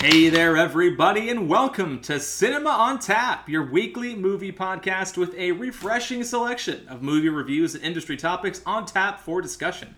[0.00, 5.50] Hey there, everybody, and welcome to Cinema on Tap, your weekly movie podcast with a
[5.50, 9.96] refreshing selection of movie reviews and industry topics on tap for discussion.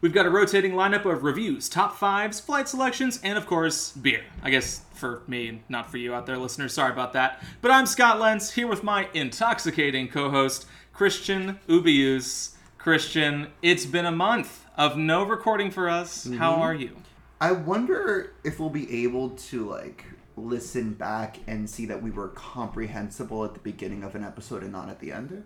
[0.00, 4.24] We've got a rotating lineup of reviews, top fives, flight selections, and of course, beer.
[4.42, 6.74] I guess for me, not for you out there, listeners.
[6.74, 7.40] Sorry about that.
[7.62, 12.56] But I'm Scott Lentz, here with my intoxicating co host, Christian Ubius.
[12.78, 16.24] Christian, it's been a month of no recording for us.
[16.24, 16.62] How mm-hmm.
[16.62, 16.96] are you?
[17.40, 20.04] I wonder if we'll be able to like
[20.36, 24.72] listen back and see that we were comprehensible at the beginning of an episode and
[24.72, 25.44] not at the end.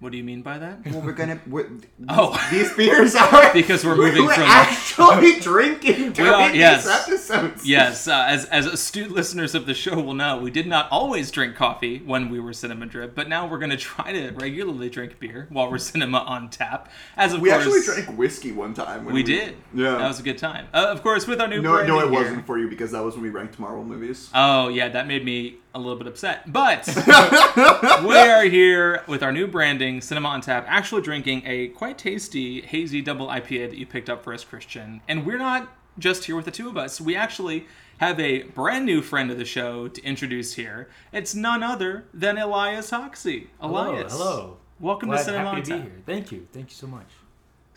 [0.00, 0.86] What do you mean by that?
[0.86, 1.40] Well, we're gonna.
[1.48, 1.68] We're,
[2.08, 2.38] Oh.
[2.52, 6.84] these beers are Because we're moving we're from- actually drinking during are- yes.
[6.84, 7.66] these episodes.
[7.68, 11.32] Yes, uh, as as astute listeners of the show will know, we did not always
[11.32, 14.88] drink coffee when we were Cinema Drip, but now we're going to try to regularly
[14.88, 16.88] drink beer while we're Cinema on Tap.
[17.16, 19.04] As of we course, actually drank whiskey one time.
[19.04, 19.56] When we did.
[19.74, 19.98] Yeah.
[19.98, 20.68] that was a good time.
[20.72, 23.02] Uh, of course, with our new no, no, it here- wasn't for you because that
[23.02, 24.30] was when we ranked Marvel movies.
[24.32, 26.52] Oh yeah, that made me a little bit upset.
[26.52, 26.86] But
[28.04, 32.60] we are here with our new branding, Cinema on Tap, actually drinking a quite tasty
[32.62, 35.00] hazy double IPA that you picked up for us, Christian.
[35.08, 35.68] And we're not
[35.98, 37.00] just here with the two of us.
[37.00, 37.66] We actually
[37.98, 40.88] have a brand new friend of the show to introduce here.
[41.12, 43.48] It's none other than Elias Hoxsie.
[43.60, 44.12] Hello, Elias.
[44.12, 44.58] hello.
[44.80, 45.88] Welcome Glad, to Cinema happy on to be Tap.
[45.88, 46.02] here.
[46.06, 46.46] Thank you.
[46.52, 47.06] Thank you so much.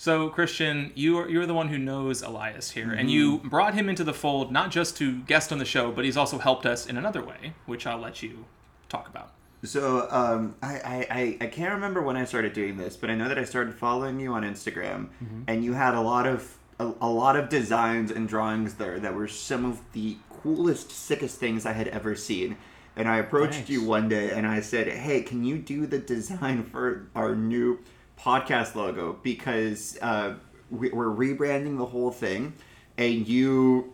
[0.01, 3.87] So, Christian, you are, you're the one who knows Elias here, and you brought him
[3.87, 6.87] into the fold not just to guest on the show, but he's also helped us
[6.87, 8.45] in another way, which I'll let you
[8.89, 9.31] talk about.
[9.61, 13.15] So um, I, I, I, I can't remember when I started doing this, but I
[13.15, 15.09] know that I started following you on Instagram,
[15.45, 19.13] and you had a lot of a, a lot of designs and drawings there that
[19.13, 22.57] were some of the coolest, sickest things I had ever seen.
[22.95, 23.69] And I approached Thanks.
[23.69, 27.77] you one day and I said, "Hey, can you do the design for our new
[28.21, 29.17] podcast logo?
[29.23, 30.35] Because uh,
[30.69, 32.53] we, we're rebranding the whole thing,
[32.97, 33.93] and you."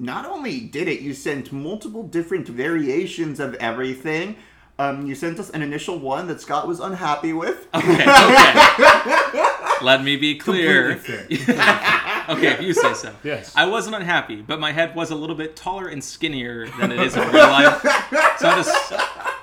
[0.00, 4.36] not only did it, you sent multiple different variations of everything.
[4.78, 7.66] Um, you sent us an initial one that Scott was unhappy with.
[7.74, 9.44] Okay, okay.
[9.82, 11.00] Let me be clear.
[12.28, 13.14] Okay, if you say so.
[13.24, 13.54] Yes.
[13.56, 17.00] I wasn't unhappy, but my head was a little bit taller and skinnier than it
[17.00, 17.80] is in real life.
[17.80, 18.92] So I just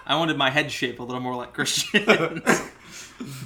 [0.06, 2.44] I wanted my head shape a little more like Christian.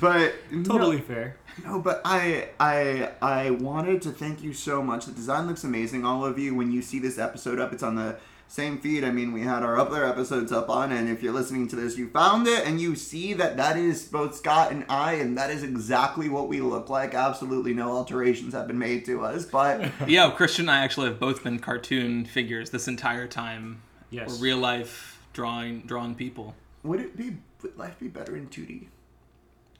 [0.02, 1.38] But Totally fair.
[1.64, 5.06] no, no, but I I I wanted to thank you so much.
[5.06, 6.06] The design looks amazing.
[6.06, 9.04] All of you, when you see this episode up, it's on the same feed.
[9.04, 11.98] I mean, we had our other episodes up on, and if you're listening to this,
[11.98, 15.52] you found it, and you see that that is both Scott and I, and that
[15.52, 17.14] is exactly what we look like.
[17.14, 19.92] Absolutely no alterations have been made to us, but.
[20.08, 23.84] yeah, Christian and I actually have both been cartoon figures this entire time.
[24.10, 24.42] Yes.
[24.42, 26.56] Real life drawing drawing people.
[26.84, 28.88] Would it be would life be better in 2D?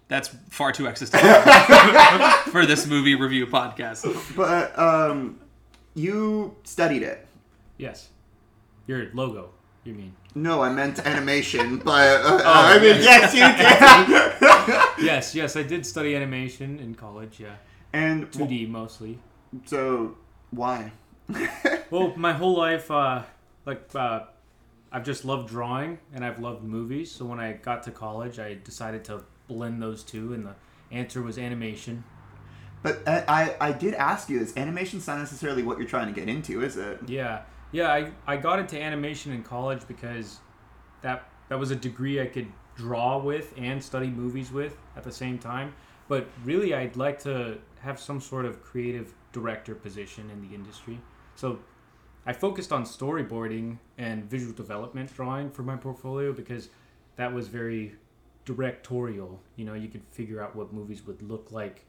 [0.10, 1.30] That's far too existential
[2.52, 4.04] for this movie review podcast.
[4.36, 5.40] But um
[5.96, 7.26] you studied it.
[7.78, 8.10] Yes.
[8.88, 9.52] Your logo,
[9.86, 10.14] you mean.
[10.36, 15.06] No, I meant animation, but uh, I mean yes, you did.
[15.06, 17.56] Yes, yes, I did study animation in college, yeah.
[17.94, 19.20] and 2D mostly.
[19.66, 20.16] so
[20.52, 20.92] why?
[21.92, 23.24] Well, my whole life, uh,
[23.66, 24.20] like, uh,
[24.92, 27.12] I've just loved drawing and I've loved movies.
[27.12, 30.56] So when I got to college, I decided to blend those two, and the
[30.92, 32.06] answer was animation.
[32.82, 34.56] But I, I I did ask you this.
[34.56, 37.00] Animation's not necessarily what you're trying to get into, is it?
[37.08, 37.42] Yeah,
[37.74, 37.92] yeah.
[37.92, 40.40] I, I got into animation in college because
[41.02, 45.12] that that was a degree I could draw with and study movies with at the
[45.12, 45.74] same time.
[46.08, 51.00] But really, I'd like to have some sort of creative director position in the industry.
[51.36, 51.60] So
[52.26, 56.70] I focused on storyboarding and visual development drawing for my portfolio because
[57.16, 57.96] that was very
[58.54, 59.40] directorial.
[59.56, 61.86] You know, you could figure out what movies would look like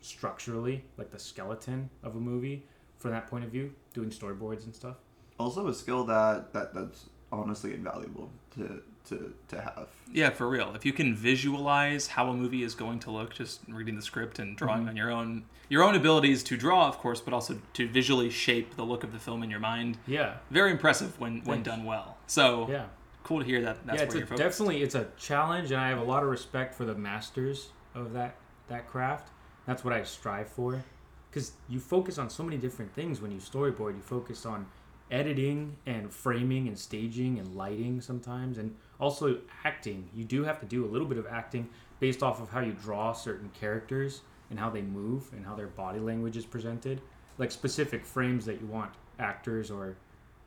[0.00, 2.64] structurally, like the skeleton of a movie
[2.98, 4.96] from that point of view, doing storyboards and stuff.
[5.38, 9.88] Also, a skill that, that that's honestly invaluable to to to have.
[10.12, 10.72] Yeah, for real.
[10.74, 14.38] If you can visualize how a movie is going to look, just reading the script
[14.38, 14.88] and drawing Mm-hmm.
[14.88, 18.76] on your own, your own abilities to draw, of course, but also to visually shape
[18.76, 19.98] the look of the film in your mind.
[20.06, 21.68] Yeah, Very impressive when when Thanks.
[21.68, 22.16] done well.
[22.26, 22.86] So yeah,
[23.26, 23.84] cool to hear that.
[23.84, 24.04] That's yeah.
[24.04, 24.48] It's where a, you're focused.
[24.48, 28.12] definitely it's a challenge, and I have a lot of respect for the masters of
[28.12, 28.36] that
[28.68, 29.30] that craft.
[29.66, 30.82] That's what I strive for,
[31.28, 33.96] because you focus on so many different things when you storyboard.
[33.96, 34.66] You focus on
[35.10, 40.08] editing and framing and staging and lighting sometimes, and also acting.
[40.14, 41.68] You do have to do a little bit of acting
[41.98, 45.66] based off of how you draw certain characters and how they move and how their
[45.66, 47.00] body language is presented,
[47.38, 49.96] like specific frames that you want actors or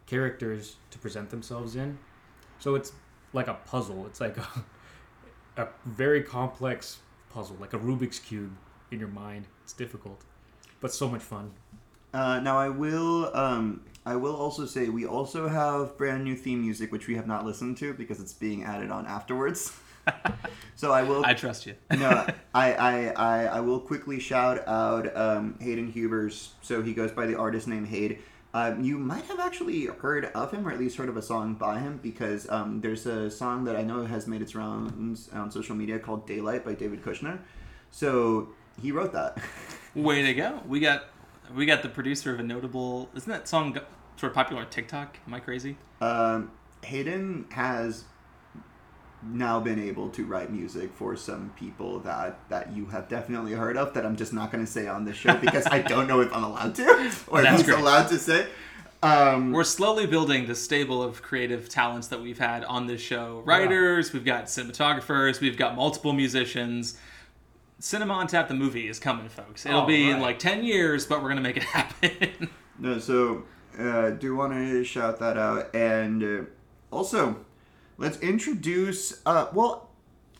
[0.05, 1.97] characters to present themselves in.
[2.59, 2.91] So it's
[3.33, 4.05] like a puzzle.
[4.05, 4.47] It's like a,
[5.61, 8.55] a very complex puzzle, like a Rubik's cube
[8.91, 9.47] in your mind.
[9.63, 10.21] It's difficult,
[10.81, 11.51] but so much fun.
[12.13, 13.35] Uh, now I will.
[13.35, 17.27] Um, I will also say we also have brand new theme music which we have
[17.27, 19.73] not listened to because it's being added on afterwards.
[20.75, 21.23] so I will.
[21.25, 21.75] I trust you.
[21.91, 26.53] no, I, I, I, I will quickly shout out um, Hayden Hubers.
[26.61, 28.19] So he goes by the artist name Hade.
[28.53, 31.53] Um, you might have actually heard of him, or at least heard of a song
[31.53, 35.51] by him, because um, there's a song that I know has made its rounds on
[35.51, 37.39] social media called "Daylight" by David Kushner.
[37.91, 38.49] So
[38.81, 39.37] he wrote that.
[39.95, 40.61] Way to go!
[40.67, 41.05] We got
[41.55, 43.09] we got the producer of a notable.
[43.15, 43.77] Isn't that song
[44.17, 45.17] sort of popular on TikTok?
[45.27, 45.77] Am I crazy?
[46.01, 46.51] Um,
[46.83, 48.05] Hayden has
[49.21, 53.75] now been able to write music for some people that that you have definitely heard
[53.75, 56.21] of that I'm just not going to say on this show because I don't know
[56.21, 56.83] if I'm allowed to
[57.27, 57.79] or if That's he's great.
[57.79, 58.47] allowed to say.
[59.01, 63.41] Um, We're slowly building the stable of creative talents that we've had on this show.
[63.45, 66.97] Writers, we've got cinematographers, we've got multiple musicians.
[67.79, 69.65] Cinema on Tap, the movie, is coming, folks.
[69.65, 72.49] It'll All be in like 10 years, but we're going to make it happen.
[72.79, 73.43] no, so
[73.79, 76.43] uh, do want to shout that out and uh,
[76.91, 77.37] also
[77.99, 79.21] let's introduce.
[79.25, 79.89] Uh, well,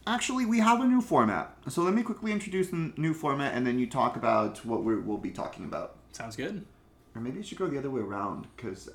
[0.08, 1.56] actually, we have a new format.
[1.68, 5.00] So let me quickly introduce the new format and then you talk about what we
[5.00, 5.98] will be talking about.
[6.14, 6.66] Sounds good.
[7.14, 8.90] Or maybe it should go the other way around because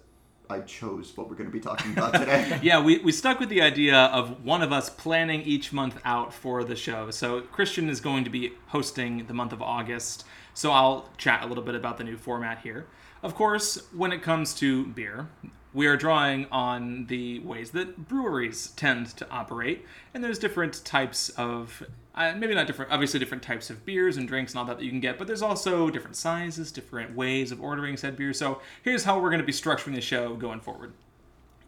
[0.49, 2.58] I chose what we're going to be talking about today.
[2.62, 6.32] Yeah, we, we stuck with the idea of one of us planning each month out
[6.32, 7.11] for the show.
[7.11, 10.25] So Christian is going to be hosting the month of August.
[10.55, 12.87] So I'll chat a little bit about the new format here.
[13.22, 15.28] Of course, when it comes to beer,
[15.75, 19.85] we are drawing on the ways that breweries tend to operate,
[20.15, 21.82] and there's different types of
[22.15, 24.85] uh, maybe not different, obviously different types of beers and drinks and all that that
[24.85, 28.32] you can get, but there's also different sizes, different ways of ordering said beer.
[28.32, 30.93] So here's how we're going to be structuring the show going forward.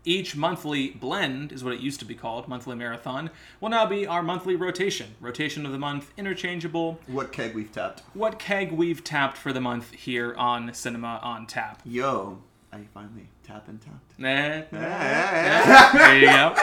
[0.05, 3.31] Each monthly blend is what it used to be called, monthly marathon,
[3.61, 5.17] will now be our monthly rotation.
[5.21, 7.01] Rotation of the month, interchangeable.
[7.09, 8.05] what keg we've tapped.
[8.15, 11.83] What keg we've tapped for the month here on Cinema on Tap.
[11.85, 12.39] Yo,
[12.73, 14.19] I finally tap and tapped.
[14.19, 15.93] Nah, nah, nah.
[15.93, 16.57] There you go.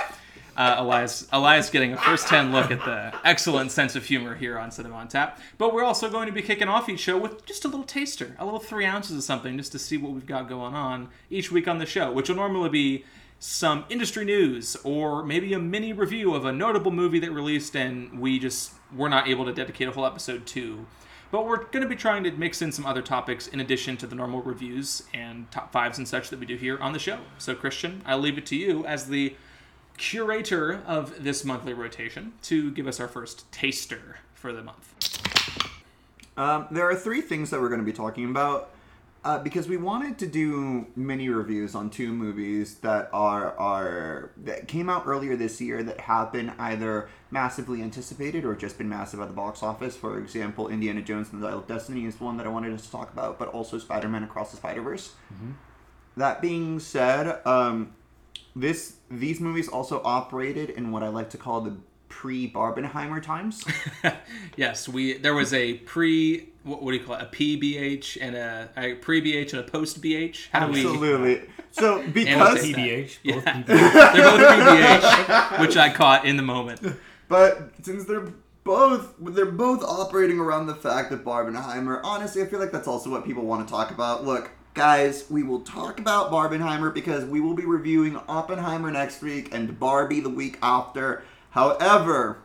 [0.55, 4.69] Uh, Elias, Elias getting a first-hand look at the excellent sense of humor here on
[4.69, 5.39] Cinema on Tap.
[5.57, 8.35] But we're also going to be kicking off each show with just a little taster,
[8.37, 11.51] a little three ounces of something, just to see what we've got going on each
[11.51, 13.03] week on the show, which will normally be
[13.39, 18.19] some industry news or maybe a mini review of a notable movie that released and
[18.19, 20.85] we just were not able to dedicate a whole episode to.
[21.33, 24.05] But we're going to be trying to mix in some other topics in addition to
[24.05, 27.17] the normal reviews and top fives and such that we do here on the show.
[27.39, 29.35] So, Christian, I'll leave it to you as the
[29.97, 35.71] curator of this monthly rotation to give us our first taster for the month.
[36.37, 38.69] Um, there are three things that we're going to be talking about
[39.25, 44.67] uh, because we wanted to do mini reviews on two movies that are are that
[44.67, 49.19] came out earlier this year that have been either massively anticipated or just been massive
[49.19, 49.97] at the box office.
[49.97, 52.85] For example, Indiana Jones and the Dial of Destiny is one that I wanted us
[52.85, 55.13] to talk about, but also Spider-Man Across the Spider-Verse.
[56.15, 57.93] That being said, um,
[58.55, 61.75] this these movies also operated in what I like to call the
[62.07, 63.65] pre-Barbenheimer times.
[64.55, 67.23] Yes, we there was a pre what, what do you call it?
[67.23, 70.49] A PBH and a, a pre BH and a post BH.
[70.51, 70.79] How do we?
[70.81, 71.41] Absolutely.
[71.71, 72.77] So because it's-
[73.23, 73.63] PBH, both Yeah.
[73.63, 73.65] PBH.
[73.65, 76.81] They're both PBH, which I caught in the moment.
[77.33, 78.31] But since they're
[78.63, 83.09] both they're both operating around the fact that Barbenheimer, honestly, I feel like that's also
[83.09, 84.23] what people want to talk about.
[84.23, 89.51] Look, guys, we will talk about Barbenheimer because we will be reviewing Oppenheimer next week
[89.51, 91.23] and Barbie the week after.
[91.49, 92.37] However,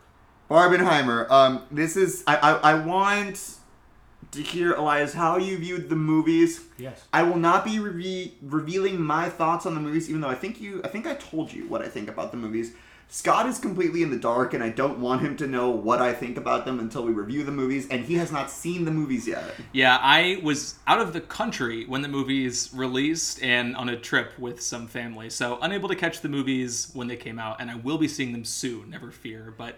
[0.50, 3.56] Barbenheimer, um, this is I, I, I want
[4.30, 6.62] to hear Elias how you viewed the movies.
[6.78, 7.04] Yes.
[7.12, 10.62] I will not be reve- revealing my thoughts on the movies, even though I think
[10.62, 12.72] you, I think I told you what I think about the movies.
[13.10, 16.12] Scott is completely in the dark, and I don't want him to know what I
[16.12, 19.26] think about them until we review the movies, and he has not seen the movies
[19.26, 19.44] yet.
[19.72, 24.38] Yeah, I was out of the country when the movies released and on a trip
[24.38, 27.76] with some family, so unable to catch the movies when they came out, and I
[27.76, 29.54] will be seeing them soon, never fear.
[29.56, 29.76] But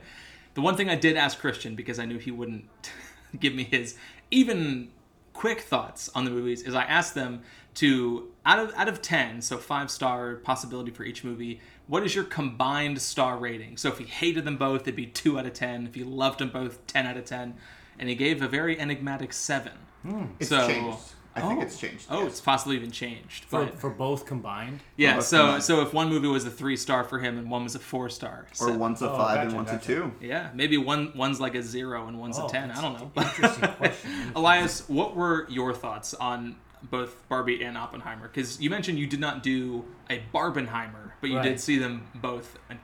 [0.55, 2.65] the one thing I did ask Christian, because I knew he wouldn't
[3.39, 3.97] give me his
[4.33, 4.91] even
[5.35, 7.43] quick thoughts on the movies, is I asked them
[7.75, 11.61] to out of out of ten, so five star possibility for each movie.
[11.91, 13.77] What is your combined star rating?
[13.77, 15.87] So if he hated them both, it'd be two out of ten.
[15.87, 17.55] If he loved them both, ten out of ten.
[17.99, 19.73] And he gave a very enigmatic seven.
[20.03, 20.27] Hmm.
[20.39, 20.99] It's So- changed.
[21.35, 21.63] I think Oh.
[21.63, 22.07] it's changed.
[22.11, 22.33] Oh, yes.
[22.33, 23.45] it's possibly even changed.
[23.45, 24.81] For, But for both combined.
[24.97, 25.63] yeah, both so combined.
[25.63, 28.09] so if one movie was a three star for him and one was a four
[28.09, 29.93] star, or one's a Oh, five and one's gotcha.
[29.93, 30.13] a two.
[30.21, 32.71] yeah, maybe one one's like a zero and one's Oh, a ten.
[32.73, 33.13] I don't know.
[33.17, 34.11] an Interesting question.
[34.35, 38.29] Elias, what were your thoughts on both Barbie and Oppenheimer?
[38.29, 41.43] Because you mentioned you did not do a Barbenheimer, but you Right.
[41.43, 42.75] did see them both uh,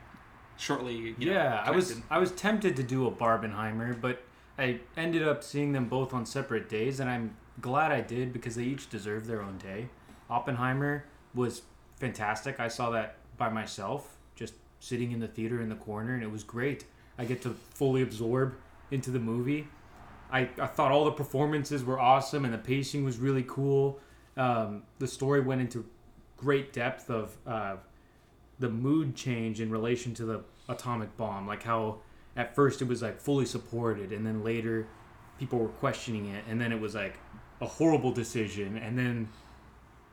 [0.57, 1.15] shortly.
[1.19, 1.97] You know, yeah, I was.
[2.11, 4.23] I was tempted to do a Barbenheimer, but
[4.59, 8.55] I ended up seeing them both on separate days, and I'm glad I did because
[8.57, 9.88] they each deserve their own day.
[10.29, 11.62] Oppenheimer was
[11.99, 12.59] fantastic.
[12.61, 16.31] I saw that by myself, just sitting in the theater in the corner, and it
[16.31, 16.85] was great.
[17.19, 18.55] I get to fully absorb
[18.91, 19.69] into the movie.
[20.30, 24.00] I, I thought all the performances were awesome and the pacing was really cool.
[24.37, 25.85] Um, the story went into
[26.37, 27.76] great depth of uh,
[28.59, 31.99] the mood change in relation to the atomic bomb, like how
[32.37, 34.87] at first it was like fully supported, and then later
[35.38, 37.18] people were questioning it, and then it was like
[37.61, 39.28] a horrible decision, and then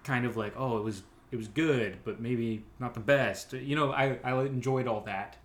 [0.03, 3.53] kind of like oh it was it was good, but maybe not the best.
[3.53, 5.38] You know, I I enjoyed all that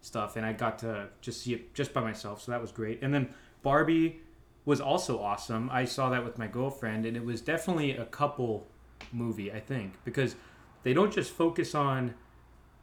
[0.00, 3.02] stuff, and I got to just see it just by myself, so that was great.
[3.02, 3.28] And then
[3.64, 4.20] Barbie
[4.64, 5.68] was also awesome.
[5.72, 8.68] I saw that with my girlfriend, and it was definitely a couple
[9.12, 10.36] movie, I think, because
[10.84, 12.14] they don't just focus on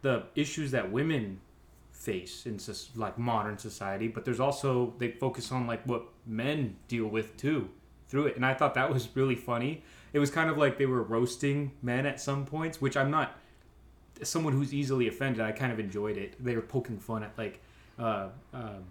[0.02, 1.40] the issues that women
[1.92, 2.60] face in
[2.96, 7.70] like modern society, but there's also they focus on like what men deal with too
[8.10, 9.84] through it, and I thought that was really funny.
[10.12, 13.38] It was kind of like they were roasting men at some points, which I'm not
[14.24, 15.42] someone who's easily offended.
[15.42, 16.44] I kind of enjoyed it.
[16.44, 17.62] They were poking fun at like
[18.00, 18.84] uh, um,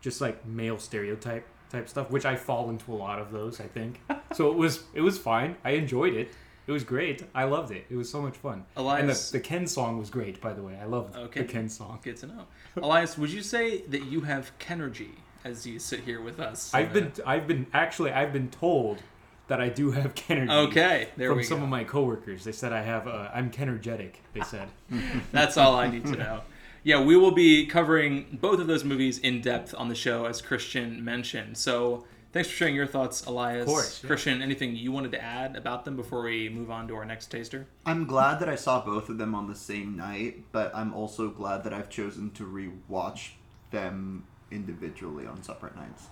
[0.00, 3.60] just like male stereotype type stuff, which I fall into a lot of those.
[3.60, 4.00] I think
[4.32, 4.50] so.
[4.50, 5.56] It was it was fine.
[5.64, 6.30] I enjoyed it.
[6.66, 7.22] It was great.
[7.34, 7.86] I loved it.
[7.88, 8.64] It was so much fun.
[8.76, 10.76] Elias- and the, the Ken song was great, by the way.
[10.80, 11.42] I loved Okay.
[11.42, 12.00] the Ken song.
[12.02, 12.46] Good to know.
[12.76, 15.10] Elias, would you say that you have Kenergy
[15.44, 16.72] as you sit here with us?
[16.74, 19.00] I've been I've been actually I've been told
[19.48, 20.50] that I do have Kenergy.
[20.68, 21.64] Okay, there from we some go.
[21.64, 22.42] of my coworkers.
[22.42, 24.14] They said I have uh, I'm Kenergetic.
[24.32, 24.68] They said.
[25.32, 26.40] That's all I need to know.
[26.86, 30.40] Yeah, we will be covering both of those movies in depth on the show, as
[30.40, 31.58] Christian mentioned.
[31.58, 33.62] So thanks for sharing your thoughts, Elias.
[33.62, 34.06] Of course, yeah.
[34.06, 37.26] Christian, anything you wanted to add about them before we move on to our next
[37.26, 37.66] taster?
[37.84, 41.28] I'm glad that I saw both of them on the same night, but I'm also
[41.28, 43.30] glad that I've chosen to rewatch
[43.72, 46.06] them individually on separate nights.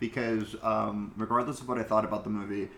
[0.00, 2.68] Because um, regardless of what I thought about the movie,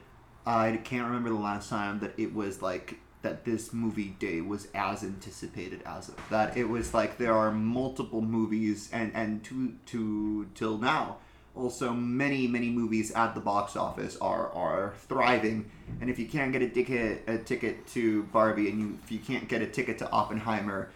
[0.44, 4.68] I can't remember the last time that it was like that this movie day was
[4.74, 6.14] as anticipated as it.
[6.30, 11.18] That it was like there are multiple movies and and to to till now
[11.58, 15.68] also many many movies at the box office are are thriving
[16.00, 19.18] and if you can't get a ticket a ticket to Barbie and you if you
[19.18, 20.90] can't get a ticket to Oppenheimer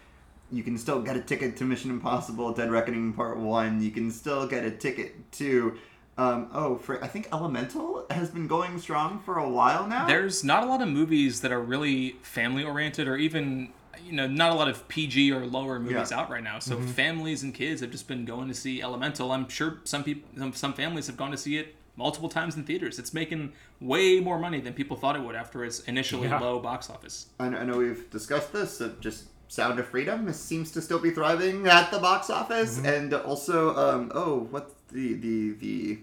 [0.50, 4.11] you can still get a ticket to Mission Impossible Dead Reckoning Part 1 you can
[4.11, 5.76] still get a ticket to
[6.19, 10.45] um, oh for I think Elemental has been going strong for a while now There's
[10.45, 13.73] not a lot of movies that are really family oriented or even
[14.04, 16.21] you know not a lot of PG or lower movies Yeah.
[16.21, 16.57] out right now.
[16.59, 16.87] Mm-hmm.
[16.87, 19.33] So families and kids have just been going to see Elemental.
[19.33, 22.64] I'm sure some people some, some families have gone to see it multiple times in
[22.64, 22.99] theaters.
[22.99, 26.38] It's making way more money than people thought it would after its initially Yeah.
[26.40, 27.26] low box office.
[27.38, 28.78] I know, I know we've discussed this.
[28.78, 32.87] So just Sound of Freedom seems to still be thriving at the box office, Mm-hmm.
[32.87, 35.99] and also, um, oh, what's the the the?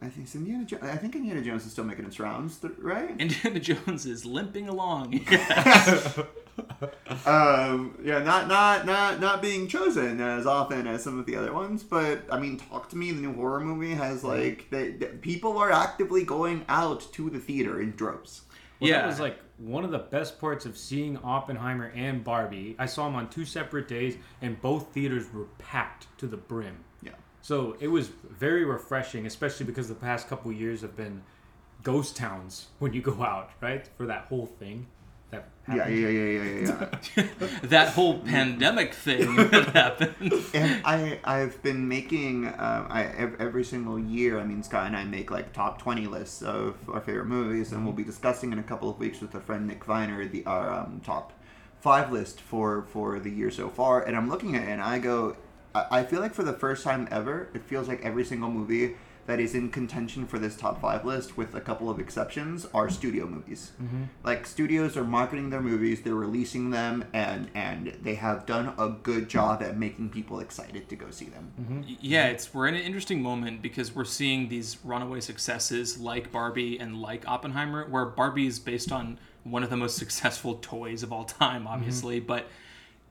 [0.00, 0.64] I think it's Indiana.
[0.64, 3.14] Jo- I think Indiana Jones is still making its rounds, th- right?
[3.20, 5.20] Indiana Jones is limping along.
[7.26, 11.52] um, yeah, not not not not being chosen as often as some of the other
[11.52, 15.06] ones, but I mean, Talk to Me, the new horror movie, has like they, they-
[15.06, 18.42] people are actively going out to the theater in droves.
[18.80, 19.02] Well, Yeah.
[19.02, 22.74] that was like one of the best parts of seeing Oppenheimer and Barbie.
[22.78, 26.78] I saw them on two separate days, and both theaters were packed to the brim.
[27.42, 27.48] Yeah.
[27.48, 31.22] So it was very refreshing, especially because the past couple years have been
[31.82, 33.86] ghost towns when you go out, right?
[33.96, 34.86] For that whole thing.
[35.30, 35.98] That Yeah, happened.
[35.98, 37.48] yeah, yeah, yeah, yeah, yeah.
[37.62, 40.32] that whole pandemic thing that happened.
[40.54, 43.04] and I I've been making um, I
[43.38, 44.38] every single year.
[44.38, 47.84] I mean, Scott and I make like top twenty lists of our favorite movies, and
[47.84, 50.70] we'll be discussing in a couple of weeks with our friend Nick Viner the our
[50.70, 51.32] um, top
[51.80, 54.02] five list for for the year so far.
[54.02, 55.34] And I'm looking at it, and I go,
[55.74, 58.96] I, I feel like for the first time ever, it feels like every single movie
[59.26, 62.90] that is in contention for this top five list, with a couple of exceptions, are
[62.90, 63.70] studio movies.
[63.80, 64.04] Mm-hmm.
[64.24, 68.88] Like studios are marketing their movies, they're releasing them, and and they have done a
[68.88, 71.52] good job at making people excited to go see them.
[71.60, 71.82] Mm-hmm.
[72.00, 76.78] Yeah, it's we're in an interesting moment because we're seeing these runaway successes like Barbie
[76.78, 81.12] and like Oppenheimer, where Barbie is based on one of the most successful toys of
[81.12, 81.68] all time, mm-hmm.
[81.68, 82.48] obviously, but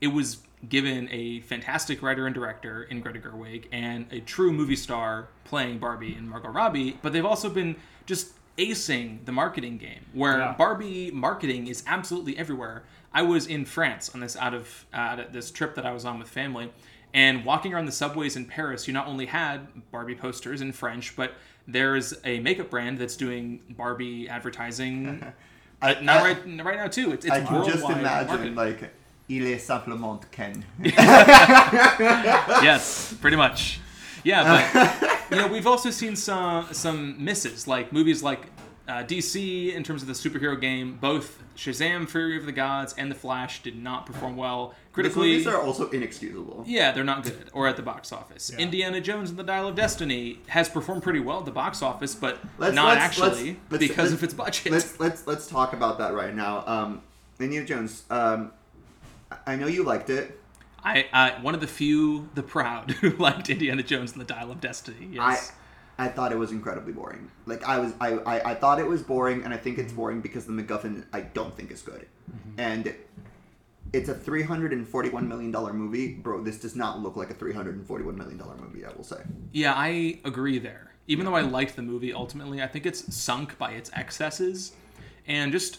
[0.02, 0.38] it was
[0.68, 5.78] given a fantastic writer and director in Greta Gerwig and a true movie star playing
[5.78, 7.74] Barbie and Margot Robbie, but they've also been
[8.06, 10.54] just acing the marketing game where Yeah.
[10.56, 12.84] Barbie marketing is absolutely everywhere.
[13.12, 16.18] I was in France on this out of uh, this trip that I was on
[16.18, 16.70] with family,
[17.12, 21.14] and walking around the subways in Paris, you not only had Barbie posters in French,
[21.16, 21.32] but
[21.66, 25.24] there's a makeup brand that's doing Barbie advertising.
[25.82, 27.12] I- now, I- right, right now too.
[27.12, 28.54] It's, it's I can just imagine marketing.
[28.54, 28.94] like
[29.32, 30.64] il est simplement Ken.
[32.62, 33.80] yes, pretty much.
[34.24, 38.46] Yeah, but you know, we've also seen some some misses, like movies like
[38.88, 40.98] uh, DC in terms of the superhero game.
[41.00, 45.38] Both Shazam: Fury of the Gods and The Flash did not perform well critically.
[45.38, 46.64] These are also inexcusable.
[46.66, 48.50] Yeah, they're not good or at the box office.
[48.52, 48.60] Yeah.
[48.62, 52.14] Indiana Jones and the Dial of Destiny has performed pretty well at the box office,
[52.14, 54.72] but Let's- not let's- actually let's- let's- because let's- of its budget.
[54.72, 56.62] Let's let's let's talk about that right now.
[56.66, 57.00] Um,
[57.40, 58.04] Indiana Jones.
[58.08, 58.52] Um,
[59.46, 60.38] I know you liked it.
[60.84, 64.50] I, I one of the few, the proud, who liked Indiana Jones and the Dial
[64.50, 65.08] of Destiny.
[65.12, 65.52] Yes.
[65.52, 65.54] I
[65.98, 67.30] I thought it was incredibly boring.
[67.46, 69.96] Like I was I, I, I thought it was boring and I think it's mm-hmm.
[69.96, 72.06] boring because the MacGuffin I don't think is good.
[72.30, 72.60] Mm-hmm.
[72.60, 72.94] And
[73.92, 76.14] it's a three hundred and forty one million dollar movie.
[76.14, 78.84] Bro, this does not look like a three hundred and forty one million dollar movie,
[78.84, 79.22] I will say.
[79.52, 80.92] Yeah, I agree there.
[81.08, 84.72] Even though I liked the movie ultimately, I think it's sunk by its excesses.
[85.26, 85.78] And just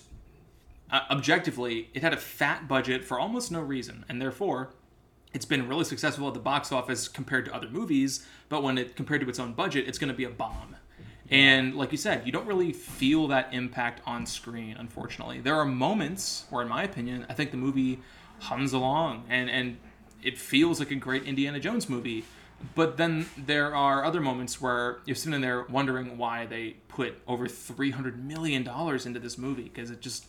[0.93, 4.05] uh, objectively, it had a fat budget for almost no reason.
[4.07, 4.69] And therefore,
[5.33, 8.25] it's been really successful at the box office compared to other movies.
[8.47, 10.75] But when it compared to its own budget, it's going to be a bomb.
[11.31, 15.41] And like you said, you don't really feel that impact on screen, unfortunately.
[15.41, 17.99] There are moments where, in my opinion, I think the movie
[18.39, 19.77] hums along and, and
[20.21, 22.23] it feels like a great Indiana Jones movie.
[22.75, 27.47] But then there are other moments where you're sitting there wondering why they put over
[27.47, 30.27] $300 million into this movie because it just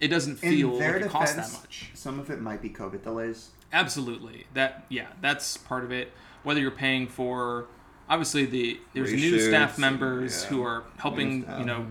[0.00, 1.90] it doesn't feel In their like it costs that much.
[1.94, 3.50] some of it might be COVID delays.
[3.72, 4.46] Absolutely.
[4.54, 6.12] That yeah, that's part of it.
[6.42, 7.66] Whether you're paying for
[8.08, 10.48] obviously the there's new staff members yeah.
[10.48, 11.58] who are helping staff.
[11.58, 11.86] you know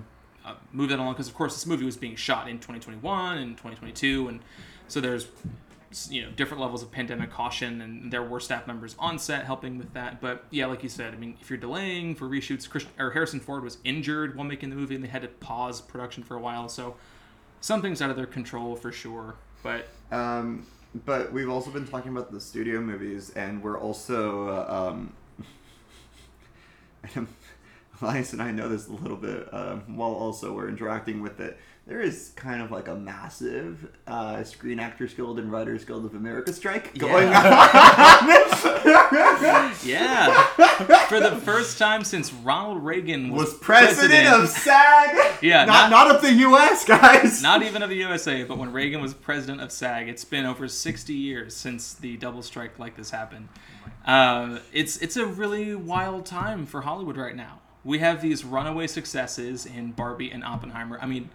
[0.45, 3.57] uh, move that along because of course this movie was being shot in 2021 and
[3.57, 4.39] 2022 and
[4.87, 5.27] so there's
[6.09, 9.77] you know different levels of pandemic caution and there were staff members on set helping
[9.77, 12.91] with that but yeah like you said i mean if you're delaying for reshoots Christian,
[12.97, 16.23] or harrison ford was injured while making the movie and they had to pause production
[16.23, 16.95] for a while so
[17.63, 20.67] something's out of their control for sure but Um,
[21.05, 25.13] but we've also been talking about the studio movies, and we're also uh, um,
[28.01, 31.57] Elias and I know this a little bit um, while also we're interacting with it.
[31.85, 36.15] There is kind of like a massive uh, Screen Actors Guild and Writers Guild of
[36.15, 37.33] America strike going on.
[39.83, 40.43] Yeah.
[41.07, 45.35] For the first time since Ronald Reagan was, Was president, of SAG.
[45.43, 46.85] Yeah, not, not- not of the U.S.
[46.85, 47.41] guys.
[47.43, 50.69] not even of the USA, but when Reagan was president of SAG, it's been over
[50.69, 53.49] 60 years since the double strike like this happened.
[54.05, 57.59] Uh, it's it's a really wild time for Hollywood right now.
[57.83, 60.97] We have these runaway successes in Barbie and Oppenheimer.
[61.01, 61.29] I mean,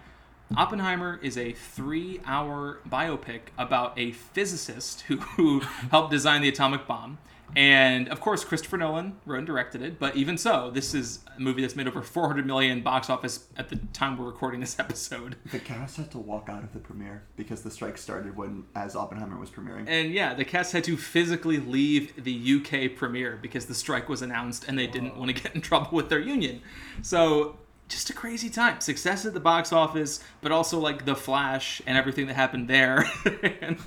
[0.56, 7.18] Oppenheimer is a three-hour biopic about a physicist who, who helped design the atomic bomb.
[7.56, 9.98] And of course, Christopher Nolan wrote and directed it.
[9.98, 13.68] But even so, this is a movie that's made over 400 million box office at
[13.68, 15.37] the time we're recording this episode.
[15.50, 18.94] The cast had to walk out of the premiere because the strike started when as
[18.94, 19.84] Oppenheimer was premiering.
[19.88, 24.22] And yeah, the cast had to physically leave the UK premiere because the strike was
[24.22, 25.20] announced and they didn't oh.
[25.20, 26.61] want to get in trouble with their union.
[27.02, 27.56] So
[27.88, 28.81] just a crazy time.
[28.81, 33.05] Success at the box office, but also like The Flash and everything that happened there.
[33.62, 33.79] and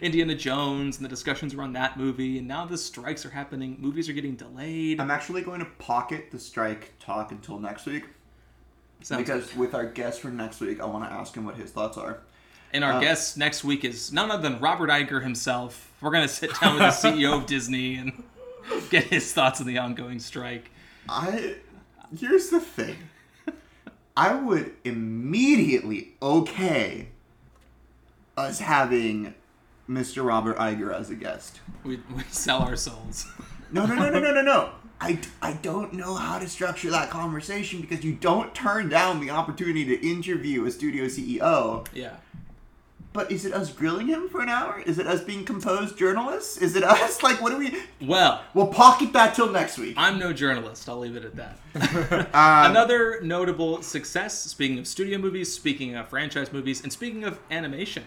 [0.00, 2.38] Indiana Jones and the discussions around that movie.
[2.38, 3.76] And now the strikes are happening.
[3.78, 5.00] Movies are getting delayed.
[5.00, 8.04] I'm actually going to pocket the strike talk until next week
[9.02, 11.70] Sounds because with our guest for next week, I want to ask him what his
[11.70, 12.20] thoughts are.
[12.72, 15.90] And our Uh, guest next week is none other than Robert Iger himself.
[16.00, 18.22] We're going to sit down with the CEO of Disney and
[18.90, 20.70] get his thoughts on the ongoing strike.
[21.08, 21.56] I
[22.16, 22.96] here's the thing.
[24.20, 27.08] I would immediately okay
[28.36, 29.32] us having
[29.88, 30.22] Mr.
[30.22, 31.60] Robert Iger as a guest.
[31.84, 33.26] We, we sell our souls.
[33.72, 34.70] No, no, no, no, no, no, no.
[35.00, 39.30] I, I don't know how to structure that conversation because you don't turn down the
[39.30, 41.86] opportunity to interview a studio CEO.
[41.94, 42.16] Yeah.
[43.12, 44.82] But is it us grilling him for an hour?
[44.86, 46.58] Is it us being composed journalists?
[46.58, 47.76] Is it us like what do we?
[48.00, 49.94] Well, We'll pocket that till next week.
[49.96, 50.88] I'm no journalist.
[50.88, 51.56] I'll leave it at that.
[52.34, 57.38] Um, Another notable success, speaking of studio movies, speaking of franchise movies, and speaking of
[57.50, 58.04] animation,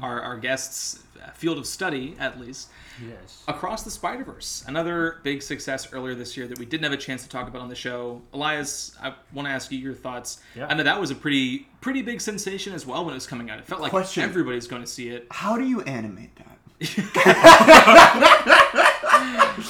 [0.00, 2.68] our, our guests' Uh, field of study, at least,
[3.08, 3.42] Yes.
[3.48, 4.62] Across the Spider Verse.
[4.68, 7.60] Another big success earlier this year that we didn't have a chance to talk about
[7.60, 8.22] on the show.
[8.32, 10.38] Elias, I want to ask you your thoughts.
[10.54, 10.66] Yeah.
[10.68, 13.50] I know that was a pretty pretty big sensation as well when it was coming
[13.50, 13.58] out.
[13.58, 14.22] It felt like Question.
[14.22, 15.26] everybody's going to see it.
[15.30, 16.50] How do you animate that?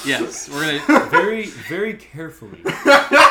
[0.07, 1.07] Yes, we're gonna.
[1.11, 2.59] Very, very carefully.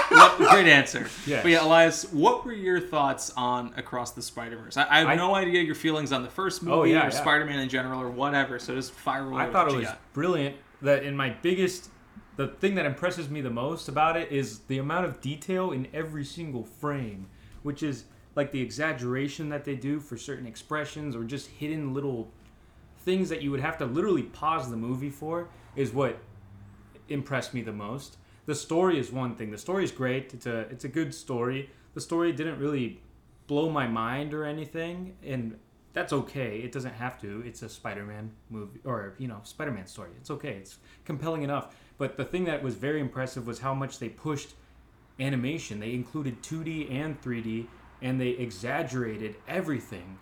[0.09, 1.07] What- great answer.
[1.25, 1.43] Yes.
[1.43, 4.75] But yeah, Elias, what were your thoughts on Across the Spider Verse?
[4.77, 7.01] I, I have I- no idea your feelings on the first oh, movie Oh, yeah,
[7.01, 7.09] or yeah.
[7.09, 8.59] Spider Man in general or whatever.
[8.59, 9.43] So just fire away.
[9.43, 10.13] I thought it was got.
[10.13, 10.55] brilliant.
[10.81, 11.89] That in my biggest,
[12.35, 15.87] the thing that impresses me the most about it is the amount of detail in
[15.93, 17.27] every single frame,
[17.61, 22.31] which is like the exaggeration that they do for certain expressions or just hidden little
[23.05, 26.17] things that you would have to literally pause the movie for is what
[27.09, 28.17] impressed me the most.
[28.45, 29.51] The story is one thing.
[29.51, 30.33] The story is great.
[30.33, 31.69] It's a it's a good story.
[31.93, 33.01] The story didn't really
[33.47, 35.57] blow my mind or anything, and
[35.93, 36.59] that's okay.
[36.59, 37.43] It doesn't have to.
[37.45, 40.09] It's a Spider-Man movie or you know Spider-Man story.
[40.19, 40.55] It's okay.
[40.55, 41.75] It's compelling enough.
[41.97, 44.55] But the thing that was very impressive was how much they pushed
[45.19, 45.79] animation.
[45.79, 47.67] They included 2D and 3D,
[48.01, 50.17] and they exaggerated everything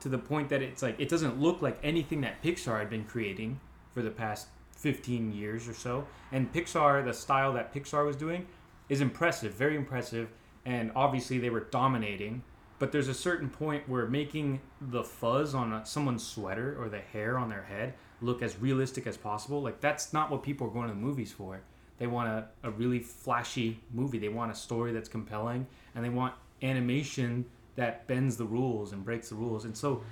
[0.00, 3.04] to the point that it's like it doesn't look like anything that Pixar had been
[3.04, 3.60] creating
[3.92, 4.48] for the past
[4.78, 6.06] 15 years or so.
[6.32, 8.46] And Pixar, the style that Pixar was doing,
[8.88, 10.28] is impressive, very impressive,
[10.64, 12.42] and obviously they were dominating.
[12.78, 17.36] But there's a certain point where making the fuzz on someone's sweater or the hair
[17.36, 20.88] on their head look as realistic as possible, like that's not what people are going
[20.88, 21.60] to the movies for.
[21.98, 24.18] They want a, a really flashy movie.
[24.18, 29.04] They want a story that's compelling, and they want animation that bends the rules and
[29.04, 29.64] breaks the rules.
[29.64, 30.02] And so,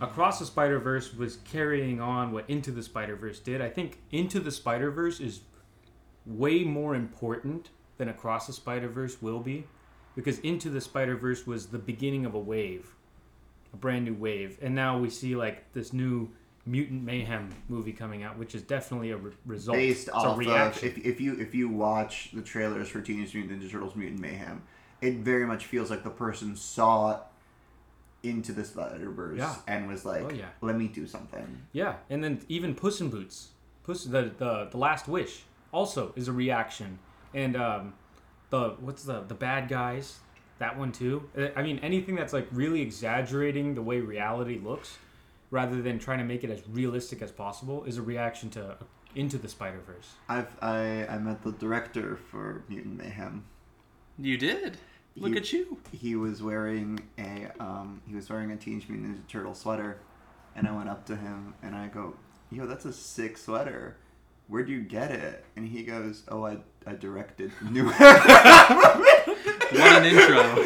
[0.00, 3.60] Across the Spider Verse was carrying on what Into the Spider Verse did.
[3.60, 5.40] I think Into the Spider Verse is
[6.26, 9.64] way more important than Across the Spider Verse will be,
[10.14, 12.94] because Into the Spider Verse was the beginning of a wave,
[13.72, 16.30] a brand new wave, and now we see like this new
[16.66, 19.76] Mutant Mayhem movie coming out, which is definitely a re- result.
[19.76, 23.34] Based it's off a of if, if you if you watch the trailers for Teenage
[23.34, 24.62] Mutant Ninja Turtles Mutant Mayhem,
[25.00, 27.20] it very much feels like the person saw
[28.28, 29.54] into the Spider Verse Yeah.
[29.66, 30.46] and was like, Oh, yeah.
[30.60, 33.48] "Let me do something." Yeah, and then even Puss in Boots,
[33.84, 36.98] Puss the the, the Last Wish also is a reaction,
[37.34, 37.94] and um,
[38.50, 40.18] the what's the the bad guys,
[40.58, 41.28] that one too.
[41.36, 44.98] Uh, I mean anything that's like really exaggerating the way reality looks,
[45.50, 48.74] rather than trying to make it as realistic as possible, is a reaction to uh,
[49.14, 50.14] into the Spider Verse.
[50.28, 53.44] I've I I met the director for Mutant Mayhem.
[54.18, 54.78] You did.
[55.16, 55.78] Look You- at you.
[55.92, 59.98] He was wearing a um he was wearing a Teenage Mutant Ninja Turtle sweater,
[60.54, 62.16] and I went up to him and I go,
[62.50, 63.96] "Yo, that's a sick sweater."
[64.48, 65.44] Where'd you get it?
[65.56, 68.02] And he goes, "Oh, I, I directed new." What
[69.72, 70.64] an intro.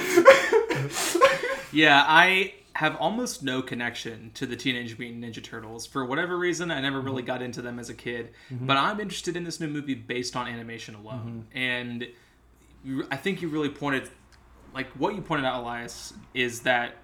[1.73, 5.87] yeah, I have almost no connection to the Teenage Mutant Ninja Turtles.
[5.87, 7.27] For whatever reason, I never really mm-hmm.
[7.27, 8.31] got into them as a kid.
[8.51, 8.67] Mm-hmm.
[8.67, 11.47] But I'm interested in this new movie based on animation alone.
[11.55, 11.59] Mm-hmm.
[11.59, 12.07] And
[13.11, 14.09] I think you really pointed,
[14.75, 16.97] like what you pointed out, Elias, is that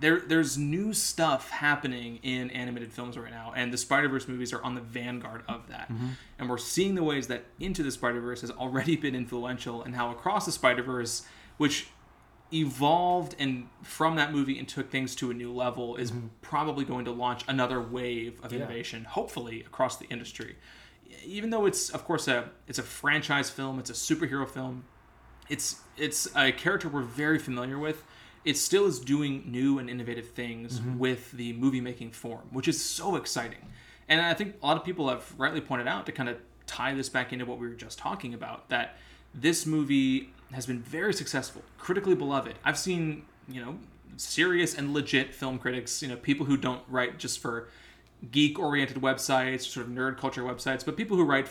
[0.00, 4.52] there there's new stuff happening in animated films right now, and the Spider Verse movies
[4.52, 5.90] are on the vanguard of that.
[5.90, 6.08] Mm-hmm.
[6.38, 9.94] And we're seeing the ways that Into the Spider Verse has already been influential, and
[9.94, 11.24] how Across the Spider Verse,
[11.56, 11.88] which
[12.52, 16.28] evolved and from that movie and took things to a new level, is mm-hmm.
[16.40, 18.60] probably going to launch another wave of Yeah.
[18.60, 20.56] innovation, hopefully across the industry.
[21.24, 24.84] Even though it's of course a it's a franchise film, it's a superhero film,
[25.48, 28.04] it's it's a character we're very familiar with.
[28.44, 30.98] It still is doing new and innovative things mm-hmm.
[30.98, 33.58] with the movie making form, which is so exciting.
[34.08, 36.94] And I think a lot of people have rightly pointed out to kind of tie
[36.94, 38.96] this back into what we were just talking about that
[39.34, 42.54] this movie has been very successful, critically beloved.
[42.64, 43.78] I've seen, you know,
[44.16, 47.68] serious and legit film critics, you know, people who don't write just for
[48.30, 51.48] geek oriented websites, sort of nerd culture websites, but people who write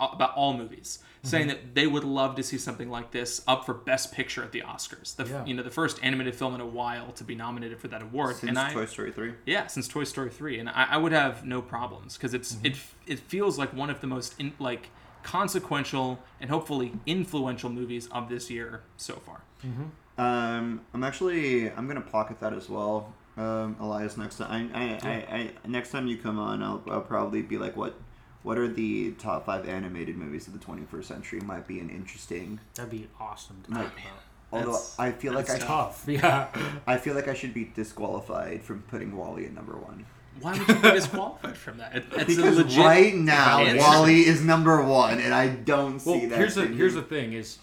[0.00, 1.56] about all movies, saying mm-hmm.
[1.56, 4.62] that they would love to see something like this up for Best Picture at the
[4.62, 5.16] Oscars.
[5.16, 5.44] The Yeah.
[5.44, 8.36] you know the first animated film in a while to be nominated for that award.
[8.36, 9.34] Since and I, Toy Story three.
[9.44, 12.66] yeah, since Toy Story three, and I, I would have no problems because it's mm-hmm.
[12.66, 12.76] it
[13.06, 14.88] it feels like one of the most in, like
[15.22, 19.42] consequential and hopefully influential movies of this year so far.
[19.66, 20.20] Mm-hmm.
[20.20, 23.12] Um, I'm actually I'm gonna pocket that as well.
[23.36, 27.02] Um, Elias, next time I, I, I, I next time you come on, I'll, I'll
[27.02, 27.94] probably be like, what
[28.42, 31.40] what are the top five animated movies of the 21st century?
[31.40, 32.60] Might be an interesting.
[32.76, 34.22] That'd be awesome to Might- talk about.
[34.52, 36.46] Although That's- I feel like I Tough, yeah.
[36.86, 40.06] I feel like I should be disqualified from putting WALL-E at number one.
[40.40, 41.96] Why would you be disqualified from that?
[41.96, 42.78] It, it's Because legit.
[42.78, 43.78] right now answer.
[43.84, 46.38] WALL-E is number one, and I don't see that.
[46.38, 47.58] here's the here's the thing is,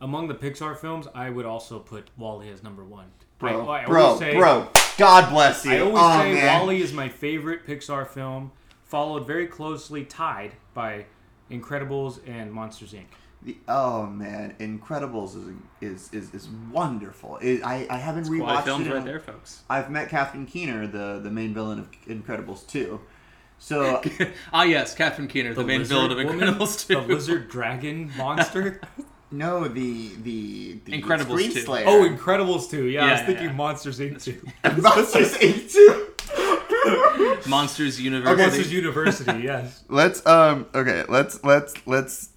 [0.00, 3.12] among the Pixar films, I would also put WALL-E as number one.
[3.38, 4.68] Bro, I, I bro, say, bro.
[4.96, 5.72] God bless you.
[5.72, 6.60] I always oh, say man.
[6.60, 8.52] WALL-E is my favorite Pixar film,
[8.84, 11.06] followed very closely, tied by
[11.50, 13.06] Incredibles and Monsters Inc.
[13.42, 17.36] The, oh man, Incredibles is is is, is wonderful.
[17.42, 18.90] It, I I haven't Quality rewatched films it.
[18.90, 19.62] in right there, folks.
[19.68, 23.00] I've met Catherine Keener, the the main villain of Incredibles 2.
[23.58, 24.02] So
[24.52, 27.00] ah, yes, Catherine Keener, the, main villain of lizard woman, Incredibles the 2.
[27.00, 28.80] lizard dragon monster.
[29.34, 31.60] no, the the the Incredibles Screen 2.
[31.60, 31.84] Slayer.
[31.86, 32.84] oh, Incredibles 2.
[32.86, 33.52] Yeah, I Yeah, was yeah, thinking yeah.
[33.52, 34.22] Monsters Inc.
[34.22, 34.46] 2.
[34.80, 35.72] Monsters Inc.
[35.72, 36.10] 2.
[37.48, 38.42] Monsters University.
[38.42, 39.42] Monsters University.
[39.42, 39.84] Yes.
[39.88, 42.30] Let's um okay, let's let's let's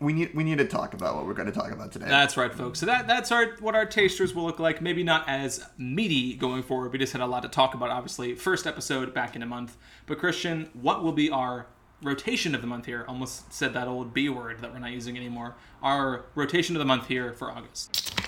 [0.00, 2.06] we need we need to talk about what we're going to talk about today.
[2.08, 2.80] That's right, folks.
[2.80, 4.82] So that that's our what our tasters will look like.
[4.82, 6.92] Maybe not as meaty going forward.
[6.92, 7.90] We just had a lot to talk about.
[7.90, 9.76] Obviously, first episode back in a month.
[10.06, 11.66] But Christian, what will be our
[12.04, 13.04] rotation of the month here.
[13.08, 15.56] Almost said that old B word that we're not using anymore.
[15.84, 18.18] Our rotation of the month here for August.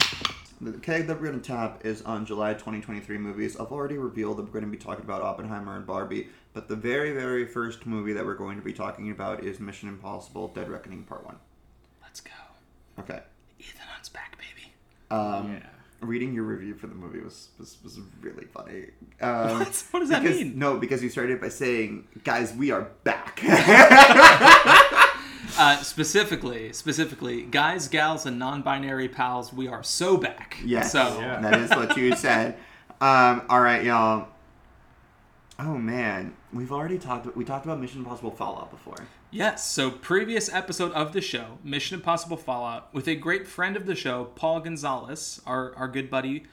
[0.61, 3.57] The keg that we're going to tap is on July 2023 movies.
[3.59, 6.77] I've already revealed that we're going to be talking about Oppenheimer and Barbie, but the
[6.77, 10.69] very, very first movie that we're going to be talking about is Mission Impossible Dead
[10.69, 11.35] Reckoning Part 1.
[12.03, 12.31] Let's go.
[12.99, 13.21] Okay.
[13.59, 14.73] Ethan Hunt's back, baby.
[15.11, 15.61] Um, Yeah.
[16.03, 18.88] Reading your review for the movie was, was, was really funny.
[19.23, 19.85] Um, What?
[19.92, 20.59] What does that because- mean?
[20.59, 23.40] No, because you started by saying, guys, we are back.
[25.59, 30.59] Uh, specifically, specifically, guys, gals, and non-binary pals, we are so back.
[30.64, 30.92] yes.
[30.92, 31.40] So Yeah.
[31.40, 32.57] That is what you said.
[33.01, 34.29] Um, all right, y'all.
[35.59, 36.35] Oh, man.
[36.53, 38.96] We've already talked, we talked about Mission Impossible Fallout before.
[39.31, 43.85] Yes, so previous episode of the show, Mission Impossible Fallout, with a great friend of
[43.87, 46.44] the show, Paul Gonzalez, our, our good buddy,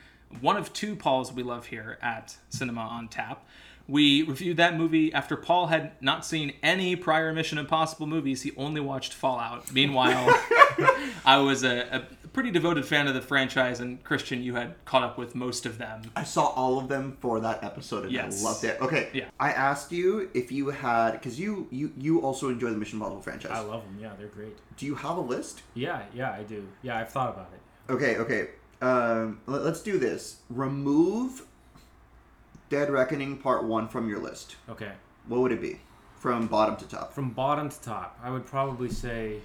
[0.41, 3.45] one of two Pauls we love here at Cinema on Tap.
[3.87, 8.41] We reviewed that movie after Paul had not seen any prior Mission Impossible movies.
[8.43, 9.73] He only watched Fallout.
[9.73, 10.27] Meanwhile,
[11.25, 15.03] I was a, a pretty devoted fan of the franchise, and Christian, you had caught
[15.03, 16.03] up with most of them.
[16.15, 18.41] I saw all of them for that episode and Yes.
[18.41, 18.81] I loved it.
[18.81, 19.09] Okay.
[19.13, 19.25] Yeah.
[19.39, 23.21] I asked you if you had because you, you you also enjoy the Mission Impossible
[23.21, 23.51] franchise.
[23.51, 23.97] I love them.
[24.01, 24.57] Yeah, they're great.
[24.77, 25.61] Do you have a list?
[25.73, 26.67] Yeah, yeah, I do.
[26.81, 27.91] Yeah, I've thought about it.
[27.91, 28.47] Okay, okay.
[28.81, 30.37] Um, let, us do this.
[30.49, 31.45] Remove
[32.73, 34.55] Dead Reckoning Part One from your list.
[34.67, 34.93] Okay.
[35.27, 35.79] What would it be,
[36.15, 37.13] from bottom to top?
[37.13, 39.41] From bottom to top, I would probably say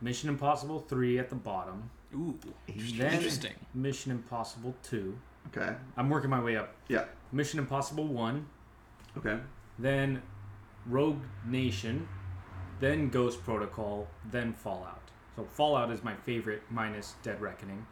[0.00, 1.88] Mission Impossible 3 at the bottom.
[2.12, 3.52] Ooh, Then interesting.
[3.74, 5.16] Mission Impossible 2.
[5.56, 5.72] Okay.
[5.96, 6.74] I'm working my way up.
[6.88, 7.04] Yeah.
[7.30, 8.44] Mission Impossible 1.
[9.18, 9.38] Okay.
[9.78, 10.20] Then
[10.86, 12.08] Rogue Nation.
[12.80, 14.08] Then Ghost Protocol.
[14.32, 15.12] Then Fallout.
[15.36, 17.86] So Fallout is my favorite, minus Dead Reckoning.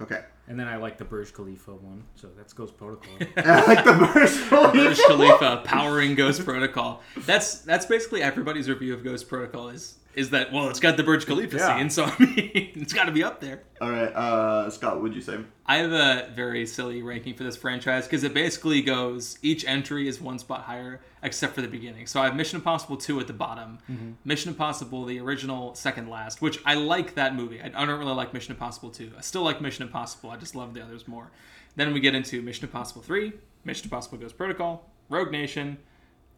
[0.00, 0.22] Okay.
[0.46, 2.04] And then I like the Burj Khalifa one.
[2.14, 3.12] So that's Ghost Protocol.
[3.36, 7.02] I like the Burj Burj Khalifa powering Ghost Protocol.
[7.26, 11.02] That's that's basically everybody's review of Ghost Protocol is is that well it's got the
[11.02, 11.76] Burj Khalifa Yeah.
[11.78, 13.62] scene, so I mean it's got to be up there.
[13.80, 15.38] All right, uh, Scott, what would you say?
[15.66, 20.08] I have a very silly ranking for this franchise because it basically goes each entry
[20.08, 22.06] is one spot higher except for the beginning.
[22.06, 23.78] So I have Mission Impossible 2 at the bottom,
[24.24, 27.60] Mission Impossible the original second last, which I like that movie.
[27.60, 29.12] I, I don't really like Mission Impossible 2.
[29.16, 30.30] I still like Mission Impossible.
[30.30, 31.30] I just love the others more.
[31.76, 33.32] Then we get into Mission Impossible 3,
[33.64, 35.78] Mission Impossible Ghost Protocol, Rogue Nation,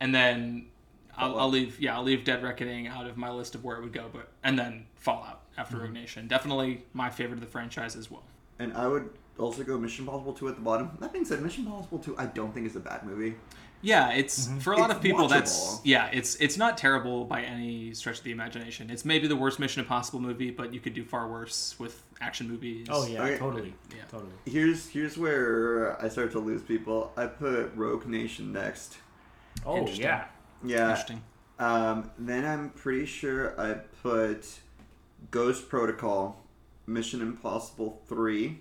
[0.01, 0.67] and then
[1.21, 3.83] I'll, I'll leave yeah I'll leave Dead Reckoning out of my list of where it
[3.83, 5.85] would go, but and then Fallout after mm-hmm.
[5.85, 6.29] Rogue Nation.
[6.29, 8.25] Definitely my favorite of the franchise as well.
[8.59, 10.91] And I would also go Mission Impossible 2 at the bottom.
[11.01, 13.37] That being said, Mission Impossible 2 I don't think is a bad movie.
[13.83, 14.59] Yeah, it's mm-hmm.
[14.59, 15.27] for a lot It's of people.
[15.27, 18.91] That's yeah, it's it's not terrible by any stretch of the imagination.
[18.91, 22.49] It's maybe the worst Mission Impossible movie, but you could do far worse with action
[22.49, 22.89] movies.
[22.91, 23.39] oh, yeah, Okay.
[23.39, 23.75] totally.
[23.91, 24.05] Yeah.
[24.11, 24.33] Totally.
[24.45, 27.13] Here's here's where I start to lose people.
[27.17, 28.99] I put Rogue Nation next.
[29.65, 30.27] Oh, yeah.
[30.63, 30.91] Yeah.
[30.91, 31.23] interesting.
[31.59, 34.47] Um, then I'm pretty sure I put
[35.31, 36.43] Ghost Protocol,
[36.87, 38.59] Mission Impossible 3,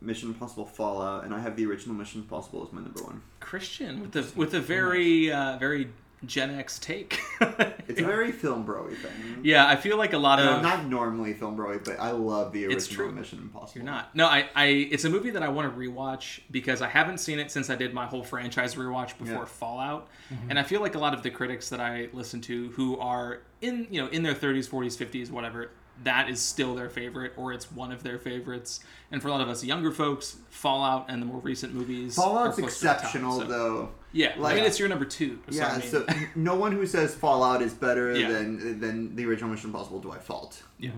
[0.00, 3.22] Mission Impossible Fallout, and I have the original Mission Impossible as my number one.
[3.40, 5.90] Christian with the with a very uh, very
[6.26, 7.20] Gen X take.
[7.86, 9.40] It's a very film broy thing.
[9.42, 12.12] yeah, I feel like a lot And of I'm not normally film broy, but I
[12.12, 13.12] love the original It's true.
[13.12, 13.72] Mission Impossible.
[13.74, 14.16] You're not.
[14.16, 14.64] No, I, I.
[14.66, 17.74] It's a movie that I want to rewatch because I haven't seen it since I
[17.76, 19.44] did my whole franchise rewatch before Yeah.
[19.44, 20.48] Fallout, mm-hmm.
[20.50, 23.42] and I feel like a lot of the critics that I listen to who are
[23.60, 25.70] in you know in their 30s, 40s, 50s, whatever,
[26.04, 28.80] that is still their favorite or it's one of their favorites.
[29.12, 32.16] And for a lot of us younger folks, Fallout and the more recent movies.
[32.16, 33.88] Fallout's are close to the top, exceptional so- though.
[34.14, 35.40] Yeah, Like- I mean it's your number two.
[35.50, 38.30] So Yeah, I mean, so no one who says Fallout is better Yeah.
[38.30, 40.62] than than the original Mission Impossible do I fault.
[40.78, 40.90] yeah.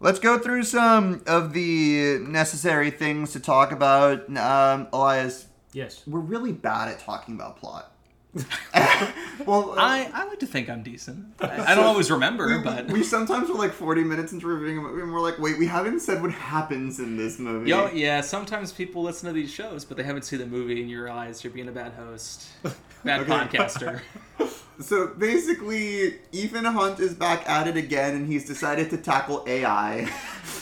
[0.00, 4.28] Let's go through some of the necessary things to talk about.
[4.36, 6.02] Um, Elias, Yes.
[6.06, 7.90] we're really bad at talking about plot.
[9.46, 11.24] well, uh, I, I like to think I'm decent.
[11.40, 14.78] I, I don't always remember, we, but we sometimes we're like 40 minutes into reviewing
[14.78, 17.70] a movie and we're like, wait, we haven't said what happens in this movie.
[17.70, 20.90] Yo, yeah, sometimes people listen to these shows, but they haven't seen the movie, and
[20.90, 22.48] you realize you're being a bad host,
[23.04, 23.30] bad Okay.
[23.30, 24.00] podcaster.
[24.80, 30.10] So basically, Ethan Hunt is back at it again and he's decided to tackle AI.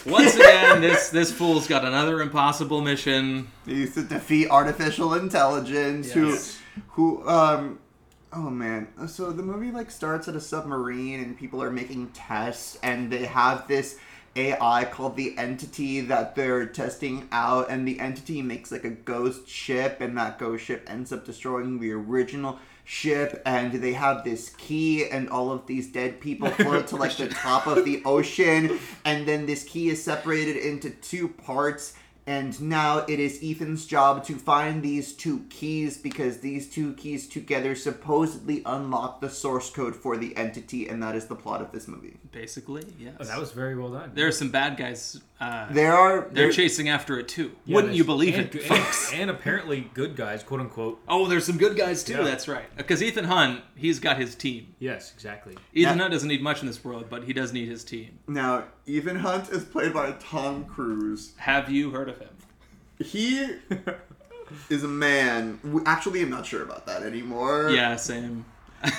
[0.05, 3.49] Once again, this this fool's got another impossible mission.
[3.65, 6.15] He's to defeat artificial intelligence Yes.
[6.15, 7.79] who who um
[8.33, 8.89] oh man.
[9.07, 13.27] So the movie like starts at a submarine and people are making tests and they
[13.27, 13.99] have this
[14.35, 19.47] AI called the entity that they're testing out and the entity makes like a ghost
[19.47, 24.51] ship and that ghost ship ends up destroying the original ship and they have this
[24.57, 28.79] key and all of these dead people float to like the top of the ocean
[29.05, 31.95] and then this key is separated into two parts
[32.27, 37.27] And now it is Ethan's job to find these two keys because these two keys
[37.29, 41.73] together supposedly unlock the source code for the entity, and that is the plot of
[41.73, 42.17] this movie.
[42.31, 43.15] Basically, yes.
[43.19, 44.13] Oh, that was very well done.
[44.15, 45.21] there are some bad guys.
[45.41, 47.51] Uh, There are they're there- chasing after it too.
[47.65, 48.87] Yeah, Wouldn't you believe and, it, and-
[49.23, 51.01] And, apparently good guys, quote unquote.
[51.09, 52.13] Oh, there's some good guys too.
[52.15, 52.23] Yeah.
[52.23, 52.67] That's right.
[52.77, 54.75] Because Ethan Hunt, he's got his team.
[54.79, 55.57] Yes, exactly.
[55.75, 58.21] Ethan That- Hunt doesn't need much in this world, but he does need his team.
[58.29, 61.33] now Ethan Hunt is played by Tom Cruise.
[61.39, 62.22] Have you heard of him?
[63.03, 63.47] He
[64.71, 65.59] is a man.
[65.63, 67.71] w- Actually, I'm not sure about that anymore.
[67.71, 68.45] Yeah, same.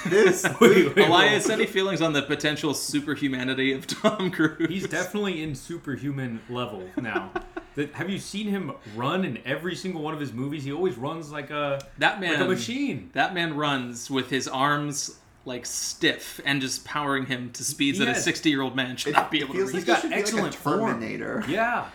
[0.07, 4.69] This Wait, wait, Elias, any feelings on the potential superhumanity of Tom Cruise?
[4.69, 7.31] He's definitely in superhuman level now.
[7.75, 10.63] That- have you seen him run in every single one of his movies?
[10.63, 12.33] He always runs like a that man.
[12.33, 13.09] like a machine.
[13.13, 18.07] That man runs with his arms like stiff and just powering him to speeds that
[18.07, 19.79] a 60 year old man should It not be able to feels reach.
[19.85, 20.79] He's like got he should be excellent like a form.
[20.81, 21.43] Terminator.
[21.47, 21.89] Yeah.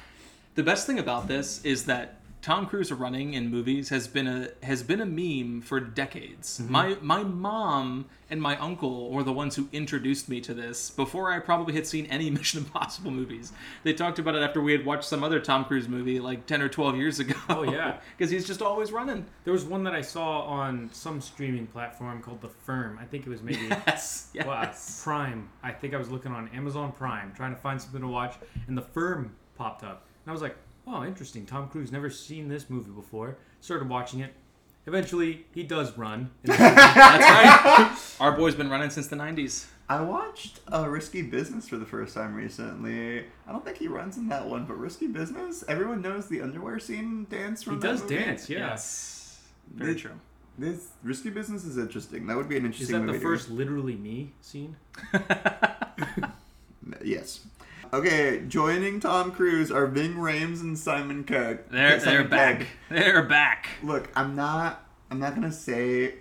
[0.59, 4.49] The best thing about this is that Tom Cruise running in movies has been a
[4.65, 6.59] has been a meme for decades.
[6.59, 6.73] Mm-hmm.
[6.73, 11.33] My my mom and my uncle were the ones who introduced me to this before
[11.33, 13.53] I probably had seen any Mission Impossible movies.
[13.85, 16.61] They talked about it after we had watched some other Tom Cruise movie like 10
[16.61, 17.37] or 12 years ago.
[17.49, 18.01] Oh, yeah.
[18.19, 19.27] Cuz he's just always running.
[19.45, 22.99] There was one that I saw on some streaming platform called The Firm.
[23.01, 24.31] I think it was maybe Yes.
[24.35, 24.45] Yes.
[24.45, 25.51] well, Prime.
[25.63, 28.35] I think I was looking on Amazon Prime trying to find something to watch,
[28.67, 31.47] and The Firm popped up, I was like, "Oh, interesting.
[31.47, 34.35] Tom Cruise never seen this movie before." Started watching it.
[34.87, 36.31] Eventually, he does run.
[36.45, 36.75] in this movie.
[36.75, 38.21] That's right.
[38.21, 39.67] Our boy's been running since the 90s.
[39.91, 43.21] I watched uh, Risky Business for the first time recently.
[43.47, 46.79] I don't think he runs in that one, but Risky Business, everyone knows the underwear
[46.79, 48.15] scene dance from he that does movie.
[48.17, 48.49] dance.
[48.51, 48.59] Yeah.
[48.71, 49.43] Yes.
[49.75, 50.11] Very Did- true.
[50.59, 52.27] This Risky Business is interesting.
[52.27, 52.97] That would be an interesting.
[52.97, 53.19] Is that the movie.
[53.19, 54.77] to- first literally me scene?
[57.05, 57.41] Yes.
[57.91, 61.71] Okay, joining Tom Cruise are Ving Rhames and Simon Cook.
[61.71, 62.67] They're Simon they're back.
[62.91, 63.69] They're back.
[63.83, 64.85] Look, I'm not.
[65.11, 66.17] I'm not gonna say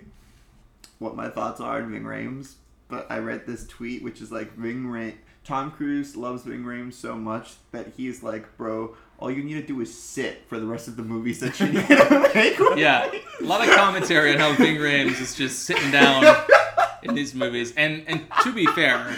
[0.98, 2.54] what my thoughts are on Ving Rhames,
[2.88, 5.16] but I read this tweet which is like Ving Rhames.
[5.44, 9.66] Tom Cruise loves Ving Rhames so much that he's like, bro, all you need to
[9.66, 12.58] do is sit for the rest of the movies that you need to make.
[12.78, 16.24] Yeah, a lot of commentary on how Ving Rhames is just sitting down
[17.02, 17.74] in these movies.
[17.76, 19.14] And and to be fair,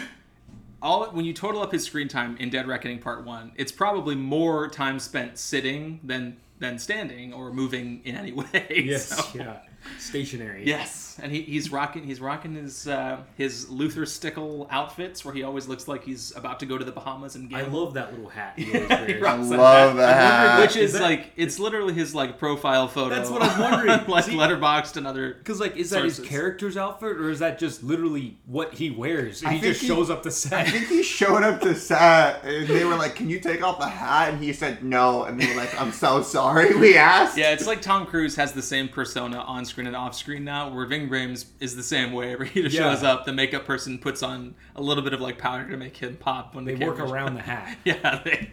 [0.83, 4.15] all when you total up his screen time in Dead Reckoning Part One, it's probably
[4.15, 8.91] more time spent sitting than than standing or moving in any way.
[8.99, 9.61] So- Yeah.
[9.99, 10.63] Stationary.
[10.67, 15.43] Yes, and he, he's rocking he's rocking his uh, his Luther Stickell outfits where he
[15.43, 18.29] always looks like he's about to go to the Bahamas and I love that little
[18.29, 18.55] hat.
[18.57, 19.21] He always wears.
[19.23, 19.31] Right.
[19.31, 20.61] I love that.
[20.61, 23.15] which is, Is that- like it's literally his like profile photo.
[23.15, 24.07] That's what I'm wondering.
[24.09, 25.35] like See- Letterboxd and other.
[25.35, 29.41] Because like, is that his character's outfit, or is that just literally what he wears?
[29.43, 30.53] And I he think just he- shows up to set.
[30.67, 33.79] I think he showed up to set and they were like, "Can you take off
[33.79, 37.37] the hat?" And he said no, and they were like, "I'm so sorry, we asked."
[37.37, 40.73] Yeah, it's like Tom Cruise has the same persona on screen and off screen now,
[40.73, 42.37] where Ving Rhames is the same way.
[42.37, 42.93] Where he just Yeah.
[42.93, 45.97] shows up, the makeup person puts on a little bit of like powder to make
[45.97, 47.79] him pop when They the work around the hat.
[47.85, 48.51] Yeah, they,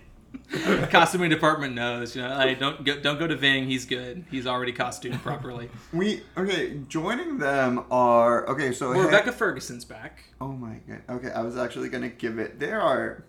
[0.92, 2.16] costuming department knows.
[2.16, 3.66] You know, I don't go, don't go to Ving.
[3.68, 4.26] He's good.
[4.32, 5.70] He's already costumed properly.
[5.92, 6.80] We okay.
[6.88, 8.72] Joining them are okay.
[8.72, 10.24] So Well, hey- Rebecca Ferguson's back.
[10.40, 11.02] Oh my god.
[11.10, 12.60] Okay, I was actually gonna give it.
[12.60, 13.24] There are,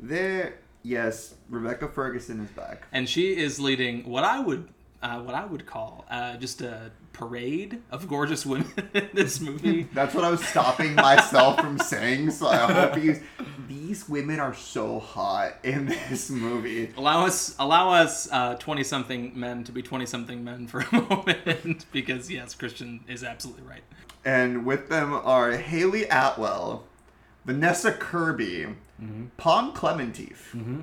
[0.00, 0.54] there.
[0.82, 2.82] Yes, Rebecca Ferguson is back.
[2.92, 4.68] and she is leading what I would
[5.02, 9.88] uh, what I would call uh, just a parade of gorgeous women in this movie.
[9.94, 12.32] That's what I was stopping myself from saying.
[12.32, 13.22] So I hope you.
[13.66, 16.92] These women are so hot in this movie.
[16.96, 20.92] allow us allow us uh, twenty something men to be twenty something men for a
[21.08, 23.82] moment because yes, Christian is absolutely right.
[24.24, 26.84] And with them are Hayley Atwell,
[27.44, 28.66] Vanessa Kirby,
[29.00, 29.26] mm-hmm.
[29.36, 30.80] Pom Klementieff, mm-hmm.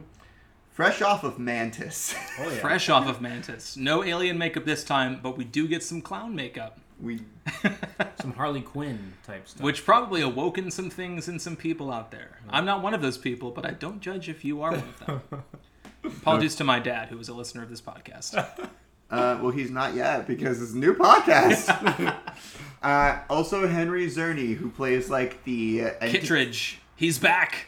[0.71, 2.15] Fresh off of Mantis.
[2.39, 2.55] Oh yeah.
[2.57, 6.33] Fresh off of Mantis, no alien makeup this time, but we do get some clown
[6.35, 7.19] makeup, we
[8.21, 9.61] Some Harley Quinn type stuff.
[9.63, 12.39] which probably awoken some things in some people out there.
[12.49, 15.05] I'm not one of those people, but I don't judge if you are one of
[15.29, 15.43] them.
[16.03, 18.35] Apologies to my dad, who is a listener of this podcast.
[19.09, 22.15] Uh, well, he's not yet because it's a new podcast.
[22.81, 27.67] uh, also, Henry Czerny, who plays like the uh, enti- Kittridge, he's back.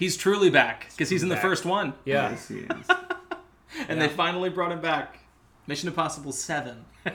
[0.00, 2.30] He's truly back because he's in the first one, yeah.
[2.30, 2.66] Yes, he is.
[2.66, 2.88] and
[3.88, 3.94] Yeah.
[3.96, 5.18] they finally brought him back.
[5.68, 6.86] Mission Impossible Seven.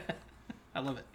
[0.75, 1.05] I love it.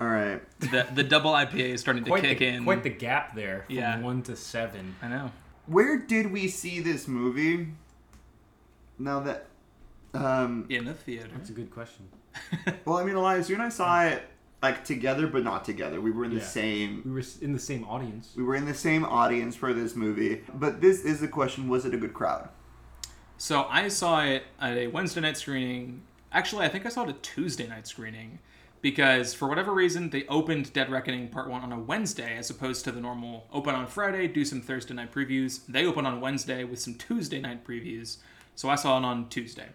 [0.00, 0.40] All right.
[0.60, 2.64] The the double IPA is starting to kick the, in.
[2.64, 4.00] quite the gap there from Yeah.
[4.00, 4.94] one to seven.
[5.02, 5.32] I know.
[5.66, 7.68] Where did we see this movie?
[8.98, 9.46] Now that,
[10.14, 11.28] um, In the theater.
[11.34, 12.08] That's a good question.
[12.84, 14.22] well, I mean, Elias, you and I saw it
[14.62, 16.00] like together, but not together.
[16.00, 17.02] We were in the same.
[17.04, 18.32] We were in the same audience.
[18.36, 20.42] We were in the same audience for this movie.
[20.54, 22.48] But this is the question: Was it a good crowd?
[23.38, 26.02] So I saw it at a Wednesday night screening.
[26.32, 28.38] Actually, I think I saw it a Tuesday night screening
[28.82, 32.84] because for whatever reason they opened Dead Reckoning Part 1 on a Wednesday as opposed
[32.84, 35.60] to the normal open on Friday, do some Thursday night previews.
[35.66, 38.18] They open on Wednesday with some Tuesday night previews.
[38.54, 39.68] So I saw it on Tuesday.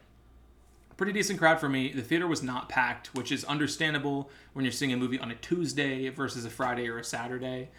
[0.97, 1.91] Pretty decent crowd for me.
[1.91, 5.35] The theater was not packed, which is understandable when you're seeing a movie on a
[5.35, 7.69] Tuesday versus a Friday or a Saturday.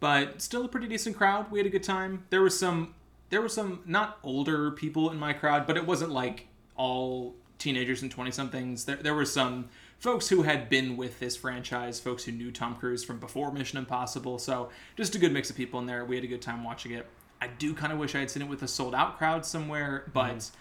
[0.00, 1.50] But still a pretty decent crowd.
[1.52, 2.24] We had a good time.
[2.30, 2.94] There was some
[3.30, 6.46] there were some not older people in my crowd, but it wasn't like
[6.76, 8.84] all teenagers and 20 somethings.
[8.84, 9.68] There, there were some
[9.98, 13.78] folks who had been with this franchise, folks who knew Tom Cruise from before Mission
[13.78, 14.38] Impossible.
[14.38, 16.04] So just a good mix of people in there.
[16.04, 17.06] We had a good time watching it.
[17.40, 20.04] I do kind of wish I had seen it with a sold out crowd somewhere,
[20.12, 20.56] but Mm-hmm.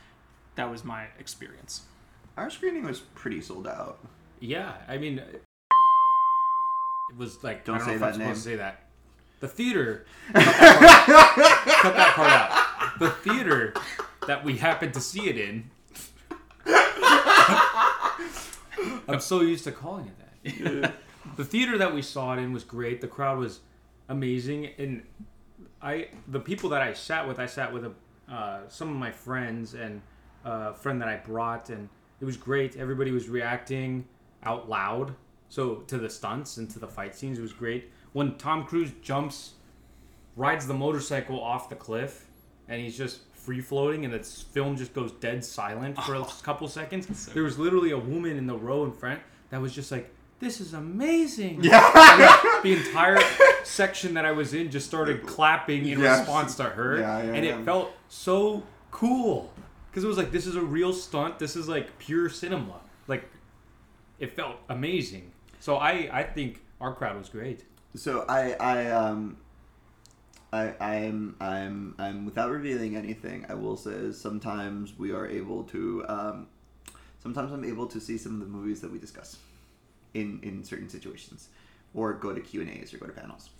[0.56, 1.82] that was my experience.
[2.38, 4.00] Our screening was pretty sold out.
[4.40, 5.44] Yeah, I mean, it
[7.18, 8.34] was like Don't I don't say know if that I'm supposed name.
[8.36, 8.80] to say that.
[9.40, 10.06] The theater.
[10.34, 13.00] cut, that part, cut that part out.
[13.00, 13.74] The theater
[14.28, 15.70] that we happened to see it in.
[19.08, 20.08] I'm so used to calling
[20.44, 20.94] it that.
[21.38, 23.02] the theater that we saw it in was great.
[23.02, 23.60] The crowd was
[24.10, 25.04] amazing, and
[25.82, 27.92] I the people that I sat with, I sat with a,
[28.34, 30.02] uh, some of my friends and
[30.46, 31.90] a friend that I brought, and
[32.24, 32.78] it was great.
[32.78, 34.06] Everybody was reacting
[34.44, 35.14] out loud,
[35.50, 37.92] so to the stunts and to the fight scenes, it was great.
[38.14, 39.56] When Tom Cruise jumps,
[40.38, 42.28] rides the motorcycle off the cliff,
[42.70, 46.70] and he's just free floating, and the film just goes dead silent for a couple
[46.70, 47.26] seconds.
[47.34, 49.20] There was literally a woman in the row in front
[49.50, 50.10] that was just like,
[50.40, 51.82] "This is amazing." Yeah.
[52.64, 53.20] the entire
[53.66, 56.20] section that I was in just started clapping in Yes.
[56.20, 57.60] response to her, Yeah, yeah, and yeah.
[57.60, 59.52] it felt so cool
[59.94, 61.38] because it was like this is a real stunt.
[61.38, 62.80] This is like pure cinema.
[63.08, 63.26] Like
[64.18, 65.32] it felt amazing.
[65.60, 67.64] So I I think our crowd was great.
[67.96, 69.38] So I I um
[70.52, 73.46] I I'm I'm I'm without revealing anything.
[73.48, 76.48] I will say is sometimes we are able to um
[77.22, 79.38] sometimes I'm able to see some of the movies that we discuss
[80.16, 81.50] in in certain situations
[81.94, 83.52] or go to Q and A's or go to panels.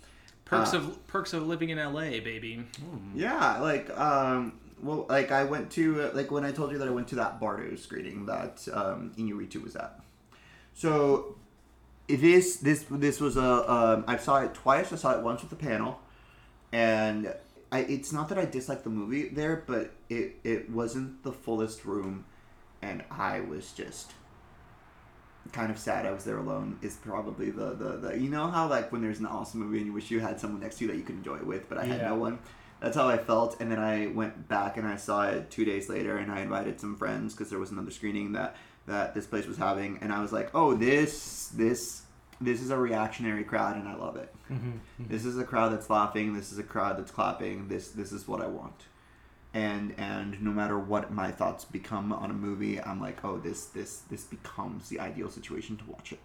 [0.44, 2.64] Perks Uh, of perks of living in LA, baby.
[3.14, 6.90] Yeah, like um well like I went to like when I told you that I
[6.92, 10.00] went to that Bardo screening that um Iñárritu was at.
[10.74, 11.36] So
[12.08, 14.92] this this this was a um, I saw it twice.
[14.92, 16.00] I saw it once with the panel,
[16.72, 17.34] and
[17.72, 21.84] I, it's not that I disliked the movie there, but it it wasn't the fullest
[21.84, 22.24] room,
[22.82, 24.12] and I was just
[25.52, 26.78] kind of sad I was there alone.
[26.82, 29.86] Is probably the, the the you know how like when there's an awesome movie and
[29.86, 31.78] you wish you had someone next to you that you could enjoy it with, but
[31.78, 32.08] I had Yeah.
[32.08, 32.38] no one.
[32.84, 35.88] That's how I felt, and then I went back and I saw it two days
[35.88, 38.56] later, and I invited some friends because there was another screening that
[38.86, 42.02] that this place was having, and I was like, oh, this this
[42.42, 44.34] this is a reactionary crowd, and I love it.
[44.52, 45.04] Mm-hmm, mm-hmm.
[45.08, 46.34] This is a crowd that's laughing.
[46.34, 47.68] This is a crowd that's clapping.
[47.68, 48.82] This this is what I want.
[49.54, 53.64] And and no matter what my thoughts become on a movie, I'm like, oh, this
[53.64, 56.20] this this becomes the ideal situation to watch it.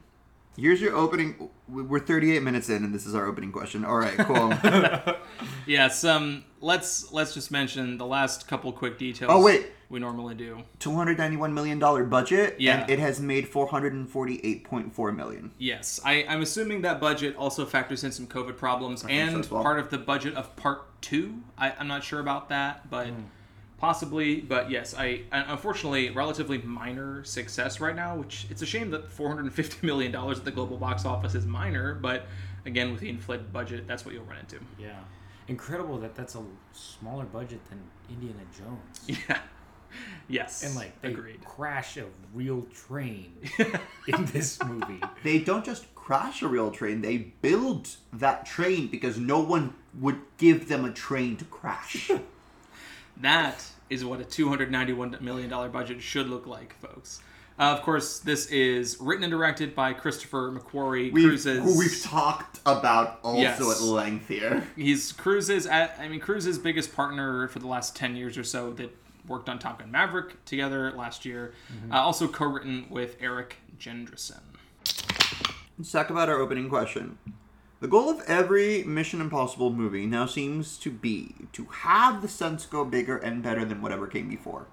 [0.59, 1.49] Here's your opening.
[1.67, 3.85] We're 38 minutes in, and this is our opening question.
[3.85, 4.53] All right, cool.
[5.65, 6.03] Yes.
[6.03, 6.43] Um.
[6.61, 9.29] Let's let's just mention the last couple quick details.
[9.33, 9.67] Oh, wait.
[9.89, 10.63] we normally do.
[10.79, 12.81] 291 million dollar budget, Yeah.
[12.81, 15.51] and it has made 448.4 million.
[15.57, 19.39] Yes, I, I'm assuming that budget also factors in some COVID problems think so and
[19.45, 19.61] as well.
[19.63, 21.35] part of the budget of part two.
[21.57, 23.21] I, I'm not sure about that, but Hmm.
[23.79, 24.41] Possibly.
[24.41, 28.17] But yes, I unfortunately relatively minor success right now.
[28.17, 31.95] Which it's a shame that 450 million dollars at the global box office is minor,
[31.95, 32.27] but
[32.65, 34.59] again with the inflated budget, that's what you'll run into.
[34.77, 34.99] Yeah,
[35.47, 39.19] incredible that that's a smaller budget than Indiana Jones.
[39.27, 39.39] Yeah.
[40.27, 40.61] Yes.
[40.63, 41.43] And like they agreed.
[41.43, 42.05] crash a
[42.35, 43.33] real train
[44.07, 45.01] in this movie.
[45.23, 50.19] They don't just crash a real train; they build that train because no one would
[50.37, 52.11] give them a train to crash.
[53.19, 57.21] That is what a $291 million budget should look like, folks.
[57.57, 61.11] Uh, of course, this is written and directed by Christopher McQuarrie.
[61.11, 61.61] We've, Cruises.
[61.61, 63.59] who we've talked about also Yes.
[63.59, 64.65] at length here.
[64.77, 65.67] He's Cruise's.
[65.67, 68.71] I mean, Cruise's biggest partner for the last ten years or so.
[68.73, 68.95] That
[69.27, 71.53] worked on Top Gun Maverick together last year.
[71.91, 74.39] Uh, also co-written with Erik Jendresen.
[75.77, 77.17] Let's talk about our opening question.
[77.81, 82.65] The goal of every Mission Impossible movie now seems to be to have the stunts
[82.65, 84.67] go bigger and better than whatever came before.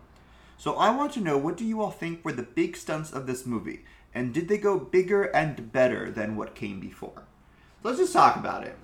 [0.59, 3.27] So I want to know what do you all think were the big stunts of
[3.27, 3.85] this movie?
[4.15, 7.23] And did they go bigger and better than what came before?
[7.83, 8.75] So let's just talk about it.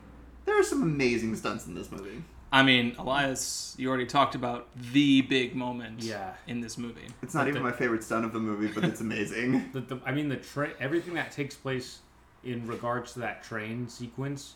[0.44, 2.22] There are some amazing stunts in this movie.
[2.52, 6.34] I mean, Elias, you already talked about the big moment Yeah.
[6.46, 7.06] in this movie.
[7.22, 9.68] It's not But even the- my favorite stunt of the movie, but it's amazing.
[9.72, 12.00] The, the, I mean, the tra- everything that takes place
[12.44, 14.54] in regards to that train sequence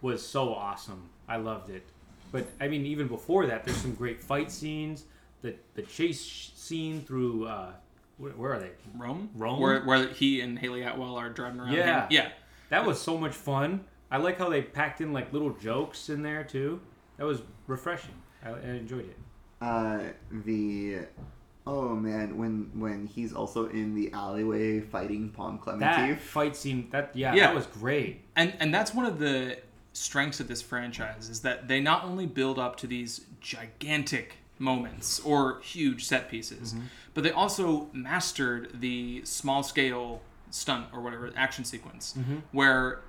[0.00, 1.08] was so awesome.
[1.28, 1.84] I loved it.
[2.32, 5.04] But I mean, even before that, there's some great fight scenes.
[5.42, 7.72] the the chase scene through uh,
[8.18, 8.70] where, where are they?
[8.96, 9.60] Rome, Rome?
[9.60, 11.72] where where he and Hayley Atwell are driving around.
[11.72, 12.02] Yeah.
[12.02, 12.08] him.
[12.10, 12.28] yeah.
[12.70, 13.84] That was so much fun.
[14.10, 16.80] I like how they packed in like little jokes in there too.
[17.16, 18.14] That was refreshing.
[18.44, 19.16] I, I enjoyed it.
[19.60, 20.98] Uh, the
[21.66, 25.80] oh man, when when he's also in the alleyway fighting Pom Klementieff.
[25.80, 27.48] That fight scene, that yeah, Yeah.
[27.48, 28.22] that was great.
[28.36, 29.58] and and that's one of the
[29.92, 35.20] strengths of this franchise is that they not only build up to these gigantic moments
[35.20, 36.84] or huge set pieces mm-hmm.
[37.14, 42.36] but they also mastered the small scale stunt or whatever action sequence mm-hmm.
[42.52, 43.00] where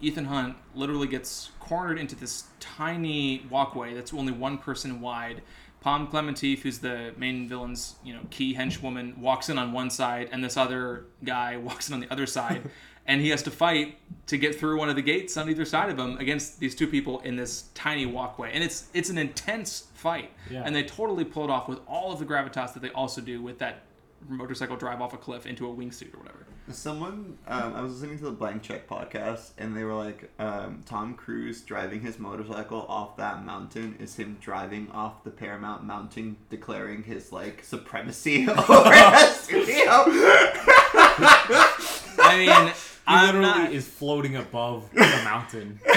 [0.00, 5.42] Ethan Hunt literally gets cornered into this tiny walkway that's only one person wide.
[5.80, 10.28] Pom Klementieff, who's the main villain's, you know, key henchwoman, walks in on one side,
[10.32, 12.62] and this other guy walks in on the other side,
[13.06, 15.88] and he has to fight to get through one of the gates on either side
[15.90, 19.86] of him against these two people in this tiny walkway, and it's it's an intense
[19.94, 20.62] fight, Yeah.
[20.64, 23.40] and they totally pull it off with all of the gravitas that they also do
[23.40, 23.82] with that
[24.28, 26.46] motorcycle drive off a cliff into a wingsuit or whatever.
[26.70, 30.82] Someone, um, I was listening to the Blank Check podcast, and they were like, um,
[30.84, 36.36] Tom Cruise driving his motorcycle off that mountain is him driving off the Paramount Mountain,
[36.50, 40.04] declaring his like supremacy over the studio.
[42.20, 42.72] I mean,
[43.08, 45.80] He I'm literally not, is floating above the mountain.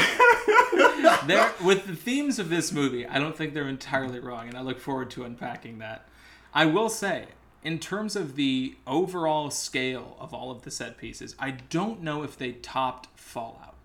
[1.27, 4.61] there with the themes of this movie i don't think they're entirely wrong and i
[4.61, 6.07] look forward to unpacking that
[6.53, 7.25] i will say
[7.63, 12.23] in terms of the overall scale of all of the set pieces i don't know
[12.23, 13.75] if they topped fallout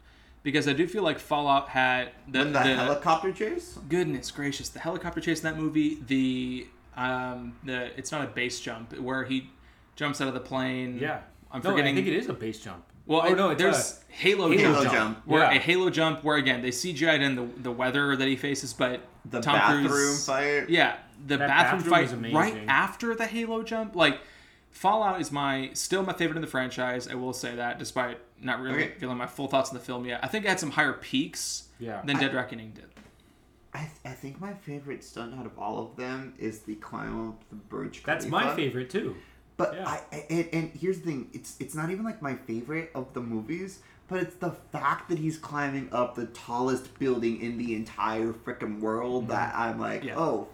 [0.42, 3.78] because i do feel like fallout had the, the, the- helicopter chase.
[3.88, 6.66] goodness gracious the helicopter chase in that movie the
[6.96, 9.50] um the it's not a base jump where he
[9.96, 11.20] jumps out of the plane Yeah.
[11.52, 12.82] i'm No, forgetting I think it is a base jump.
[13.06, 14.92] well, oh it- no, it's there's Halo, Halo jump, jump.
[14.94, 15.18] jump.
[15.26, 15.56] where Yeah.
[15.58, 19.00] a Halo jump, where again they CGI'd in the the weather that he faces, but
[19.30, 20.68] The Tom bathroom Cruise, fight.
[20.68, 20.96] yeah,
[21.26, 22.36] the That bathroom, bathroom fight was amazing.
[22.36, 24.20] right after the Halo jump, like.
[24.70, 27.08] Fallout is my still my favorite in the franchise.
[27.08, 28.94] I will say that, despite not really Okay.
[28.98, 30.20] feeling my full thoughts on the film yet.
[30.22, 32.02] I think it had some higher peaks Yeah.
[32.04, 32.84] than Dead Reckoning did.
[33.72, 37.28] I, th- I think my favorite stunt out of all of them is the climb
[37.30, 38.06] up the Burj Khalifa.
[38.06, 39.16] That's my favorite too.
[39.56, 39.88] But Yeah.
[39.88, 43.14] I, I and, and here's the thing, it's it's not even like my favorite of
[43.14, 43.78] the movies,
[44.08, 48.80] but it's the fact that he's climbing up the tallest building in the entire freaking
[48.80, 49.28] world mhm.
[49.28, 50.18] that I'm like, Yeah.
[50.18, 50.48] oh,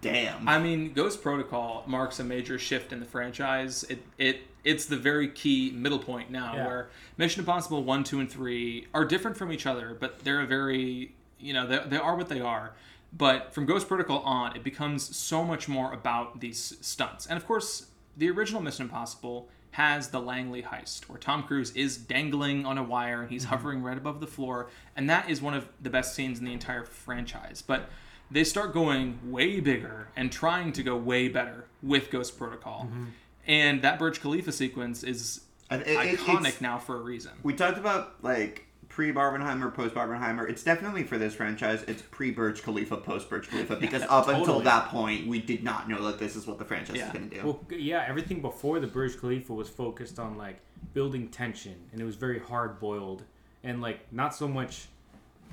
[0.00, 0.48] damn.
[0.48, 3.84] I mean, Ghost Protocol marks a major shift in the franchise.
[3.84, 6.66] It it it's the very key middle point now, Yeah.
[6.66, 10.46] where Mission Impossible one, two, and three are different from each other, but they're a
[10.46, 12.72] very you know they, they are what they are.
[13.12, 17.46] But from Ghost Protocol on, it becomes so much more about these stunts, and of
[17.46, 22.78] course, the original Mission Impossible has the Langley heist, where Tom Cruise is dangling on
[22.78, 23.50] a wire and he's mm-hmm.
[23.50, 26.52] hovering right above the floor, and that is one of the best scenes in the
[26.54, 27.60] entire franchise.
[27.60, 27.90] But
[28.30, 32.88] they start going way bigger and trying to go way better with Ghost Protocol.
[32.90, 33.04] Mm-hmm.
[33.46, 37.32] And that Burj Khalifa sequence is it- iconic now for a reason.
[37.42, 38.65] we talked about like
[38.96, 40.48] pre Barbenheimer, post Barbenheimer.
[40.48, 41.84] It's definitely for this franchise.
[41.86, 45.86] It's pre Burj Khalifa, post Burj Khalifa, because up until that point, we did not
[45.86, 47.08] know that this is what the franchise Yeah.
[47.08, 47.44] is going to do.
[47.44, 50.60] Well, yeah, everything before the Burj Khalifa was focused on like
[50.94, 53.22] building tension, and it was very hard boiled,
[53.62, 54.86] and like not so much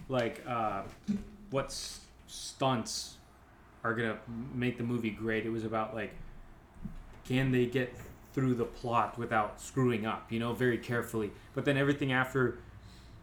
[0.07, 0.83] like uh,
[1.49, 3.15] what s- stunts
[3.83, 4.19] are gonna
[4.55, 5.45] make the movie great.
[5.45, 6.13] It was about like
[7.27, 7.93] can they get
[8.33, 11.29] through the plot without screwing up, you know, very carefully.
[11.53, 12.57] But then everything after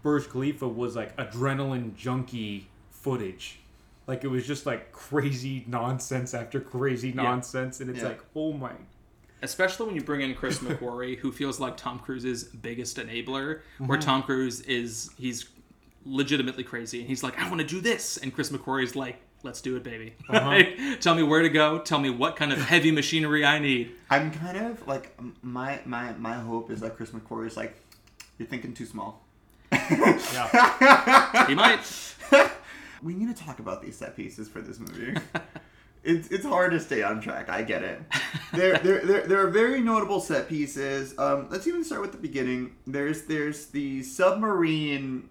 [0.03, 3.59] Burj Khalifa was like adrenaline junkie footage.
[4.07, 8.09] Like it was just like crazy nonsense after crazy nonsense, and it's Yeah.
[8.09, 8.73] like, oh my
[9.43, 13.99] Especially when you bring in Chris McQuarrie, who feels like Tom Cruise's biggest enabler, where
[13.99, 14.07] mm-hmm.
[14.07, 15.49] Tom Cruise is he's
[16.05, 19.63] legitimately crazy and he's like, I want to do this, and Chris McQuarrie's like, Let's
[19.63, 20.15] do it, baby.
[20.29, 20.41] Uh-huh.
[20.51, 21.79] Like, tell me where to go.
[21.79, 23.93] Tell me what kind of heavy machinery I need.
[24.11, 27.77] I'm kind of like my my my hope is that Chris McQuarrie is like,
[28.39, 29.25] you're thinking too small.
[29.91, 31.47] Yeah.
[31.47, 31.81] He might.
[33.03, 35.17] We need to talk about these set pieces for this movie.
[36.05, 37.49] it's it's hard to stay on track.
[37.49, 38.03] I get it.
[38.53, 41.19] There there there, there are very notable set pieces.
[41.19, 42.77] Um, let's even start with the beginning.
[42.87, 45.31] There's there's the submarine.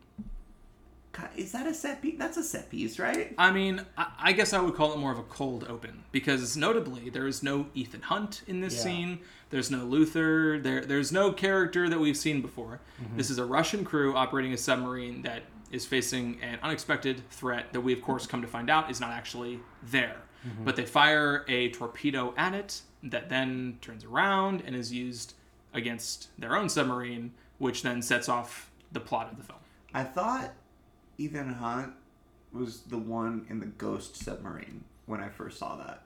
[1.35, 2.17] Is that a set piece?
[2.17, 3.33] That's a set piece, right?
[3.37, 6.55] I mean, I, I guess I would call it more of a cold open because
[6.55, 8.81] notably there is no Ethan Hunt in this Yeah.
[8.83, 9.19] scene.
[9.49, 10.59] There's no Luther.
[10.59, 12.79] There, there's no character that we've seen before.
[13.01, 13.17] Mm-hmm.
[13.17, 17.81] This is a Russian crew operating a submarine that is facing an unexpected threat that
[17.81, 20.17] we, of course, come to find out is not actually there.
[20.47, 20.63] Mm-hmm.
[20.63, 25.33] But they fire a torpedo at it that then turns around and is used
[25.73, 29.59] against their own submarine, which then sets off the plot of the film.
[29.93, 30.53] I thought
[31.19, 31.93] Ethan Hunt
[32.53, 36.01] was the one in the ghost submarine when I first saw that.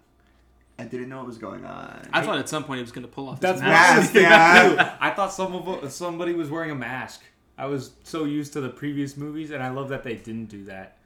[0.80, 2.10] I didn't know what was going on.
[2.12, 3.96] I thought at some point he was going to pull off That's his what I
[3.96, 4.14] mask.
[4.16, 4.98] Yeah.
[5.00, 7.22] I thought some of somebody was wearing a mask.
[7.58, 10.66] I was so used to the previous movies, and I love that they didn't do
[10.66, 10.98] that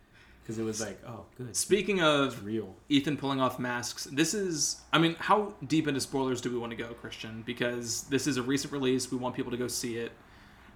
[0.42, 2.74] because it was like, oh, good, Speaking of real.
[2.88, 4.06] Ethan pulling off masks.
[4.06, 7.44] This is, I mean, how deep into spoilers do we want to go, Christian?
[7.46, 9.12] Because this is a recent release.
[9.12, 10.14] We want people to go see it.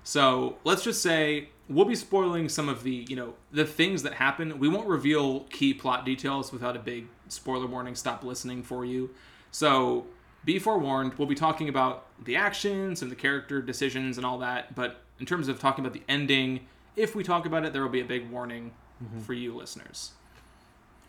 [0.04, 4.14] So let's just say we'll be spoiling some of the, you know, the things that
[4.14, 4.60] happen.
[4.60, 7.96] We won't reveal key plot details without a big spoiler warning.
[7.96, 9.12] Stop listening for you.
[9.52, 10.06] So
[10.44, 11.14] be forewarned.
[11.16, 14.76] We'll be talking about the actions and the character decisions and all that.
[14.76, 17.90] But in terms of talking about the ending, if we talk about it, there will
[17.90, 18.72] be a big warning
[19.04, 19.22] mm-hmm.
[19.22, 20.12] for you listeners.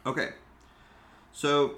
[0.07, 0.31] Okay.
[1.33, 1.77] So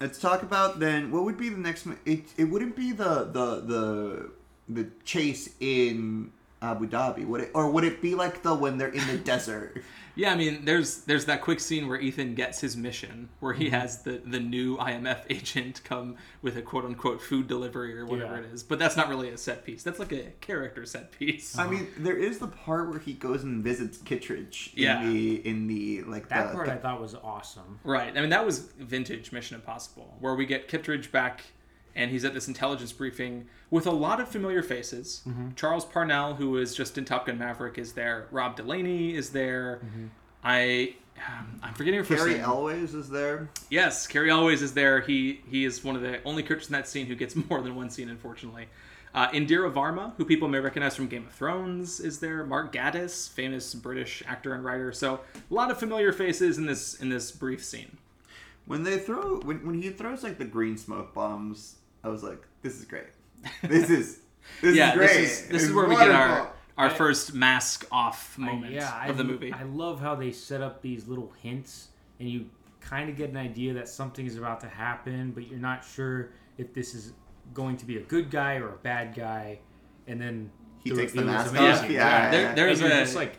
[0.00, 3.60] let's talk about then what would be the next it it wouldn't be the the
[3.60, 4.30] the
[4.68, 6.32] the chase in
[6.62, 7.50] Abu Dhabi, would it?
[7.54, 9.82] Or would it be like the when they're in the desert?
[10.16, 13.62] Yeah, I mean, there's there's that quick scene where Ethan gets his mission, where Mm-hmm.
[13.62, 18.04] he has the the new IMF agent come with a quote unquote food delivery or
[18.04, 18.40] whatever Yeah.
[18.48, 18.62] it is.
[18.62, 19.82] But that's not really a set piece.
[19.82, 21.56] That's like a character set piece.
[21.56, 25.02] I mean, there is the part where he goes and visits Kittridge in Yeah.
[25.06, 27.78] the in the like That the, part the- I thought was awesome.
[27.84, 28.14] Right.
[28.14, 31.40] I mean, that was vintage Mission Impossible, where we get Kittridge back,
[31.94, 35.22] and he's at this intelligence briefing with a lot of familiar faces.
[35.28, 35.50] Mm-hmm.
[35.56, 38.26] Charles Parnell, who was just in Top Gun Maverick, is there.
[38.30, 39.80] Rob Delaney is there.
[39.84, 40.06] Mm-hmm.
[40.44, 40.94] I.
[41.26, 42.44] um, I'm forgetting her first Cary name.
[42.44, 43.50] Elwes is there.
[43.68, 45.00] Yes, Cary Elwes is there.
[45.00, 47.74] He he is one of the only characters in that scene who gets more than
[47.74, 48.66] one scene, unfortunately.
[49.12, 52.44] Uh, Indira Varma, who people may recognize from Game of Thrones, is there.
[52.44, 54.92] Mark Gatiss, famous British actor and writer.
[54.92, 57.98] So a lot of familiar faces in this in this brief scene.
[58.66, 62.42] When they throw when when he throws like the green smoke bombs, I was like,
[62.62, 63.04] this is great.
[63.62, 64.20] This is
[64.62, 65.08] this yeah, is great.
[65.08, 68.42] this is this is It's where we get our our I- first mask off I-
[68.42, 69.52] moment yeah, of the movie.
[69.52, 71.88] I love how they set up these little hints,
[72.18, 72.46] and you
[72.80, 76.30] kind of get an idea that something is about to happen, but you're not sure
[76.56, 77.12] if this is
[77.52, 79.58] going to be a good guy or a bad guy,
[80.06, 80.50] and then
[80.82, 81.84] He takes the reveal is mask amazing.
[81.86, 82.30] off, yeah.
[82.30, 83.36] There- there's a- just like,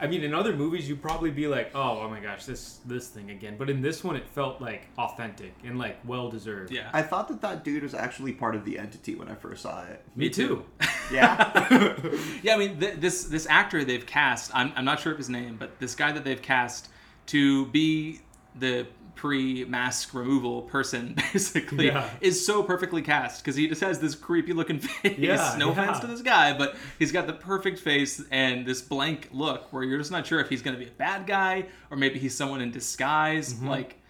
[0.00, 3.08] I mean, in other movies, you'd probably be like, oh, oh my gosh, this this
[3.08, 3.56] thing again.
[3.58, 6.72] But in this one, it felt like authentic and like well deserved.
[6.72, 9.62] yeah, I thought that that dude was actually part of the entity when I first
[9.62, 10.02] saw it.
[10.16, 10.64] me too.
[11.12, 11.98] Yeah.
[12.42, 12.54] yeah.
[12.54, 14.50] I mean, th- this this actor they've cast.
[14.54, 16.88] I'm I'm not sure of his name, but this guy that they've cast
[17.26, 18.20] to be
[18.54, 22.08] the pre-mask removal person basically Yeah.
[22.20, 25.18] is so perfectly cast because he just has this creepy looking face.
[25.18, 29.28] Yeah, no offense to this guy, but he's got the perfect face and this blank
[29.32, 31.96] look where you're just not sure if he's going to be a bad guy or
[31.96, 33.54] maybe he's someone in disguise.
[33.54, 33.68] Mm-hmm.
[33.68, 34.00] Like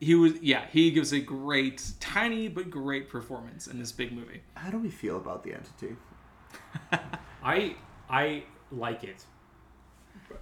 [0.00, 4.42] he was, yeah, he gives a great, tiny but great performance in this big movie.
[4.54, 5.96] How do we feel about the entity?
[7.42, 7.76] I
[8.08, 9.24] I like it.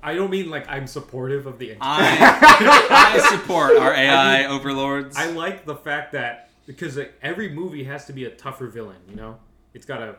[0.05, 1.81] I don't mean like I'm supportive of the entity.
[1.81, 5.17] I, I support our AI I mean, overlords.
[5.17, 9.01] I like the fact that because like, every movie has to be a tougher villain,
[9.09, 9.39] you know?
[9.73, 10.17] It's got to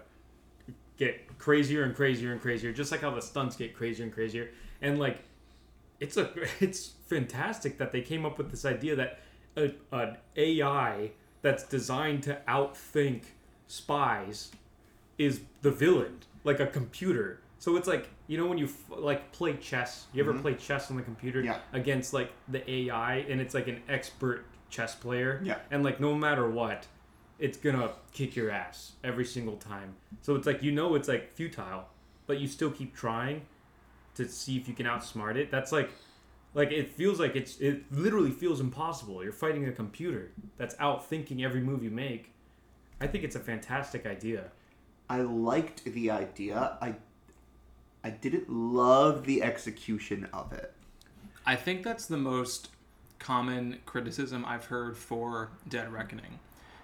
[0.97, 4.49] get crazier and crazier and crazier, just like how the stunts get crazier and crazier.
[4.81, 5.19] And like
[5.99, 9.19] it's a it's fantastic that they came up with this idea that
[9.55, 11.11] a, an AI
[11.41, 13.25] that's designed to outthink
[13.67, 14.51] spies
[15.17, 17.39] is the villain, like a computer.
[17.59, 20.07] So it's like you know when you f- like play chess.
[20.13, 20.41] You ever Mhm.
[20.41, 21.59] play chess on the computer Yeah.
[21.73, 25.41] against like the AI, and it's like an expert chess player.
[25.43, 25.59] Yeah.
[25.71, 26.87] And like no matter what,
[27.39, 29.95] it's gonna kick your ass every single time.
[30.21, 31.85] So it's like you know it's like futile,
[32.27, 33.43] but you still keep trying
[34.15, 35.51] to see if you can outsmart it.
[35.51, 35.89] That's like
[36.53, 39.23] like it feels like it's it literally feels impossible.
[39.23, 42.31] You're fighting a computer that's outthinking every move you make.
[43.01, 44.51] I think it's a fantastic idea.
[45.09, 46.77] I liked the idea.
[46.81, 46.95] I
[48.05, 50.71] I didn't love the execution of it.
[51.43, 52.69] I think that's the most
[53.17, 56.37] common criticism I've heard for Dead Reckoning.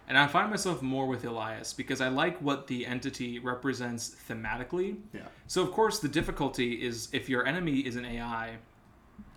[0.08, 4.98] And I find myself more with Elias because I like what the entity represents thematically.
[5.14, 5.22] Yeah.
[5.46, 8.56] So, of course, the difficulty is if your enemy is an AI,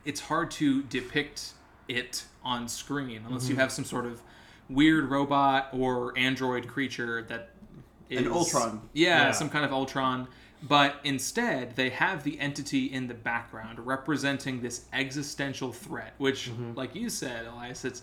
[0.07, 1.53] it's hard to depict
[1.87, 3.61] it on screen unless you mm-hmm.
[3.61, 4.23] have some sort of
[4.71, 7.51] weird robot or android creature that
[8.09, 8.25] is.
[8.25, 8.89] An Ultron.
[8.95, 9.31] Yeah, Yeah.
[9.33, 10.29] some kind of Ultron.
[10.67, 16.73] But instead, they have the entity in the background representing this existential threat, which, mm-hmm.
[16.75, 18.03] like you said, Elias, it's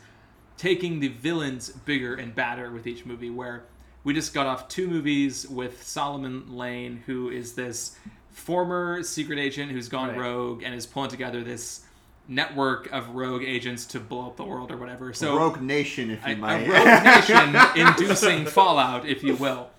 [0.58, 3.32] taking the villains bigger and badder with each movie.
[3.32, 3.64] Where
[4.04, 7.98] we just got off two movies with Solomon Lane, who is this
[8.30, 10.20] former secret agent who's gone Right.
[10.20, 11.82] rogue and is pulling together this
[12.28, 15.14] network of rogue agents to blow up the world or whatever.
[15.14, 16.68] So Rogue Nation, if a, you a might.
[16.68, 17.04] rogue
[17.76, 19.70] nation inducing fallout, if you will.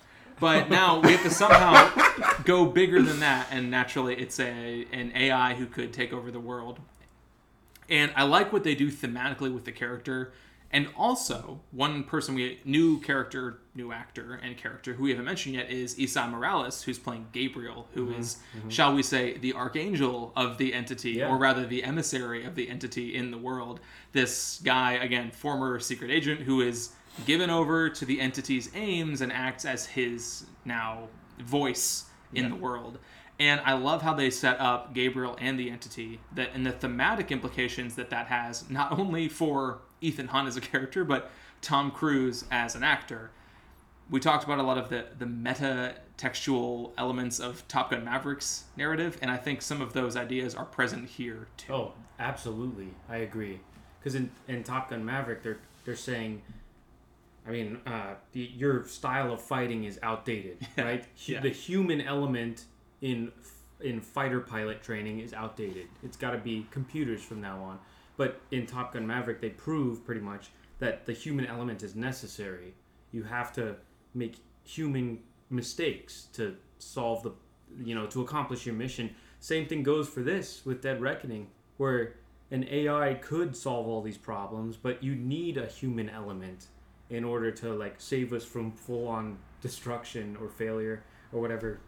[0.43, 1.89] But now we have to somehow
[2.43, 6.41] go bigger than that, and naturally, it's a an AI who could take over the
[6.41, 6.81] world.
[7.89, 10.33] And I like what they do thematically with the character,
[10.75, 15.55] And also, one person we new character, new actor and character who we haven't mentioned
[15.55, 18.21] yet is Esai Morales, who's playing Gabriel, who Mm-hmm.
[18.21, 18.39] is,
[18.69, 21.29] shall we say, the archangel of the entity, Yeah.
[21.29, 23.79] or rather the emissary of the entity in the world.
[24.13, 26.91] This guy, again, former secret agent who is
[27.27, 31.09] given over to the entity's aims and acts as his now
[31.39, 32.49] voice in Yeah.
[32.51, 32.99] the world.
[33.39, 37.33] And I love how they set up Gabriel and the entity that and the thematic
[37.33, 42.45] implications that that has not only for Ethan Hunt as a character but Tom Cruise
[42.51, 43.31] as an actor.
[44.11, 48.65] We talked about a lot of the the meta textual elements of Top Gun Maverick's
[48.77, 51.73] narrative and I think some of those ideas are present here too.
[51.73, 52.89] Oh, absolutely.
[53.09, 53.61] I agree.
[53.99, 56.43] Because in, in Top Gun Maverick, they're they're saying,
[57.47, 61.05] I mean, uh, the, your style of fighting is outdated, right?
[61.27, 61.41] Yeah.
[61.41, 62.65] The human element
[63.01, 63.33] in
[63.81, 65.89] in fighter pilot training is outdated.
[66.05, 67.79] It's got to be computers from now on.
[68.17, 72.75] But in Top Gun Maverick, they prove pretty much that the human element is necessary.
[73.11, 73.75] You have to
[74.15, 75.19] make human
[75.51, 77.33] mistakes to solve the,
[77.83, 79.15] you know, to accomplish your mission.
[79.41, 82.15] Same thing goes for this with Dead Reckoning, where
[82.51, 86.67] an AI could solve all these problems, but you need a human element
[87.13, 91.79] in order to like save us from full on destruction or failure or whatever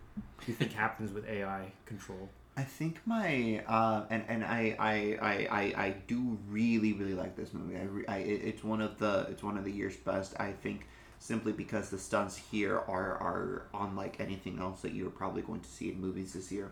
[0.46, 2.28] you think happens with AI control.
[2.56, 7.34] I think my uh, and and I, I I I I do really really like
[7.36, 7.76] this movie.
[7.76, 10.34] I, re- I it's one of the it's one of the year's best.
[10.38, 10.86] I think
[11.18, 15.68] simply because the stunts here are are unlike anything else that you're probably going to
[15.68, 16.70] see in movies this year.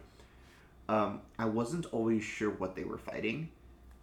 [0.88, 3.48] Um, I wasn't always sure what they were fighting,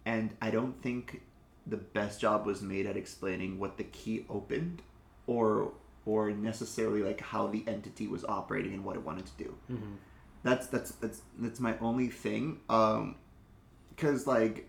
[0.04, 1.22] and I don't think
[1.66, 4.82] the best job was made at explaining what the key opened,
[5.26, 5.72] or
[6.06, 9.54] or necessarily like how the entity was operating and what it wanted to do
[10.42, 13.14] that's that's that's that's my only thing um
[13.90, 14.66] because like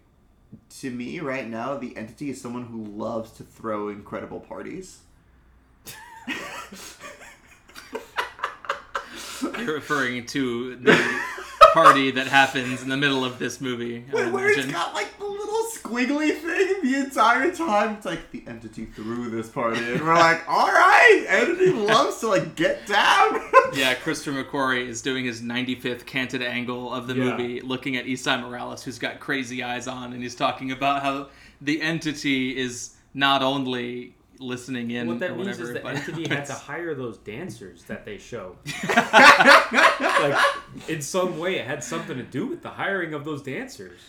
[0.70, 5.00] to me right now the entity is someone who loves to throw incredible parties
[9.58, 11.22] You're referring to the
[11.74, 14.06] party that happens in the middle of this movie.
[14.12, 14.72] I Wait, where it's imagine.
[14.72, 15.26] got like the
[15.62, 20.14] little squiggly thing the entire time it's like the entity threw this party and we're
[20.16, 23.40] like all right entity loves to like get down
[23.74, 27.24] Yeah, Christopher McQuarrie is doing his 95th canted angle of the Yeah.
[27.38, 31.30] movie, looking at Esai Morales, who's got crazy eyes on, and he's talking about how
[31.62, 36.28] the entity is not only listening in What or that means whatever, is the entity
[36.28, 38.58] had to hire those dancers that they show.
[40.20, 40.38] like
[40.90, 44.00] in some way, it had something to do with the hiring of those dancers,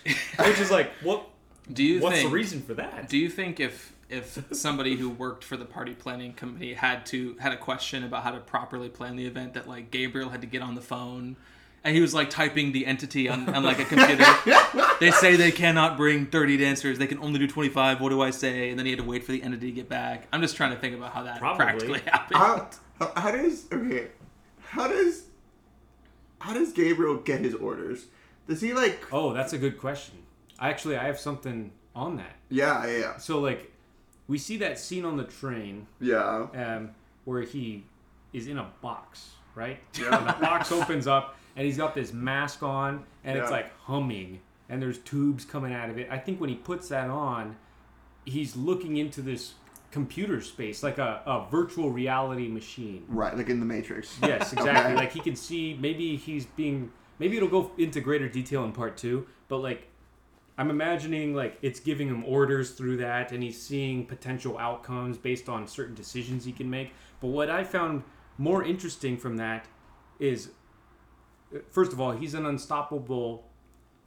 [0.45, 1.29] which is like, what?
[1.71, 2.31] Do you What's think?
[2.31, 3.09] the reason for that?
[3.09, 7.37] Do you think if if somebody who worked for the party planning company had to
[7.41, 10.47] had a question about how to properly plan the event, that like Gabriel had to
[10.47, 11.37] get on the phone
[11.85, 14.25] and he was like typing the entity on, on like a computer.
[15.01, 18.01] they say they cannot bring 30 dancers; they can only do 25.
[18.01, 18.71] What do I say?
[18.71, 20.29] And then he had to wait for the entity to get back.
[20.33, 21.65] I'm just trying to think about how that Probably.
[21.65, 22.37] practically happened.
[22.37, 24.09] how, how, how does okay
[24.63, 25.25] how does
[26.39, 28.07] how does gabriel get his orders
[28.49, 30.19] does he like oh, that's a good question.
[30.63, 32.37] Actually, I have something on that.
[32.49, 33.71] yeah yeah So like,
[34.29, 36.91] we see that scene on the train yeah um,
[37.25, 37.85] where he
[38.33, 39.79] is in a box, right?
[40.01, 40.17] Yeah.
[40.19, 44.41] And the box opens up, and he's got this mask on, and it's like humming,
[44.71, 46.09] and there's tubes coming out of it.
[46.11, 47.57] I think when he puts that on,
[48.25, 49.55] he's looking into this
[49.91, 53.05] computer space, like a, a virtual reality machine.
[53.09, 54.17] Right, like in the Matrix.
[54.23, 54.93] Yes, exactly.
[54.93, 54.95] Okay.
[54.95, 55.77] Like he can see.
[55.79, 56.91] Maybe he's being.
[57.19, 59.27] Maybe it'll go into greater detail in part two.
[59.49, 59.89] But like,
[60.59, 65.49] I'm imagining like it's giving him orders through that, and he's seeing potential outcomes based
[65.49, 66.93] on certain decisions he can make.
[67.21, 68.03] But what I found
[68.39, 69.67] more interesting from that
[70.19, 70.51] is,
[71.71, 73.49] first of all, he's an unstoppable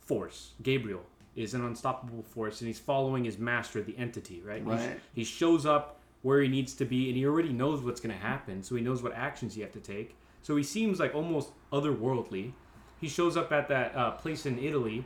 [0.01, 0.51] force.
[0.61, 1.03] Gabriel
[1.35, 4.41] is an unstoppable force, and he's following his master, the entity.
[4.45, 4.65] Right.
[4.65, 4.99] Right.
[5.13, 8.19] he shows up where he needs to be and he already knows what's going to
[8.19, 11.51] happen so he knows what actions he have to take so he seems like almost
[11.71, 12.51] otherworldly
[12.99, 15.05] he shows up at that uh, place in italy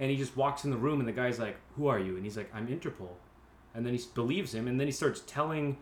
[0.00, 2.16] and he just walks in the room and the guy's like who are you?
[2.16, 3.10] And he's like i'm interpol.
[3.74, 5.76] And then he believes him and then he starts telling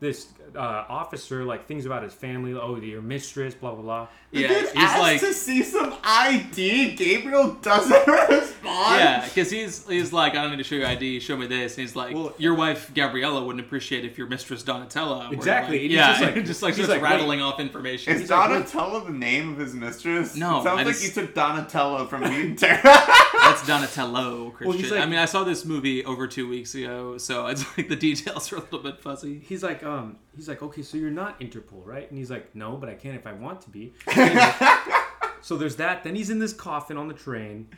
[0.00, 4.40] this uh, officer like things about his family oh your mistress blah blah blah The
[4.42, 6.94] yeah, dude he's asks like, to see some ID.
[6.94, 9.00] Gabriel doesn't respond.
[9.00, 11.20] yeah, because he's he's like, I don't need to show you ID.
[11.20, 11.76] Show me this.
[11.76, 15.28] And he's like, Well- your wife Gabriella wouldn't appreciate if your mistress Donatella.
[15.28, 18.14] were Exactly, like- yeah, just like- just like he's starts like, rattling off information.
[18.14, 20.34] Is He's like, Donatello the name of his mistress?
[20.36, 22.80] No, It sounds I like just- you took Donatello from Mutant Terror.
[22.82, 24.78] That's Donatello, Christian.
[24.80, 27.88] he's like- I mean, I saw this movie over two weeks ago, so it's like
[27.88, 29.40] the details are a little bit fuzzy.
[29.40, 32.08] he's like um he's like okay so you're not interpol right?
[32.08, 33.92] And he's like no but i can if i want to be.
[35.40, 36.02] So there's that.
[36.02, 37.68] Then he's in this coffin on the train.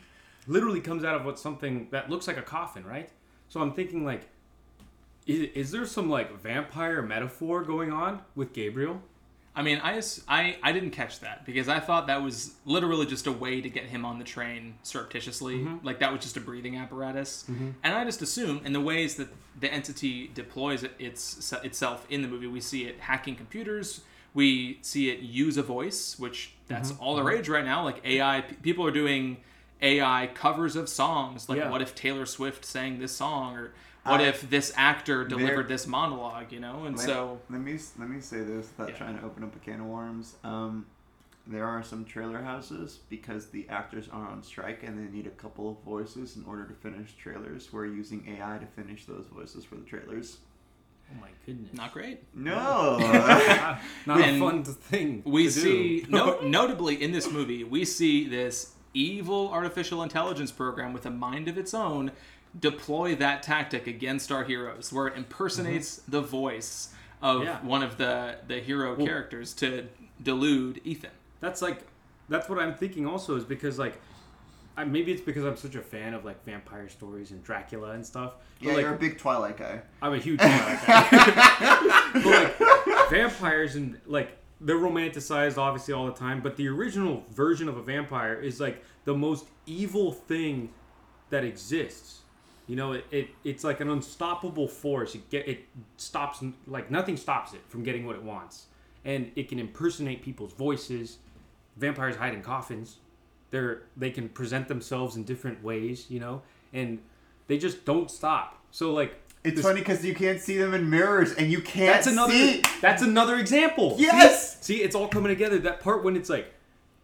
[0.47, 3.09] Literally comes out of what something that looks like a coffin right?
[3.49, 4.23] So i'm thinking like
[5.27, 9.01] Is, is there some like vampire metaphor going on with Gabriel?
[9.53, 13.27] I mean, I, I I didn't catch that because I thought that was literally just
[13.27, 15.55] a way to get him on the train surreptitiously.
[15.59, 15.85] Mm-hmm.
[15.85, 17.45] Like that was just a breathing apparatus.
[17.49, 19.27] And I just assume in the ways that
[19.59, 24.01] the entity deploys it, its itself in the movie, we see it hacking computers.
[24.33, 27.03] We see it use a voice, which that's Mm-hmm.
[27.03, 27.83] all the rage right now.
[27.83, 29.37] Like AI, p- people are doing
[29.81, 31.49] AI covers of songs.
[31.49, 31.69] Like, Yeah.
[31.69, 33.73] what if Taylor Swift sang this song, or
[34.03, 36.51] what I- if this actor delivered this monologue?
[36.51, 38.97] You know, and Let- so let me let me say this without Yeah.
[38.97, 40.35] trying to open up a can of worms.
[40.43, 40.85] Um,
[41.47, 45.31] there are some trailer houses because the actors are on strike and they need a
[45.31, 47.73] couple of voices in order to finish trailers.
[47.73, 50.37] We're using AI to finish those voices for the trailers.
[51.11, 51.73] Oh my goodness.
[51.73, 52.21] not great.
[52.33, 52.97] No.
[52.99, 55.23] not, not a fun thing.
[55.25, 55.59] we to do.
[55.61, 61.09] see no, notably in this movie we see this evil artificial intelligence program with a
[61.09, 62.11] mind of its own
[62.59, 66.89] deploy that tactic against our heroes where it impersonates the voice
[67.21, 67.43] of Mm-hmm.
[67.45, 67.59] Yeah.
[67.63, 69.87] one of the the hero Well- characters to
[70.21, 71.81] delude ethan that's like
[72.29, 73.99] that's what I'm thinking also is because like
[74.77, 78.05] I, maybe it's because I'm such a fan of like vampire stories and Dracula and
[78.05, 78.35] stuff.
[78.59, 79.81] But, yeah, like, you're a big Twilight guy.
[80.01, 82.11] I'm a huge Twilight guy.
[82.13, 87.67] but like vampires and like they're romanticized obviously all the time, but the original version
[87.67, 90.69] of a vampire is like the most evil thing
[91.31, 92.20] that exists.
[92.71, 95.13] You know, it, it it's like an unstoppable force.
[95.13, 95.65] It get it
[95.97, 98.67] stops like nothing stops it from getting what it wants,
[99.03, 101.17] and it can impersonate people's voices.
[101.75, 102.95] Vampires hide in coffins.
[103.49, 106.05] They're they can present themselves in different ways.
[106.09, 106.99] You know, and
[107.47, 108.57] they just don't stop.
[108.71, 111.93] So like It's this- funny because you can't see them in mirrors and you can't
[111.95, 112.31] that's another.
[112.31, 112.63] see.
[112.79, 113.97] That's another example.
[113.97, 114.03] See?
[114.03, 114.63] Yes!
[114.63, 115.59] See, it's all coming together.
[115.59, 116.53] That part when it's like,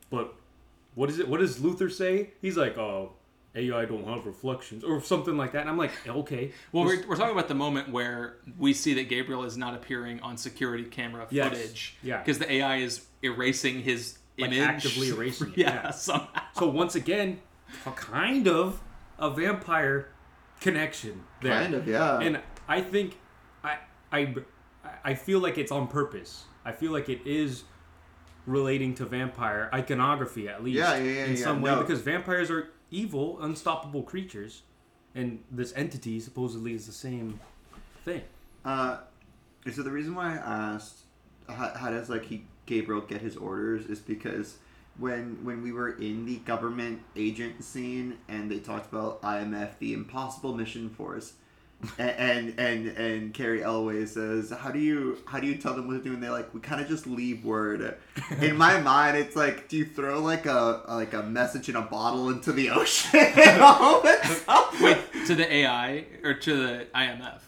[0.09, 0.34] but
[0.95, 1.28] what is it?
[1.28, 2.30] What does Luther say?
[2.41, 3.11] He's like, oh,
[3.58, 5.62] AI don't have reflections or something like that.
[5.62, 6.51] And I'm like, okay.
[6.72, 10.20] well we're, we're talking about the moment where we see that gabriel is not appearing
[10.22, 11.49] on security camera Yes.
[11.49, 12.18] footage Yeah.
[12.20, 15.91] because the ai is erasing his Like, image actively erasing it, yeah, yeah.
[15.91, 17.39] somehow so once again,
[17.86, 18.82] a kind of
[19.20, 20.10] a vampire
[20.62, 21.60] connection there.
[21.62, 22.20] Kind of, yeah.
[22.20, 23.18] and I think
[23.64, 23.78] I
[24.12, 24.36] I
[25.03, 26.45] I feel like it's on purpose.
[26.66, 27.64] I feel like it is
[28.45, 31.82] relating to vampire iconography at least Yeah, yeah, yeah, in yeah, some way no.
[31.82, 34.64] because vampires are evil, unstoppable creatures,
[35.16, 37.40] and this entity supposedly is the same
[38.06, 38.22] thing.
[38.64, 38.98] Uh,
[39.72, 41.00] so the reason why I asked
[41.50, 44.58] how, how does like he Gabriel get his orders is because
[44.98, 49.94] when when we were in the government agent scene and they talked about IMF, the
[49.94, 51.34] Impossible Mission Force,
[51.98, 55.88] and and and, and Cary Elway says, "How do you how do you tell them
[55.88, 57.98] what to do?" And they're like, "We kind of just leave word."
[58.42, 61.82] In my mind, it's like, do you throw like a like a message in a
[61.82, 64.82] bottle into the ocean and all that stuff?
[64.82, 67.40] wait to the ai or to the imf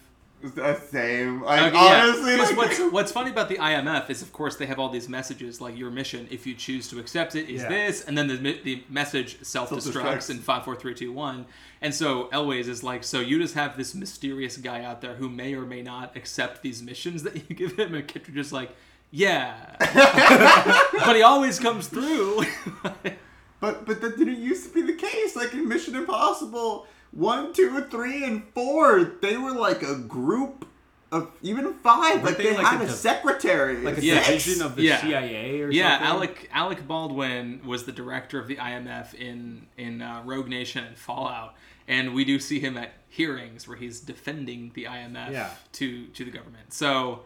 [0.42, 1.42] the same.
[1.42, 2.36] Like, Okay, yeah.
[2.38, 5.60] like, what's what's funny about the IMF is, of course, they have all these messages
[5.60, 7.68] like your mission, if you choose to accept it, is Yeah.
[7.68, 11.46] this, and then the the message self destructs in five, four, three, two, one.
[11.82, 15.28] And so Elwes is like, so you just have this mysterious guy out there who
[15.28, 18.70] may or may not accept these missions that you give him, and Kipper just like,
[19.10, 19.76] yeah,
[21.04, 22.44] but he always comes through.
[22.82, 25.36] But but that didn't used to be the case.
[25.36, 30.66] Like in Mission Impossible one, two, three, and four, they were like a group
[31.12, 33.78] of even 5 like they they, like had a a, div- secretary.
[33.78, 34.20] Like a Yeah.
[34.24, 35.00] division of the Yeah.
[35.00, 36.06] CIA or yeah, something.
[36.06, 40.96] Alec Alec Baldwin was the director of the IMF in in uh, Rogue Nation and
[40.96, 41.56] Fallout,
[41.88, 45.50] and we do see him at hearings where he's defending the IMF Yeah.
[45.72, 46.72] to to the government.
[46.72, 47.24] So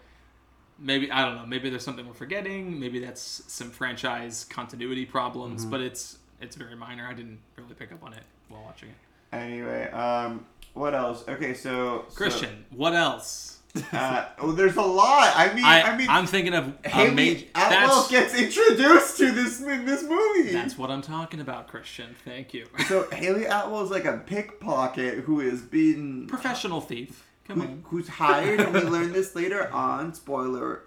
[0.78, 1.44] maybe I don't know.
[1.44, 2.80] Maybe there's something we're forgetting.
[2.80, 5.70] Maybe that's some franchise continuity problems, Mm-hmm.
[5.70, 7.06] but it's it's very minor.
[7.06, 8.96] I didn't really pick up on it while watching it.
[9.34, 11.24] Anyway, um, what else?
[11.28, 13.54] Okay, so so, Christian, what else?
[13.92, 15.32] uh, oh, there's a lot.
[15.34, 17.46] I mean, I, I, mean, I'm thinking of Hayley major.
[17.54, 20.52] Atwell gets introduced to this in this movie.
[20.52, 22.14] that's what I'm talking about, Christian.
[22.24, 22.66] Thank you.
[22.88, 27.26] so Hayley Atwell is like a pickpocket who is being Professional thief.
[27.46, 27.82] Come who, on.
[27.84, 30.14] who's hired, and we learn this later on.
[30.14, 30.84] Spoiler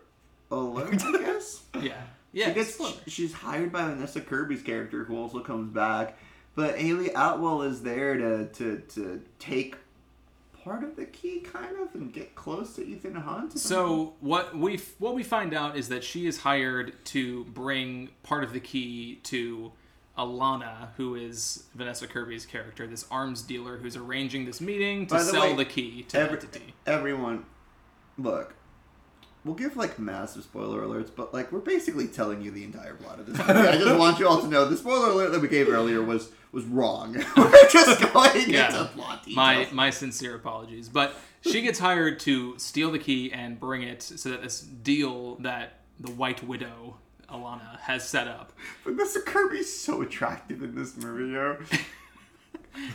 [0.49, 1.63] alert, I guess.
[1.81, 2.01] Yeah.
[2.33, 2.49] Yeah.
[2.49, 6.19] She gets, she's hired by Vanessa Kirby's character, who also comes back.
[6.57, 9.75] But Hayley Atwell is there to, to, to take
[10.63, 13.59] part of the key, kind of, and get close to Ethan Hunt.
[13.59, 18.43] So what we what we find out is that she is hired to bring part
[18.43, 19.71] of the key to
[20.17, 25.19] Alana, who is Vanessa Kirby's character, this arms dealer who's arranging this meeting to the
[25.19, 26.73] sell way, the key to every- entity.
[26.87, 27.45] everyone,
[28.17, 28.55] look,
[29.47, 33.19] we'll give like massive spoiler alerts, but like we're basically telling you the entire plot
[33.19, 33.51] of this movie.
[33.53, 36.29] I just want you all to know the spoiler alert that we gave earlier was
[36.51, 37.13] was wrong.
[37.37, 38.67] we're just going Yeah.
[38.67, 39.35] into plot details.
[39.35, 44.01] My my sincere apologies, but she gets hired to steal the key and bring it
[44.03, 46.97] so that this deal that the White Widow
[47.29, 48.53] Alana has set up.
[48.83, 51.57] Vanessa Kirby's so attractive in this movie, yo.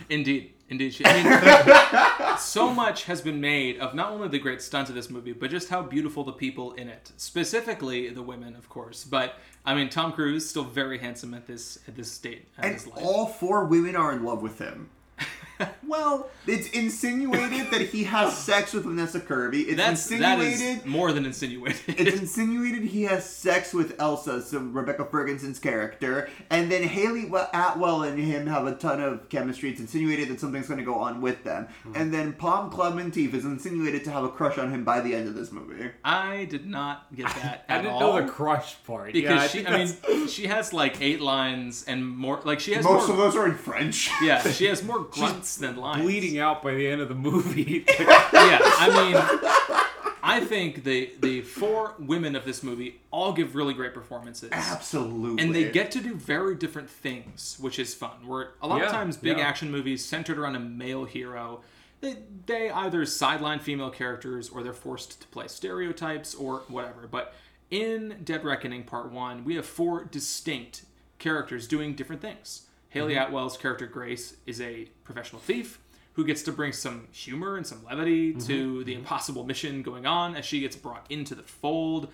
[0.09, 0.93] Indeed, indeed.
[0.95, 4.97] She, I mean, so much has been made of not only the great stunts of
[4.97, 7.13] this movie, but just how beautiful the people in it.
[7.17, 9.05] Specifically, the women, of course.
[9.05, 12.65] But I mean, Tom Cruise is still very handsome at this at this state of
[12.65, 13.05] And his life.
[13.05, 14.91] all four women are in love with him.
[15.87, 19.63] well, It's insinuated that he has sex with Vanessa Kirby.
[19.63, 20.79] It's that's insinuated.
[20.79, 21.81] is more than insinuated.
[21.89, 28.03] It's insinuated he has sex with Ilsa, so Rebecca Ferguson's character, and then Hayley Atwell
[28.03, 29.71] and him have a ton of chemistry.
[29.71, 31.93] It's insinuated that something's going to go on with them, Hmm.
[31.97, 35.15] and then Pom club Klementieff is insinuated to have a crush on him by the
[35.15, 35.91] end of this movie.
[36.05, 38.01] I did not get that I at didn't all.
[38.19, 39.13] know the crush part.
[39.13, 42.41] because yeah, she, I mean, she has like eight lines and more.
[42.45, 43.13] Like she has Most more.
[43.13, 44.11] of those are in French.
[44.23, 46.03] yeah, she has more grunts than lines.
[46.03, 47.85] bleeding out by the end of the movie.
[47.99, 48.89] yeah, I
[49.73, 49.89] mean,
[50.23, 54.51] I think the the four women of this movie all give really great performances.
[54.53, 55.43] Absolutely.
[55.43, 58.27] And they get to do very different things, which is fun.
[58.27, 59.45] Where a lot of times big yeah.
[59.45, 61.63] action movies centered around a male hero,
[62.01, 67.07] they, they either sideline female characters or they're forced to play stereotypes or whatever.
[67.11, 67.35] But
[67.71, 70.83] in Dead Reckoning Part 1, we have four distinct
[71.19, 72.67] characters doing different things.
[72.93, 73.29] Hayley Mm-hmm.
[73.29, 75.79] Atwell's character Grace is a professional thief
[76.15, 78.47] who gets to bring some humor and some levity Mm-hmm.
[78.47, 82.09] to the impossible mission going on as she gets brought into the fold.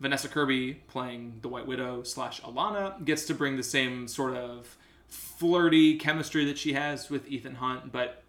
[0.00, 4.76] Vanessa Kirby, playing the White Widow slash Alana, gets to bring the same sort of
[5.08, 8.22] flirty chemistry that she has with Ethan Hunt, but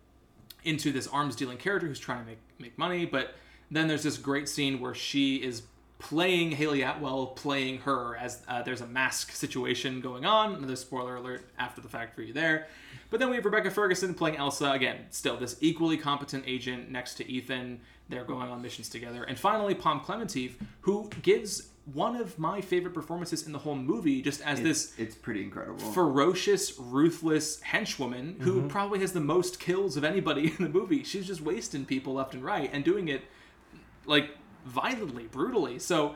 [0.64, 3.06] into this arms dealing character who's trying to make make money.
[3.06, 3.36] But
[3.72, 5.62] then there's this great scene where she is
[6.02, 10.56] playing Hayley Atwell, playing her as uh, there's a mask situation going on.
[10.56, 12.68] Another spoiler alert after the fact for you there.
[13.10, 17.16] But then we have Rebecca Ferguson playing Ilsa again, still this equally competent agent next
[17.16, 17.80] to Ethan.
[18.10, 19.24] They're going on missions together.
[19.24, 24.22] And finally, Pom Klementieff, who gives one of my favorite performances in the whole movie,
[24.22, 25.80] just as this It's pretty incredible.
[25.92, 28.68] ferocious, ruthless henchwoman who Mm-hmm.
[28.68, 31.04] probably has the most kills of anybody in the movie.
[31.04, 33.22] She's just wasting people left and right and doing it
[34.06, 34.30] like
[34.66, 35.80] violently, brutally.
[35.80, 36.16] So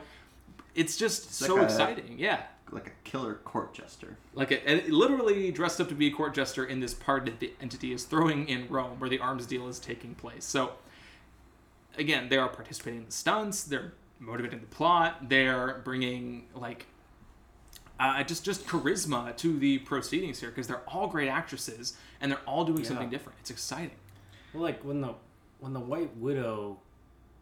[0.74, 2.16] it's just so like a- exciting.
[2.18, 2.42] Yeah.
[2.72, 4.16] like a killer court jester.
[4.34, 7.38] Like it, and literally dressed up to be a court jester in this part that
[7.40, 10.44] the entity is throwing in Rome, where the arms deal is taking place.
[10.44, 10.72] So,
[11.96, 13.64] again, they are participating in the stunts.
[13.64, 15.28] They're motivating the plot.
[15.28, 16.86] They're bringing like
[17.98, 22.40] uh, just just charisma to the proceedings here because they're all great actresses and they're
[22.46, 23.38] all doing something different.
[23.40, 23.96] It's exciting.
[24.52, 25.14] Well, like when the
[25.60, 26.78] when the White Widow,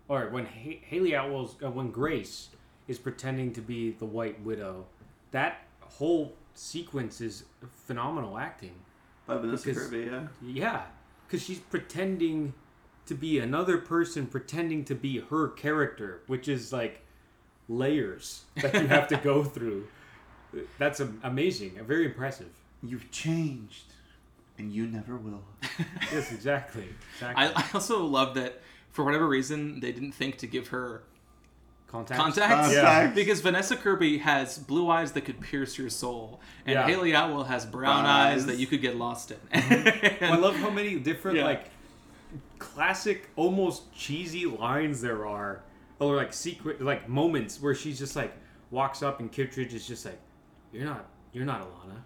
[0.08, 2.48] or when ha- Hayley Atwell's uh, when Grace
[2.88, 4.84] is pretending to be the White Widow,
[5.30, 7.44] that whole sequence is
[7.86, 8.74] phenomenal acting.
[9.26, 10.26] By Vanessa Because- Kirby, yeah.
[10.42, 10.82] Yeah,
[11.26, 12.52] because she's pretending
[13.06, 17.00] to be another person, pretending to be her character, which is like
[17.68, 19.86] layers that you have to go through.
[20.78, 22.50] That's am- amazing, very impressive.
[22.82, 23.84] You've changed,
[24.58, 25.42] and you never will.
[26.12, 26.88] Yes, exactly.
[27.14, 27.44] Exactly.
[27.44, 28.60] I, I also love that
[28.94, 31.02] for whatever reason they didn't think to give her
[31.88, 32.20] Contacts.
[32.22, 32.72] contacts.
[32.72, 33.08] Yeah.
[33.08, 36.86] Because Vanessa Kirby has blue eyes that could pierce your soul, and Yeah.
[36.86, 38.46] Hayley Atwell has brown Brown eyes eyes.
[38.46, 39.36] that you could get lost in.
[39.52, 40.24] Mm-hmm.
[40.32, 41.44] I love how many different Yeah.
[41.44, 41.66] like
[42.58, 45.62] classic, almost cheesy lines there are,
[45.98, 48.32] or like secret like moments where she's just like
[48.70, 50.18] walks up and Kittridge is just like,
[50.72, 51.98] "You're not, you're not Alana,"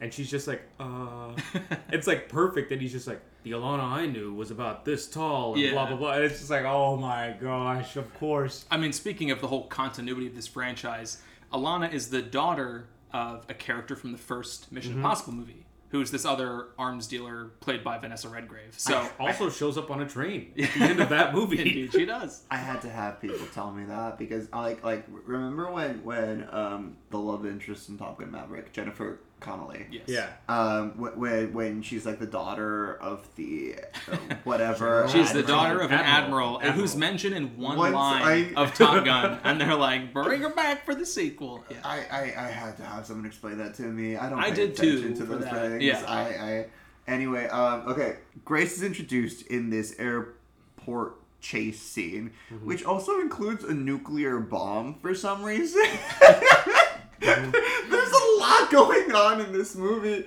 [0.00, 1.32] and she's just like, "Uh,"
[1.90, 5.54] it's like perfect, and he's just like, "The Alana I knew was about this tall,"
[5.54, 5.72] and Yeah.
[5.72, 6.12] blah blah blah.
[6.14, 9.66] And it's just like, "Oh my gosh, of course." I mean, speaking of the whole
[9.68, 11.22] continuity of this franchise,
[11.52, 15.00] Alana is the daughter of a character from the first Mission Mm-hmm.
[15.00, 18.74] Impossible movie, who's this other arms dealer played by Vanessa Redgrave.
[18.76, 21.58] So, Also shows up on a train at the end of that movie.
[21.60, 22.42] indeed, she does.
[22.50, 26.46] I had to have people tell me that because I like like remember when when
[26.50, 30.02] um the love interest in Top Gun Maverick Jennifer Connelly Yes.
[30.06, 30.28] Yeah.
[30.48, 33.76] um when when she's like the daughter of the
[34.10, 36.58] uh, whatever She's the daughter of an admiral, Admiral.
[36.58, 40.40] and who's mentioned in one Once line I- of Top Gun, and they're like, "Bring
[40.42, 41.76] her back for the sequel." Yeah.
[41.84, 44.16] I, I, I had to have someone explain that to me.
[44.16, 44.38] I don't.
[44.40, 45.70] I pay did too, attention to for those that.
[45.70, 45.82] things.
[45.84, 46.02] Yeah.
[46.06, 46.66] I, I.
[47.06, 48.16] Anyway, um, okay.
[48.44, 52.66] Grace is introduced in this airport chase scene, Mm-hmm.
[52.66, 55.84] which also includes a nuclear bomb for some reason.
[55.84, 57.50] Mm-hmm.
[57.90, 60.26] There's a lot going on in this movie,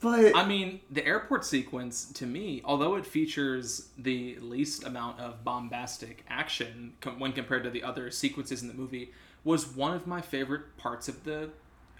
[0.00, 5.42] but I mean, the airport sequence to me, although it features the least amount of
[5.44, 9.12] bombastic action com- when compared to the other sequences in the movie,
[9.44, 11.50] was one of my favorite parts of the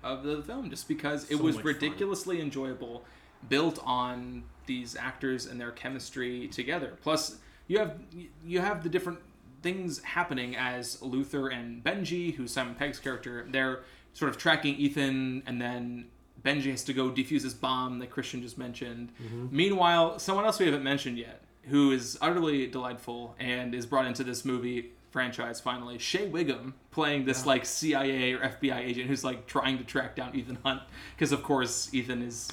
[0.03, 1.73] of the film, just because it So was much fun.
[1.75, 3.05] ridiculously enjoyable,
[3.49, 6.99] built on these actors and their chemistry together.
[7.03, 7.37] Plus,
[7.69, 7.99] you have
[8.45, 9.21] you have the different
[9.63, 13.81] things happening as Luther and Benji, who's Simon Pegg's character, they're
[14.15, 16.07] sort of tracking Ethan, and then
[16.43, 19.13] Benji has to go defuse this bomb that Christian just mentioned.
[19.23, 19.49] Mm-hmm.
[19.51, 24.25] Meanwhile, someone else we haven't mentioned yet, who is utterly delightful and is brought into
[24.25, 29.47] this movie franchise finally, Shea Whigham playing this like CIA or FBI agent who's like
[29.47, 30.83] trying to track down Ethan Hunt
[31.15, 32.51] because of course Ethan is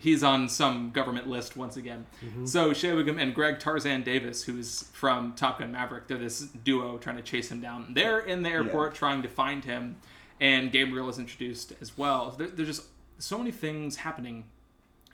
[0.00, 2.06] he's on some government list once again.
[2.24, 2.46] Mm-hmm.
[2.46, 6.98] So Shea Whigham and Greg Tarzan Davis, who's from Top Gun Maverick, they're this duo
[6.98, 7.92] trying to chase him down.
[7.92, 9.96] They're in the airport trying to find him,
[10.40, 12.30] and Gabriel is introduced as well.
[12.36, 12.82] There, there's just
[13.18, 14.44] so many things happening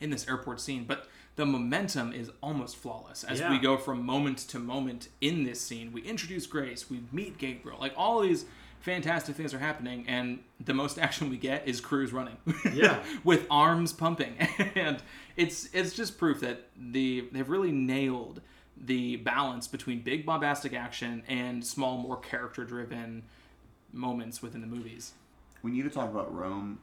[0.00, 4.38] in this airport scene, but the momentum is almost flawless as we go from moment
[4.38, 5.92] to moment in this scene.
[5.92, 8.46] We introduce Grace, we meet Gabriel, like all these
[8.80, 12.36] fantastic things are happening, and the most action we get is Cruise running,
[12.72, 13.02] Yeah.
[13.24, 14.36] with arms pumping,
[14.74, 15.02] and
[15.36, 18.40] it's it's just proof that the they've really nailed
[18.78, 23.22] the balance between big bombastic action and small, more character driven
[23.96, 25.12] moments within the movies.
[25.62, 26.78] we need to talk about Rome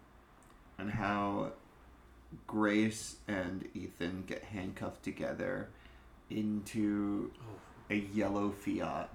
[0.77, 1.51] and how
[2.47, 5.69] Grace and Ethan get handcuffed together
[6.29, 7.31] into
[7.89, 9.09] a yellow Fiat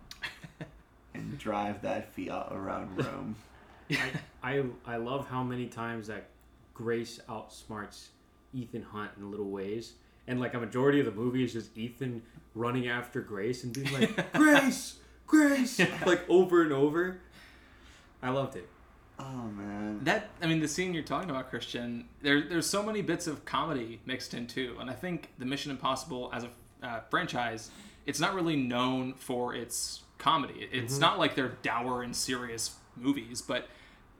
[1.14, 3.36] and drive that Fiat around Rome.
[3.90, 4.10] I,
[4.42, 6.28] I I love how many times that
[6.74, 8.08] Grace outsmarts
[8.54, 9.94] Ethan Hunt in little ways.
[10.26, 12.22] And like a majority of the movie is just Ethan
[12.54, 14.96] running after Grace and being like, Grace,
[15.26, 17.20] Grace, like over and over.
[18.22, 18.68] I loved it.
[19.18, 20.00] Oh man.
[20.04, 22.08] That I mean, the scene you're talking about, Christian.
[22.22, 25.70] There, there's so many bits of comedy mixed in too, and I think the Mission
[25.70, 26.50] Impossible as a
[26.82, 27.70] uh, franchise,
[28.06, 30.68] it's not really known for its comedy.
[30.72, 33.68] It's not like they're dour and serious movies, but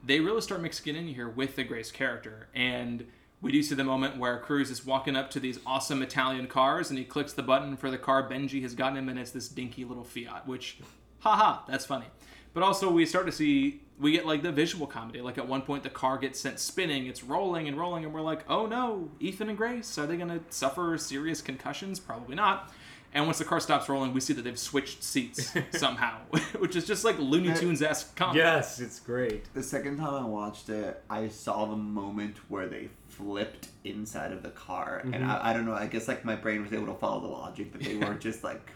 [0.05, 3.07] they really start mixing it in here with the Grace character, and
[3.41, 6.91] we do see the moment where Cruise is walking up to these awesome Italian cars,
[6.91, 9.49] and he clicks the button for the car Benji has gotten him, and it's this
[9.49, 10.79] dinky little Fiat, which,
[11.21, 12.07] haha, that's funny.
[12.55, 15.21] But also, we start to see we get like the visual comedy.
[15.21, 18.21] Like at one point, the car gets sent spinning, it's rolling and rolling, and we're
[18.21, 21.99] like, oh no, Ethan and Grace, are they going to suffer serious concussions?
[21.99, 22.73] Probably not.
[23.15, 26.19] And once the car stops rolling, we see that they've switched seats somehow,
[26.59, 28.41] which is just like Looney Tunes esque comedy.
[28.41, 29.53] Yes, it's great.
[29.55, 34.43] The second time I watched it, I saw the moment where they flipped inside of
[34.43, 35.31] the car, and mm-hmm.
[35.31, 35.73] I, I don't know.
[35.73, 38.45] I guess like my brain was able to follow the logic that they weren't just
[38.45, 38.71] like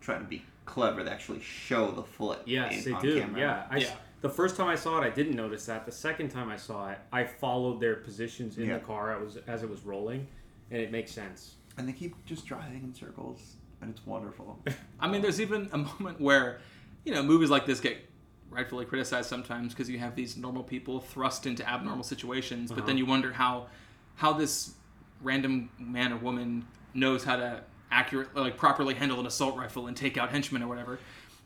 [0.00, 1.02] trying to be clever.
[1.02, 2.42] They actually show the flip.
[2.44, 3.20] Yes, in- they on do.
[3.20, 3.40] camera.
[3.40, 3.66] Yeah.
[3.70, 3.94] I s- Yeah.
[4.22, 5.86] The first time I saw it, I didn't notice that.
[5.86, 8.74] The second time I saw it, I followed their positions in Yeah.
[8.78, 10.26] the car as, was, as it was rolling,
[10.70, 11.54] and it makes sense.
[11.78, 14.58] and they keep just driving in circles, and it's wonderful.
[15.00, 16.58] I mean, there's even a moment where,
[17.04, 17.98] you know, movies like this get
[18.48, 22.94] rightfully criticized sometimes because you have these normal people thrust into abnormal situations, but then
[22.94, 22.98] uh-huh.
[22.98, 23.66] you wonder how
[24.14, 24.72] how this
[25.22, 26.64] random man or woman
[26.94, 30.68] knows how to accurately, like, properly handle an assault rifle and take out henchmen or
[30.68, 30.98] whatever.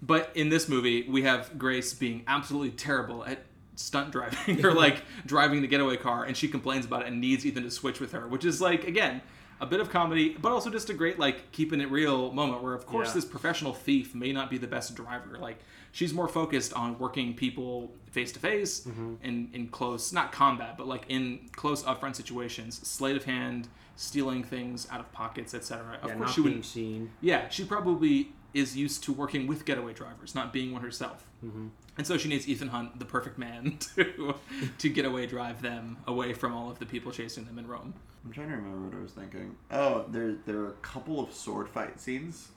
[0.03, 3.45] But in this movie, we have Grace being absolutely terrible at
[3.77, 7.45] stunt driving or like driving the getaway car, and she complains about it and needs
[7.47, 9.21] Ethan to switch with her, which is like again
[9.61, 12.73] a bit of comedy, but also just a great like keeping it real moment where
[12.75, 13.15] of course Yeah.
[13.15, 15.37] this professional thief may not be the best driver.
[15.39, 15.59] Like
[15.93, 20.87] she's more focused on working people face to face and in close not combat, but
[20.87, 25.99] like in close upfront situations, sleight of hand, stealing things out of pockets, etc.
[26.03, 27.11] Of yeah, course not she being would seen.
[27.21, 31.27] yeah, she probably is used to working with getaway drivers, not being one herself.
[31.45, 31.69] Mm-hmm.
[31.99, 34.35] And so she needs Ethan Hunt, the perfect man, to
[34.79, 37.95] to getaway drive them away from all of the people chasing them in Rome.
[38.25, 39.57] I'm trying to remember what I was thinking.
[39.71, 42.49] Oh, there there are a couple of sword fight scenes.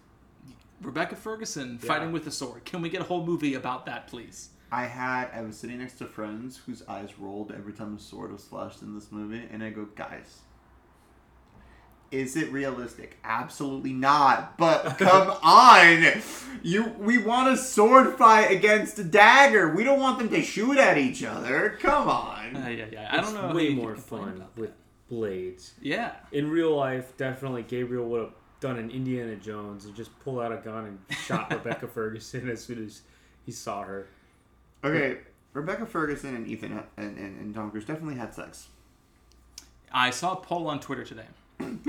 [0.82, 1.88] Rebecca Ferguson Yeah.
[1.88, 2.66] fighting with a sword.
[2.66, 4.50] Can we get a whole movie about that, please?
[4.72, 8.32] I had I was sitting next to friends whose eyes rolled every time a sword
[8.32, 10.40] was flashed in this movie, and I go, guys,
[12.14, 13.18] is it realistic?
[13.24, 14.58] Absolutely not.
[14.58, 16.22] But come on,
[16.62, 19.74] you we want a sword fight against a dagger.
[19.76, 21.78] We don't want them to shoot at each other.
[21.82, 22.56] Come on.
[22.56, 23.10] Uh, yeah, yeah.
[23.12, 23.54] I don't It's know.
[23.54, 24.72] Way more fun with
[25.10, 25.74] blades.
[25.82, 26.14] Yeah.
[26.32, 30.52] In real life, definitely Gabriel would have done an Indiana Jones and just pulled out
[30.54, 33.02] a gun and shot Rebecca Ferguson as soon as
[33.46, 34.08] he saw her.
[34.84, 35.20] Okay,
[35.54, 38.68] Rebecca Ferguson and Ethan and, and, and Tom Cruise definitely had sex.
[39.92, 41.26] I saw a poll on Twitter today.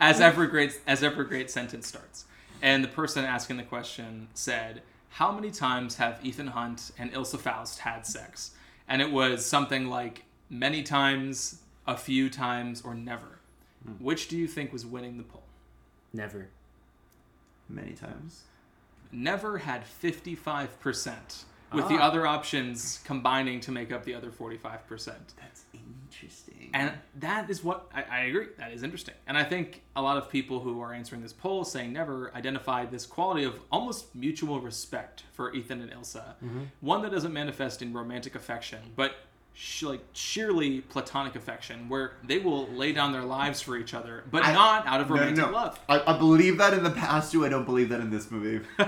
[0.00, 2.24] as every great as every great sentence starts,
[2.62, 7.38] and the person asking the question said, "How many times have Ethan Hunt and Ilsa
[7.38, 8.52] Faust had sex?"
[8.88, 13.40] And it was something like many times, a few times, or never.
[14.00, 15.44] Which do you think was winning the poll?
[16.12, 16.48] Never.
[17.68, 18.42] Many times.
[19.12, 22.06] Never had fifty five percent, with the Ah.
[22.06, 25.34] other options combining to make up the other 45%.
[25.36, 25.95] That's interesting.
[26.74, 28.46] And that is what I, I agree.
[28.58, 29.14] That is interesting.
[29.26, 32.84] And I think a lot of people who are answering this poll saying never identify
[32.84, 36.34] this quality of almost mutual respect for Ethan and Ilsa.
[36.44, 36.60] Mm-hmm.
[36.80, 39.16] One that doesn't manifest in romantic affection, but
[39.54, 44.24] sh- like sheerly platonic affection, where they will lay down their lives for each other,
[44.30, 45.52] but I- not out of No, no, romantic no.
[45.52, 45.78] love.
[45.88, 47.44] I, I believe that in the past too.
[47.44, 48.64] I don't believe that in this movie.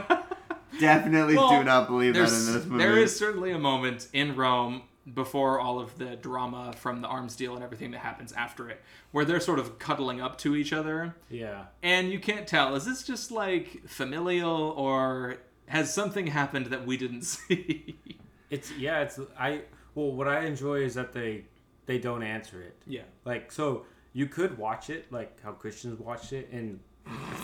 [0.80, 2.24] Definitely Well, do not believe that in
[2.54, 2.78] this movie.
[2.78, 4.82] there is certainly a moment in Rome
[5.14, 8.80] before all of the drama from the arms deal and everything that happens after it,
[9.12, 11.14] where they're sort of cuddling up to each other.
[11.30, 11.64] Yeah.
[11.82, 15.36] And you can't tell, is this just like familial or
[15.66, 17.98] has something happened that we didn't see?
[18.50, 19.00] It's yeah.
[19.02, 19.62] It's I.
[19.94, 21.44] Well, what I enjoy is that they
[21.86, 22.76] they don't answer it.
[22.86, 23.02] yeah.
[23.24, 26.80] Like so, you could watch it like how Christians watched it and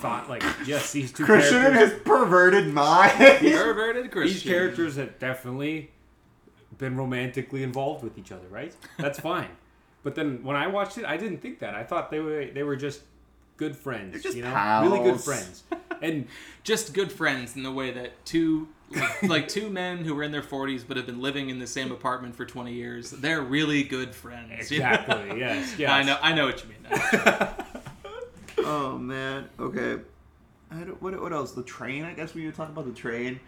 [0.01, 1.93] thought like yes, these two Christian and characters.
[1.93, 3.13] his perverted mind.
[3.19, 4.35] Perverted Christian.
[4.35, 5.91] These characters have definitely
[6.79, 8.75] been romantically involved with each other, right?
[8.99, 9.51] That's fine.
[10.03, 11.75] But then when I watched it, I didn't think that.
[11.75, 13.01] I thought they were they were just
[13.57, 14.13] good friends.
[14.13, 15.65] They're just you know, really good friends.
[16.03, 16.27] And
[16.65, 20.33] Just good friends in the way that two, like, like two men who were in
[20.33, 23.85] their 40s but have been living in the same apartment for 20 years, they're really
[23.85, 24.71] good friends.
[24.71, 24.91] you know?
[24.91, 25.91] exactly, yes, yes.
[25.91, 28.67] I know, I know what you mean.
[28.67, 29.49] oh man.
[29.59, 30.03] Okay.
[30.71, 31.53] I don't, what what else?
[31.53, 32.05] The train.
[32.05, 33.41] I guess we were talking about the train.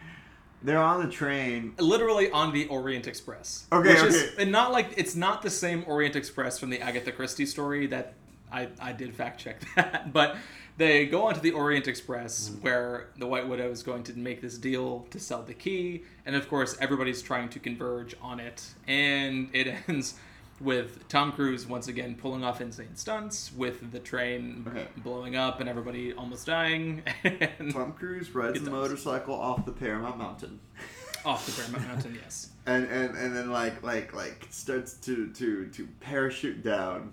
[0.62, 1.74] They're on the train.
[1.78, 3.66] literally on the Orient Express.
[3.72, 7.12] Okay, which Is, and not like it's not the same Orient Express from the Agatha
[7.12, 8.14] Christie story that
[8.52, 10.36] I I did fact check that, but
[10.78, 12.62] they go onto the Orient Express Mm-hmm.
[12.62, 16.34] where the White Widow is going to make this deal to sell the key, and
[16.36, 20.14] of course everybody's trying to converge on it, and it ends
[20.60, 24.86] with Tom Cruise once again pulling off insane stunts with the train Okay.
[24.98, 30.16] blowing up and everybody almost dying and Tom Cruise rides the motorcycle off the Paramount
[30.18, 30.58] Mountain.
[31.26, 32.18] off the Paramount Mountain.
[32.22, 32.50] Yes.
[32.66, 37.12] and and and then like like like starts to to to parachute down,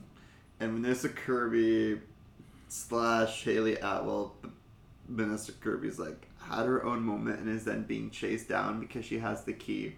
[0.60, 1.99] and Vanessa Kirby
[2.70, 4.36] slash Hayley Atwell,
[5.10, 9.18] Vanessa Kirby's like had her own moment and is then being chased down because she
[9.20, 9.95] has the key,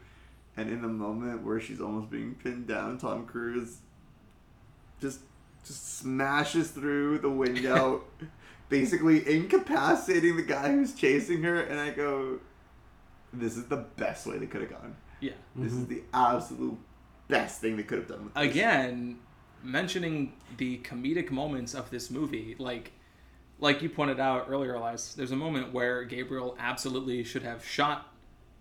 [0.58, 3.78] and in the moment where she's almost being pinned down, Tom Cruise
[5.00, 5.20] just
[5.64, 8.04] just smashes through the window.
[8.70, 12.40] Basically incapacitating the guy who's chasing her, and I go,
[13.32, 15.34] "This is the best way they could have gone." Yeah.
[15.56, 15.94] This is mm-hmm.
[15.94, 16.78] the absolute
[17.28, 18.44] best thing they could have done with this.
[18.44, 19.18] again
[19.64, 22.92] mentioning the comedic moments of this movie like
[23.60, 28.14] like you pointed out earlier Elias, there's a moment where Gabriel absolutely should have shot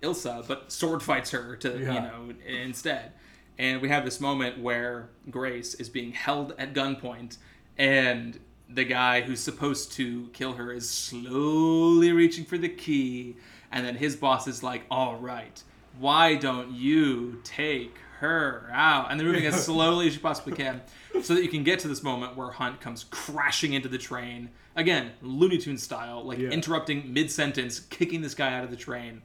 [0.02, 3.12] Ilsa but sword fights her to you know instead.
[3.58, 7.36] And we have this moment where Grace is being held at gunpoint
[7.78, 8.38] and
[8.68, 13.36] the guy who's supposed to kill her is slowly reaching for the key
[13.70, 15.62] and then his boss is like all right
[15.98, 19.10] why don't you take her out?
[19.10, 20.80] And they're moving as slowly as you possibly can
[21.22, 24.50] so that you can get to this moment where hunt comes crashing into the train.
[24.74, 26.48] Again looney Tunes style like Yeah.
[26.50, 29.22] interrupting mid-sentence kicking this guy out of the train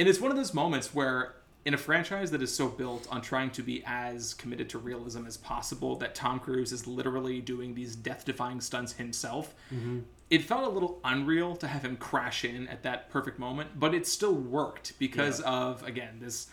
[0.00, 1.34] and it's one of those moments where
[1.66, 5.26] in a franchise that is so built on trying to be as committed to realism
[5.26, 10.00] as possible that tom cruise is literally doing these death-defying stunts himself mm-hmm.
[10.30, 13.94] it felt a little unreal to have him crash in at that perfect moment but
[13.94, 16.48] it still worked because of again this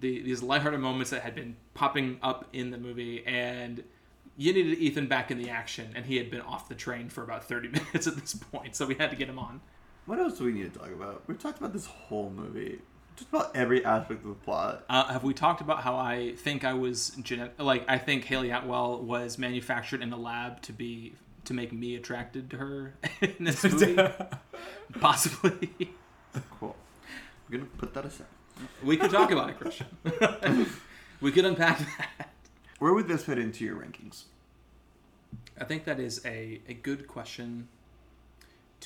[0.00, 3.82] the, these lighthearted moments that had been popping up in the movie and
[4.36, 7.24] you needed ethan back in the action and he had been off the train for
[7.24, 9.60] about 30 minutes at this point so we had to get him on
[10.06, 11.22] What else do we need to talk about?
[11.26, 12.80] We've talked about this whole movie.
[13.16, 14.84] Just about every aspect of the plot.
[14.88, 18.50] Uh, have we talked about how I think I was genet- like I think Hayley
[18.50, 21.14] Atwell was manufactured in a lab to be
[21.44, 23.96] to make me attracted to her in this movie?
[25.00, 25.70] Possibly.
[26.60, 26.76] Cool.
[27.48, 28.26] We're gonna put that aside.
[28.84, 29.86] we could talk about it, Christian.
[31.20, 32.30] we could unpack that.
[32.78, 34.24] Where would this fit into your rankings?
[35.58, 37.68] I think that is a, a good question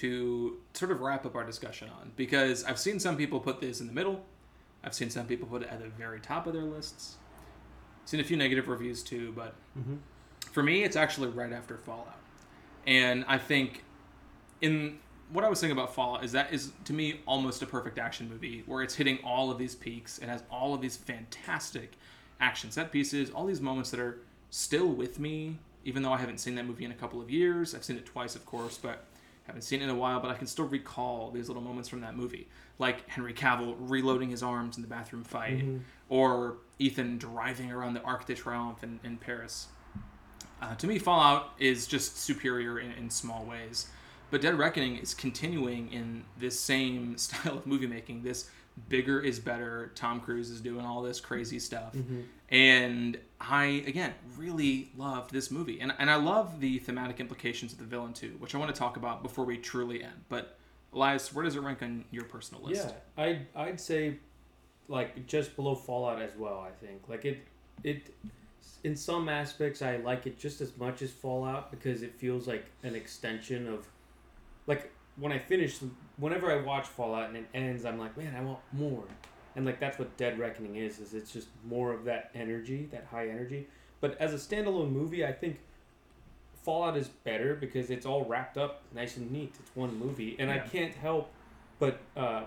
[0.00, 3.82] to sort of wrap up our discussion on because I've seen some people put this
[3.82, 4.24] in the middle.
[4.82, 7.16] I've seen some people put it at the very top of their lists.
[8.06, 9.96] seen a few negative reviews too, but mm-hmm.
[10.52, 12.16] for me, it's actually right after Fallout.
[12.86, 13.84] And I think
[14.62, 14.98] in
[15.30, 18.26] what I was saying about Fallout is that is to me almost a perfect action
[18.26, 20.16] movie where it's hitting all of these peaks.
[20.16, 21.92] It has all of these fantastic
[22.40, 26.38] action set pieces, all these moments that are still with me, even though I haven't
[26.38, 27.74] seen that movie in a couple of years.
[27.74, 29.04] I've seen it twice, of course, but
[29.50, 30.20] haven't seen it in a while.
[30.20, 32.48] But I can still recall these little moments from that movie,
[32.78, 35.64] like Henry Cavill reloading his arms in the bathroom fight,
[36.08, 39.68] or Ethan driving around the Arc de Triomphe in, in Paris.
[40.62, 43.88] Uh, to me, Fallout is just superior in, in small ways,
[44.30, 48.22] but Dead Reckoning is continuing in this same style of movie making.
[48.22, 48.50] This
[48.88, 49.92] bigger is better.
[49.94, 51.94] Tom Cruise is doing all this crazy stuff.
[51.94, 52.20] Mm-hmm.
[52.54, 55.80] And I, again, really loved this movie.
[55.80, 58.78] And, and I love the thematic implications of the villain, too, which I want to
[58.78, 60.24] talk about before we truly end.
[60.28, 60.58] But,
[60.92, 62.88] Elias, where does it rank on your personal list?
[62.88, 64.18] Yeah, I'd I'd say
[64.88, 66.66] like just below Fallout as well.
[66.66, 67.46] I think like it
[67.84, 68.12] it
[68.84, 72.66] in some aspects I like it just as much as Fallout because it feels like
[72.82, 73.86] an extension of
[74.66, 75.78] like when I finish
[76.16, 79.04] whenever I watch Fallout and it ends I'm like man I want more
[79.56, 83.06] and like that's what Dead Reckoning is is it's just more of that energy that
[83.10, 83.66] high energy
[84.00, 85.58] but as a standalone movie I think
[86.62, 90.50] Fallout is better because it's all wrapped up nice and neat it's one movie and
[90.50, 91.30] I can't help
[91.78, 92.42] but uh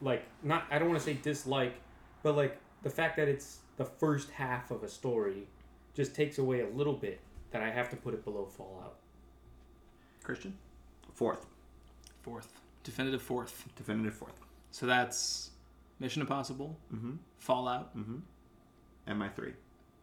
[0.00, 1.74] like not I don't want to say dislike,
[2.22, 5.46] but like the fact that it's the first half of a story
[5.94, 7.20] just takes away a little bit
[7.50, 8.96] that I have to put it below Fallout.
[10.22, 10.56] Christian?
[11.14, 11.46] Fourth,
[12.22, 12.52] Fourth.
[12.84, 13.64] Definitive fourth.
[13.76, 14.38] definitive fourth.
[14.70, 15.50] So that's
[16.00, 17.12] Mission Impossible, Mm-hmm.
[17.38, 18.18] Fallout, Mm-hmm.
[19.06, 19.52] And my three.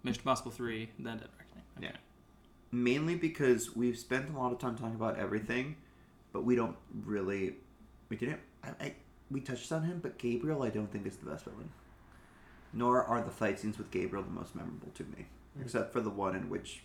[0.03, 1.63] Mission Impossible 3, then Dead Reckoning.
[1.77, 1.87] Okay.
[1.87, 1.97] Yeah.
[2.71, 5.75] Mainly because we've spent a lot of time talking about everything,
[6.33, 7.55] but we don't really.
[8.09, 8.39] We didn't.
[8.63, 8.93] I, I,
[9.31, 11.69] we touched on him, but Gabriel, I don't think is the best villain.
[12.73, 15.25] Nor are the fight scenes with Gabriel the most memorable to me,
[15.57, 15.61] Mm.
[15.63, 16.83] except for the one in which,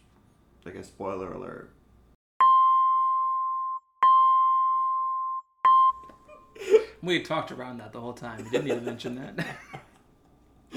[0.64, 1.70] like a spoiler alert.
[7.02, 8.44] We talked around that the whole time.
[8.44, 9.46] You didn't even mention that.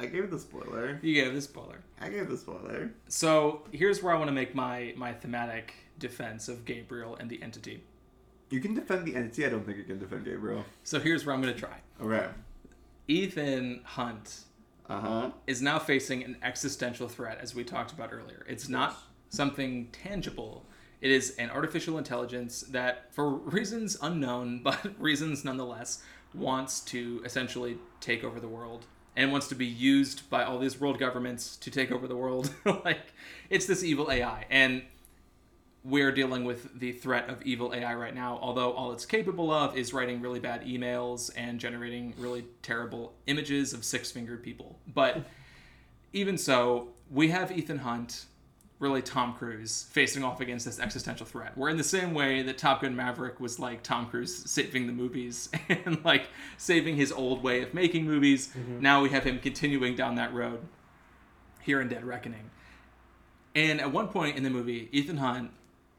[0.00, 0.98] I gave the spoiler.
[1.02, 1.80] you gave the spoiler.
[2.00, 2.90] I gave the spoiler.
[3.08, 7.42] So here's where I want to make my, my thematic defense of Gabriel and the
[7.42, 7.82] entity.
[8.48, 9.44] You can defend the entity.
[9.44, 10.64] I don't think you can defend Gabriel.
[10.84, 11.76] So here's where I'm going to try.
[12.00, 12.26] Okay.
[13.08, 14.40] Ethan Hunt
[14.88, 15.30] Uh huh.
[15.46, 18.44] is now facing an existential threat, as we talked about earlier.
[18.48, 18.96] It's not
[19.28, 20.64] something tangible.
[21.00, 26.02] It is an artificial intelligence that, for reasons unknown, but reasons nonetheless,
[26.34, 28.86] wants to essentially take over the world
[29.16, 32.50] and wants to be used by all these world governments to take over the world.
[32.84, 33.12] like,
[33.50, 34.46] it's this evil AI.
[34.50, 34.82] And
[35.82, 39.76] we're dealing with the threat of evil AI right now, although all it's capable of
[39.76, 44.78] is writing really bad emails and generating really terrible images of six fingered people.
[44.86, 45.24] But
[46.12, 48.26] even so, we have Ethan Hunt,
[48.80, 51.56] really Tom Cruise, facing off against this existential threat.
[51.56, 54.92] Where in the same way that Top Gun Maverick was like Tom Cruise saving the
[54.92, 58.80] movies and like saving his old way of making movies, mm-hmm.
[58.80, 60.60] now we have him continuing down that road
[61.60, 62.50] here in Dead Reckoning.
[63.54, 65.50] And at one point in the movie, Ethan Hunt,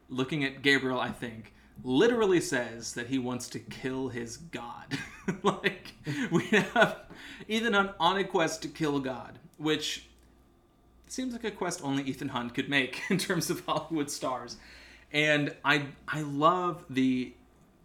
[0.08, 1.54] looking at Gabriel, I think,
[1.84, 4.98] literally says that he wants to kill his god.
[5.44, 5.92] like,
[6.32, 7.04] we have
[7.46, 10.08] Ethan Hunt on a quest to kill God, which
[11.12, 14.56] seems like a quest only Ethan Hunt could make in terms of Hollywood stars.
[15.12, 17.34] And I I love the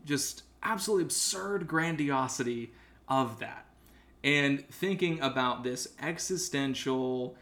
[0.05, 2.71] just absolutely absurd grandiosity
[3.09, 3.65] of that.
[4.23, 7.35] And thinking about this existential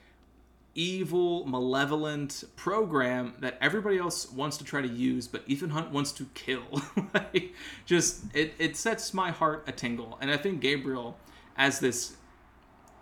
[0.73, 6.11] evil, malevolent program that everybody else wants to try to use, but Ethan Hunt wants
[6.13, 6.81] to kill.
[7.13, 7.53] like,
[7.85, 10.17] just it, it sets my heart a tingle.
[10.19, 11.17] And I think Gabriel,
[11.55, 12.17] as this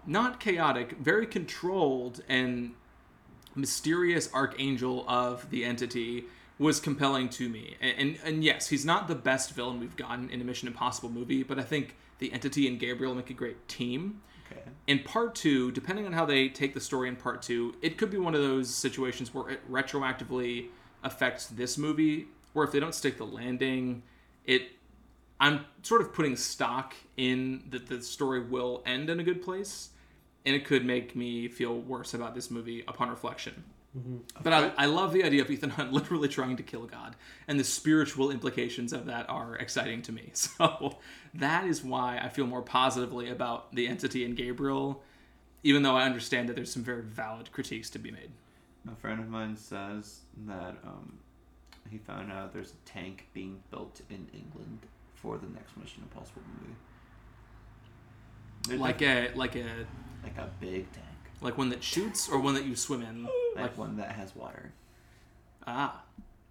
[0.06, 2.74] not chaotic, very controlled and
[3.56, 6.26] mysterious archangel of the entity
[6.60, 7.76] was compelling to me.
[7.82, 11.10] And, and and yes, he's not the best villain we've gotten in a Mission Impossible
[11.10, 14.22] movie, but I think the entity and Gabriel make a great team.
[14.52, 14.62] Okay.
[14.88, 18.12] In part two, depending on how they take the story in part two, it could
[18.12, 20.68] be one of those situations where it retroactively
[21.04, 24.04] affects this movie, where if they don't stick the landing,
[24.46, 24.64] it
[25.40, 29.90] I'm sort of putting stock in that the story will end in a good place,
[30.46, 33.64] and it could make me feel worse about this movie upon reflection.
[34.42, 37.16] But I, I love the idea of Ethan Hunt literally trying to kill God,
[37.48, 40.32] and the spiritual implications of that are exciting to me.
[40.34, 40.98] So
[41.36, 45.04] that is why I feel more positively about the entity in Gabriel,
[45.62, 48.32] even though I understand that there's some very valid critiques to be made.
[48.92, 51.20] A friend of mine says that um,
[51.90, 54.80] he found out there's a tank being built in England
[55.14, 56.76] for the next Mission Impossible movie.
[58.68, 59.86] There's Like a like a
[60.24, 61.06] like a big tank,
[61.42, 63.28] like one that shoots or one that you swim in.
[63.56, 64.72] like one that has water.
[65.66, 66.04] Ah,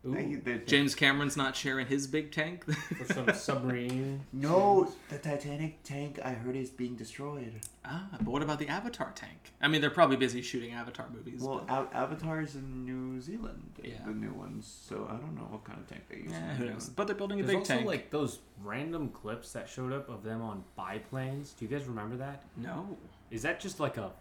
[0.05, 2.65] Ooh, Like, there's- James Cameron's not sharing his big tank.
[2.97, 4.23] for some submarine.
[4.33, 7.61] No, the Titanic tank I heard is being destroyed.
[7.85, 9.53] ah, but what about the Avatar tank?
[9.61, 11.41] I mean, they're probably busy shooting Avatar movies.
[11.41, 13.93] Well, but- A- Avatar is in New Zealand, Yeah.
[14.05, 14.67] the new ones.
[14.89, 16.33] So I don't know what kind of tank they use.
[16.33, 16.89] in who New knows?
[16.89, 17.87] But they're building a There's big also tank.
[17.87, 21.53] like those random clips that showed up of them on biplanes.
[21.53, 22.43] Do you guys remember that?
[22.57, 22.97] no.
[23.33, 24.13] Is that just like a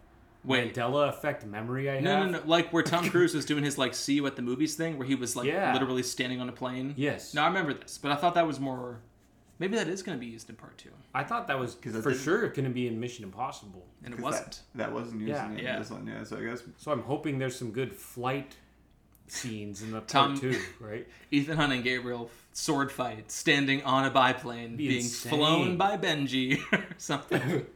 [0.43, 0.73] Wait.
[0.73, 2.31] Mandela effect memory I No, have?
[2.31, 2.45] no, no.
[2.47, 5.05] Like where Tom Cruise was doing his like "see you at the movies" thing, where
[5.07, 5.73] he was like Yeah.
[5.73, 6.93] literally standing on a plane.
[6.97, 7.33] Yes.
[7.35, 9.01] No, I remember this, but I thought that was more
[9.59, 11.93] Maybe that is going to be used in part two, I thought that was 'Cause
[11.93, 13.85] that for didn't- sure going to be in Mission Impossible.
[14.03, 14.51] and it 'Cause wasn't.
[14.73, 15.51] That, that wasn't used Yeah.
[15.51, 15.77] in Yeah.
[15.77, 16.23] this one, yeah.
[16.23, 18.55] So I guess So I'm hoping there's some good flight
[19.27, 21.07] scenes in the Tom- part two, right?
[21.29, 25.31] Ethan Hunt and Gabriel sword fight, standing on a biplane, Be being insane.
[25.31, 27.67] flown by Benji or something.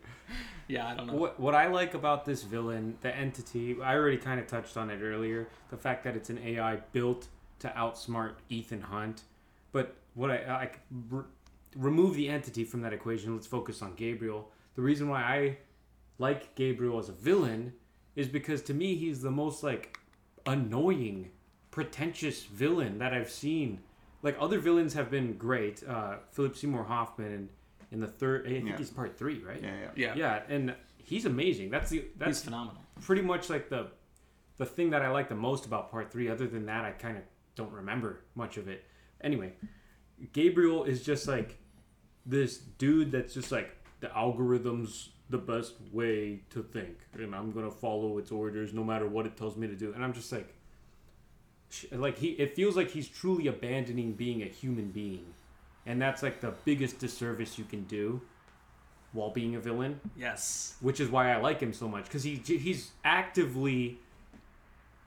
[0.67, 1.13] yeah, I don't know.
[1.13, 4.89] What what I like about this villain, the entity, I already kind of touched on
[4.89, 5.47] it earlier.
[5.69, 7.27] The fact that it's an AI built
[7.59, 9.23] to outsmart Ethan Hunt,
[9.71, 10.69] but what I, I
[11.09, 11.23] re-
[11.75, 13.33] remove the entity from that equation.
[13.33, 14.49] Let's focus on Gabriel.
[14.75, 15.57] The reason why I
[16.17, 17.73] like Gabriel as a villain
[18.15, 19.99] is because to me he's the most like
[20.45, 21.31] annoying,
[21.71, 23.81] pretentious villain that I've seen.
[24.21, 25.83] Like other villains have been great.
[25.87, 27.49] Uh, Philip Seymour Hoffman in,
[27.91, 28.77] in the third, I think Yeah.
[28.77, 29.61] he's part three, right?
[29.61, 29.89] yeah, yeah.
[29.95, 31.69] Yeah, Yeah, and he's amazing.
[31.69, 32.81] That's the he's that's phenomenal.
[33.01, 33.87] pretty much like the
[34.57, 36.29] the thing that I like the most about part three.
[36.29, 37.23] Other than that, I kind of
[37.55, 38.85] don't remember much of it.
[39.21, 39.53] Anyway,
[40.33, 41.57] Gabriel is just like
[42.25, 47.71] this dude that's just like the algorithm's the best way to think, and I'm gonna
[47.71, 49.91] follow its orders no matter what it tells me to do.
[49.93, 50.53] And I'm just like,
[51.69, 55.25] sh- like he, it feels like he's truly abandoning being a human being,
[55.85, 58.21] and that's like the biggest disservice you can do
[59.13, 60.75] while being a villain Yes.
[60.81, 63.99] which is why I like him so much because he he's actively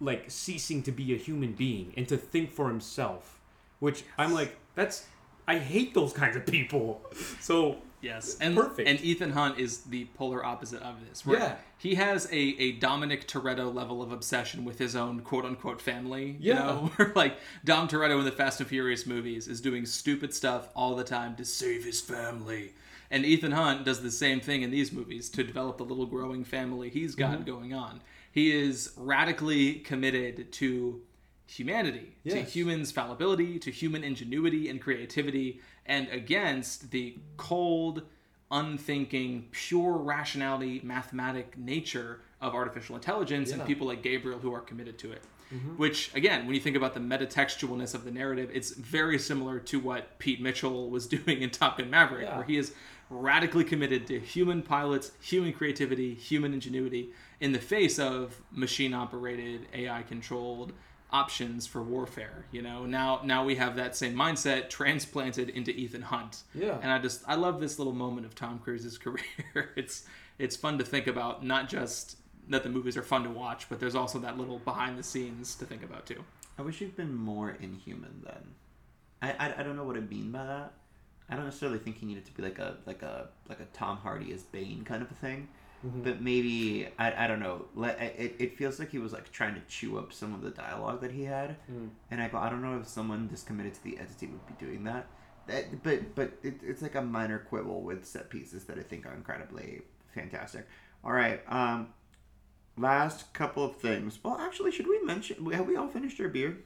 [0.00, 3.40] like ceasing to be a human being and to think for himself,
[3.80, 5.06] which I'm like that's
[5.46, 7.00] I hate those kinds of people.
[7.40, 8.88] So Yes, and Perfect.
[8.88, 11.26] and Ethan Hunt is the polar opposite of this.
[11.26, 11.56] Where Yeah.
[11.78, 16.36] he has a, a Dominic Toretto level of obsession with his own quote unquote family.
[16.38, 16.58] You Yeah.
[16.64, 20.94] know, like Dom Toretto in the Fast and Furious movies is doing stupid stuff all
[20.94, 22.74] the time to save his family,
[23.10, 26.44] and Ethan Hunt does the same thing in these movies to develop the little growing
[26.44, 27.44] family he's got Mm-hmm.
[27.44, 28.00] going on.
[28.30, 31.00] He is radically committed to
[31.46, 38.02] humanity, to humans' fallibility, to human ingenuity and creativity, and against the cold,
[38.50, 44.98] unthinking, pure rationality, mathematic nature of artificial intelligence and people like Gabriel who are committed
[44.98, 45.22] to it.
[45.52, 45.76] Mm-hmm.
[45.78, 49.80] Which, again, when you think about the metatextualness of the narrative, it's very similar to
[49.80, 52.36] what Pete Mitchell was doing in Top Gun Maverick, Yeah.
[52.36, 52.74] where he is
[53.08, 57.08] radically committed to human pilots, human creativity, human ingenuity
[57.40, 60.74] in the face of machine operated, AI controlled
[61.10, 62.44] options for warfare.
[62.50, 66.42] You know, now now we have that same mindset transplanted into Ethan Hunt.
[66.54, 66.78] Yeah.
[66.82, 69.72] And I just I love this little moment of Tom Cruise's career.
[69.76, 70.04] it's
[70.38, 72.16] it's fun to think about, not just
[72.48, 75.54] that the movies are fun to watch, but there's also that little behind the scenes
[75.56, 76.24] to think about too.
[76.58, 78.54] I wish he'd been more inhuman then.
[79.20, 80.72] I, I, I don't know what I mean by that.
[81.28, 83.98] I don't necessarily think he needed to be like a like a like a Tom
[83.98, 85.48] Hardy as Bane kind of a thing.
[86.02, 87.66] But maybe I, I don't know.
[87.74, 90.50] Let it, it feels like he was like trying to chew up some of the
[90.50, 91.56] dialogue that he had,
[92.10, 94.54] and I go I don't know if someone just committed to the entity would be
[94.64, 95.06] doing that.
[95.46, 99.06] that but but it, it's like a minor quibble with set pieces that I think
[99.06, 99.82] are incredibly
[100.14, 100.66] fantastic.
[101.04, 101.88] All right, um,
[102.76, 104.18] last couple of things.
[104.22, 105.48] Well, actually, should we mention?
[105.52, 106.58] Have we all finished our beer?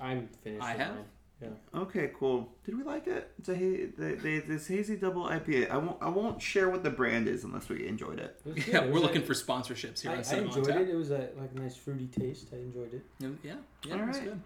[0.00, 0.62] I'm finished.
[0.62, 0.94] I have.
[0.96, 1.04] mine.
[1.42, 1.80] Yeah.
[1.80, 2.48] Okay, cool.
[2.64, 3.30] Did we like it?
[3.38, 5.70] It's a ha- the, the, this hazy double IPA.
[5.70, 8.40] I won't I won't share what the brand is unless we enjoyed it.
[8.46, 8.68] It.
[8.68, 10.76] Yeah, It we're was looking a- for sponsorships here I, on I Cinema on enjoyed
[10.76, 10.88] it.
[10.90, 12.48] It was a like a nice fruity taste.
[12.52, 13.02] I enjoyed it.
[13.42, 13.54] Yeah,
[13.84, 14.40] yeah, All that's good.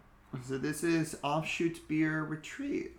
[0.48, 2.92] So this is offshoot beer retreat.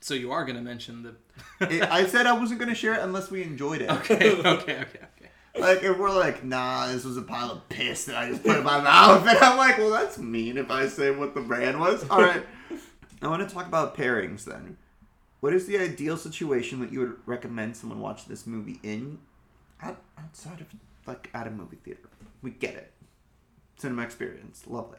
[0.00, 1.14] So you are going to mention the.
[1.74, 3.90] It, I said I wasn't gonna share it unless we enjoyed it.
[3.90, 5.28] okay, okay, okay, okay.
[5.58, 8.56] Like if we're like, nah, this was a pile of piss that I just put
[8.56, 11.78] in my mouth, and I'm like, well, that's mean if I say what the brand
[11.78, 12.08] was.
[12.08, 12.42] All right,
[13.22, 14.76] I want to talk about pairings then.
[15.40, 19.18] What is the ideal situation that you would recommend someone watch this movie in,
[19.80, 20.66] out, outside of
[21.06, 22.08] like at a movie theater?
[22.42, 22.92] We get it,
[23.76, 24.98] cinema experience, lovely.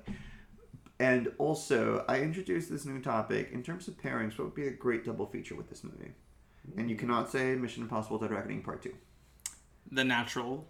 [1.00, 4.38] And also, I introduced this new topic in terms of pairings.
[4.38, 6.14] What would be a great double feature with this movie?
[6.78, 8.94] And you cannot say Mission Impossible: Dead Reckoning Part Two.
[9.92, 10.66] The natural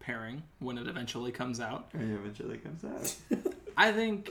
[0.00, 1.90] pairing when it eventually comes out.
[1.94, 3.14] It eventually comes out.
[3.76, 4.30] I think,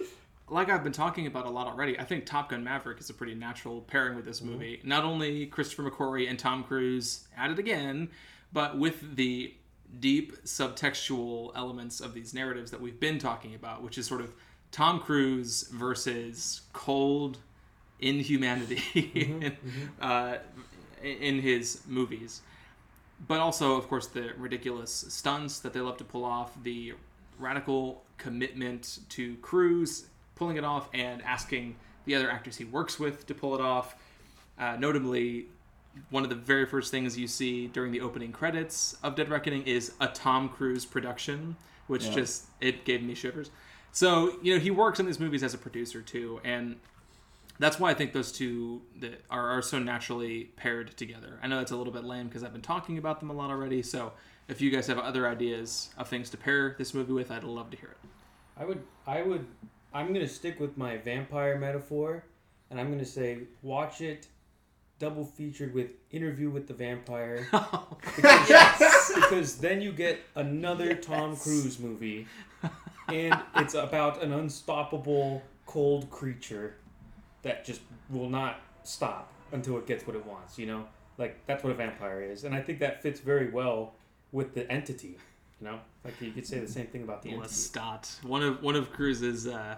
[0.49, 3.13] like I've been talking about a lot already, I think Top Gun Maverick is a
[3.13, 4.53] pretty natural pairing with this mm-hmm.
[4.53, 4.81] movie.
[4.83, 8.09] Not only Christopher McQuarrie and Tom Cruise at it again,
[8.53, 9.53] but with the
[9.99, 14.33] deep subtextual elements of these narratives that we've been talking about, which is sort of
[14.71, 17.39] Tom Cruise versus cold
[17.99, 19.85] inhumanity mm-hmm, in, mm-hmm.
[19.99, 20.35] Uh,
[21.03, 22.41] in his movies.
[23.27, 26.93] But also of course the ridiculous stunts that they love to pull off the
[27.39, 30.07] radical commitment to Cruise
[30.37, 33.95] pulling it off and asking the other actors he works with to pull it off
[34.59, 35.45] uh, notably
[36.11, 39.63] one of the very first things you see during the opening credits of Dead Reckoning
[39.63, 41.55] is a Tom Cruise production
[41.87, 42.13] which Yeah.
[42.13, 43.49] just it gave me shivers
[43.91, 46.75] so you know he works in these movies as a producer too and
[47.59, 51.39] That's why I think those two that are, are so naturally paired together.
[51.41, 53.49] I know that's a little bit lame because I've been talking about them a lot
[53.49, 53.81] already.
[53.81, 54.13] So
[54.47, 57.71] if you guys have other ideas of things to pair this movie with, I'd love
[57.71, 57.97] to hear it.
[58.61, 59.47] I would, I would,
[59.97, 62.23] I'm gonna stick with my vampire metaphor,
[62.69, 64.27] and I'm gonna say watch it,
[64.99, 71.35] double featured with Interview with the Vampire, oh, because, because then you get another Tom
[71.35, 72.27] Cruise movie,
[73.07, 76.75] and it's about an unstoppable cold creature
[77.41, 80.59] that just will not stop until it gets what it wants.
[80.59, 80.85] You know,
[81.17, 83.95] like that's what a vampire is, and I think that fits very well
[84.31, 85.17] with the entity.
[85.61, 87.47] You know, like you could say the same thing about the entity.
[87.47, 89.77] Lestat, one of one of Cruise's uh,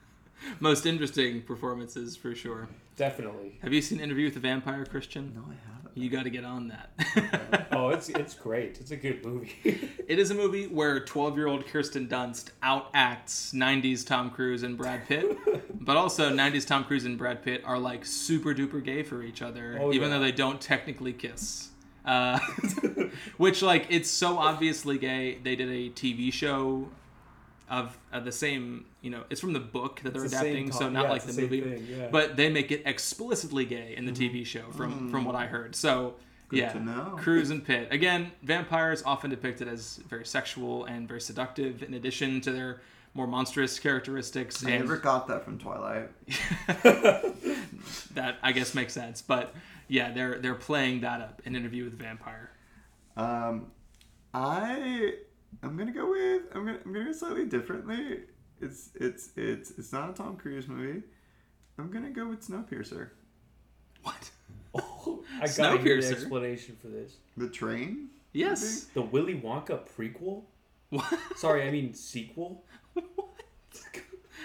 [0.60, 2.68] most interesting performances for sure.
[2.96, 3.58] Definitely.
[3.62, 5.32] Have you seen Interview with the Vampire, Christian?
[5.34, 5.96] No, I haven't.
[5.96, 7.68] You got to get on that.
[7.74, 8.78] Oh, it's it's great.
[8.80, 9.54] It's a good movie.
[10.06, 14.76] it is a movie where 12 year old Kirsten Dunst outacts 90s Tom Cruise and
[14.76, 15.36] Brad Pitt,
[15.80, 19.40] but also 90s Tom Cruise and Brad Pitt are like super duper gay for each
[19.40, 20.18] other, Oh, even yeah.
[20.18, 21.70] though they don't technically kiss.
[22.04, 22.38] Uh,
[23.36, 25.38] which, like, it's so obviously gay.
[25.42, 26.88] They did a TV show
[27.68, 30.72] of, of the same, you know, it's from the book that they're the same adapting,
[30.72, 31.60] so not yeah, like the, the movie.
[31.60, 32.08] thing, yeah.
[32.10, 35.74] But they make it explicitly gay in the TV show, from from what I heard.
[35.74, 36.14] So
[36.52, 37.16] Good yeah, to know.
[37.18, 37.88] Cruise and Pitt.
[37.90, 42.82] Again, vampires often depicted as very sexual and very seductive, in addition to their
[43.14, 44.62] more monstrous characteristics.
[44.62, 46.10] I and never got that from Twilight.
[48.12, 49.22] that I guess makes sense.
[49.22, 49.54] But
[49.92, 52.50] yeah, they're they're playing that up in Interview with the Vampire.
[53.14, 53.66] Um,
[54.32, 55.16] I
[55.62, 58.20] I'm gonna go with I'm gonna I'm gonna go slightly differently.
[58.62, 61.02] It's it's it's it's not a Tom Cruise movie.
[61.78, 63.10] I'm gonna go with Snowpiercer.
[64.02, 64.30] What?
[64.74, 67.16] Oh, I gotta hear the explanation for this.
[67.36, 68.08] The train.
[68.32, 68.84] Yes.
[68.94, 70.44] The Willy Wonka prequel?
[70.88, 71.18] What?
[71.36, 72.64] Sorry, I mean sequel.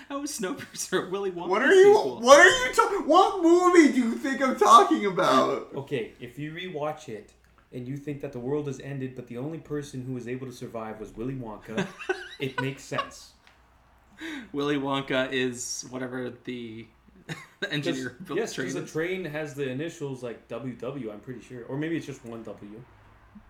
[0.10, 1.94] How is Snowpiercer a Willy Wonka What are you?
[1.96, 2.22] sequel?
[2.22, 3.08] What are you talking?
[3.08, 5.70] What movie do you think I'm talking about?
[5.76, 7.34] Okay, if you rewatch it
[7.74, 10.48] and you think that the world has ended, but the only person who was able
[10.48, 11.86] to survive was Willy Wonka,
[12.40, 13.32] it makes sense.
[14.54, 16.88] Willy Wonka is whatever the,
[17.60, 18.68] the engineer built yes, train.
[18.68, 18.92] because the is.
[18.92, 21.12] train has the initials like WW.
[21.12, 22.82] I'm pretty sure, or maybe it's just one W.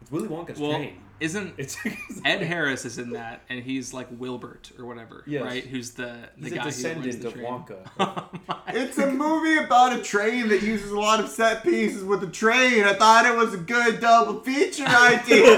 [0.08, 1.02] It's Willy Wonka's well, train.
[1.20, 1.76] isn't It's
[2.26, 5.44] Ed Harris is in that, and he's like Wilbert or whatever, Yes.
[5.44, 5.66] right?
[5.66, 7.46] Who's the the He's a guy who runs descendant the of train.
[7.46, 7.90] Wonka.
[8.50, 12.24] Oh it's a movie about a train that uses a lot of set pieces with
[12.24, 12.84] a train.
[12.86, 15.58] I thought it was a good double feature idea.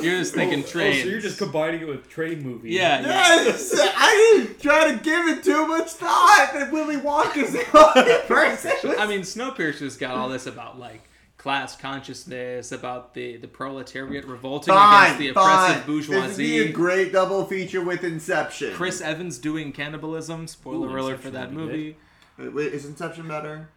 [0.00, 1.00] You're just oh, thinking train.
[1.00, 2.72] Oh, so you're just combining it with train movies.
[2.74, 3.06] Yeah, yeah.
[3.44, 8.18] Yes, I didn't try to give it too much thought that Willy Wonka's the only
[8.26, 8.72] person.
[8.98, 11.02] I mean, Snowpiercer's got all this about like
[11.44, 15.96] class consciousness, about the the proletariat revolting fine, against the oppressive fine.
[15.98, 18.72] This would be a great double feature with Inception.
[18.72, 20.46] Chris Evans doing cannibalism.
[20.46, 21.98] Spoiler Ooh, alert for that movie.
[22.38, 23.68] Wait, is Inception better?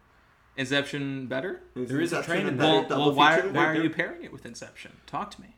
[0.56, 1.60] Inception better?
[1.76, 3.52] Is There is a train in better Well, double well why, feature?
[3.52, 4.92] why are you pairing it with Inception?
[5.06, 5.48] Talk to me.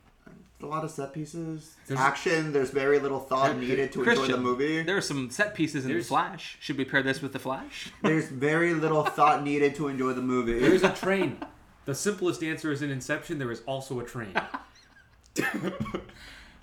[0.63, 2.53] A lot of set pieces, There's- action.
[2.53, 4.83] There's very little thought needed to enjoy the movie.
[4.83, 6.59] There are some set pieces in There's- the Flash.
[6.61, 7.91] Should we pair this with the Flash?
[8.03, 10.59] There's very little thought needed to enjoy the movie.
[10.59, 11.39] There is a train.
[11.87, 13.39] The simplest answer is in Inception.
[13.39, 14.35] There is also a train.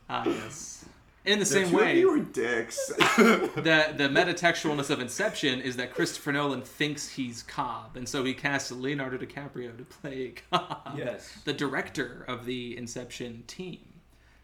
[0.10, 0.86] Ah, yes.
[1.26, 2.88] In the The same two of way, you are dicks.
[2.88, 8.34] the the metatextualness of Inception is that Christopher Nolan thinks he's Cobb, and so he
[8.34, 11.38] casts Leonardo DiCaprio to play Cobb, Yes.
[11.44, 13.80] the director of the Inception team.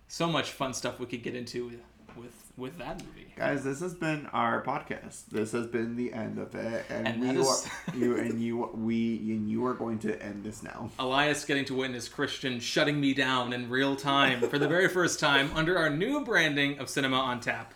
[0.09, 1.79] So much fun stuff we could get into with
[2.18, 3.34] with, with that movie.
[3.35, 5.26] Guys, this has been our podcast.
[5.31, 8.69] This has been the end of it, and, And we is- are you and you
[8.76, 10.90] we and you are going to end this now.
[10.99, 15.19] Elias getting to witness Christian shutting me down in real time for the very first
[15.19, 17.73] time under our new branding of Cinema on Tap.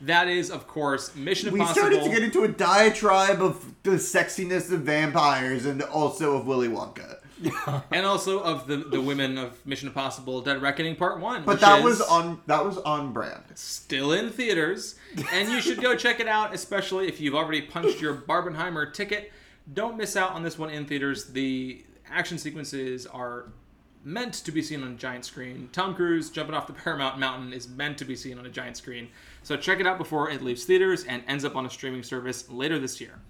[0.00, 1.54] That is, of course, Mission Impossible.
[1.54, 1.74] We Impossible.
[2.00, 6.66] started to get into a diatribe of the sexiness of vampires and also of Willy
[6.66, 7.18] Wonka.
[7.90, 11.44] and also of the, the women of Mission Impossible Dead Reckoning Part 1.
[11.44, 13.42] But that was on that was on brand.
[13.54, 14.96] still in theaters.
[15.32, 19.32] And you should go check it out, especially if you've already punched your Barbenheimer ticket.
[19.72, 21.26] Don't miss out on this one in theaters.
[21.26, 23.46] The action sequences are
[24.04, 25.68] meant to be seen on a giant screen.
[25.72, 28.76] Tom Cruise jumping off the Paramount Mountain is meant to be seen on a giant
[28.76, 29.08] screen.
[29.42, 32.50] So check it out before it leaves theaters and ends up on a streaming service
[32.50, 33.20] later this year.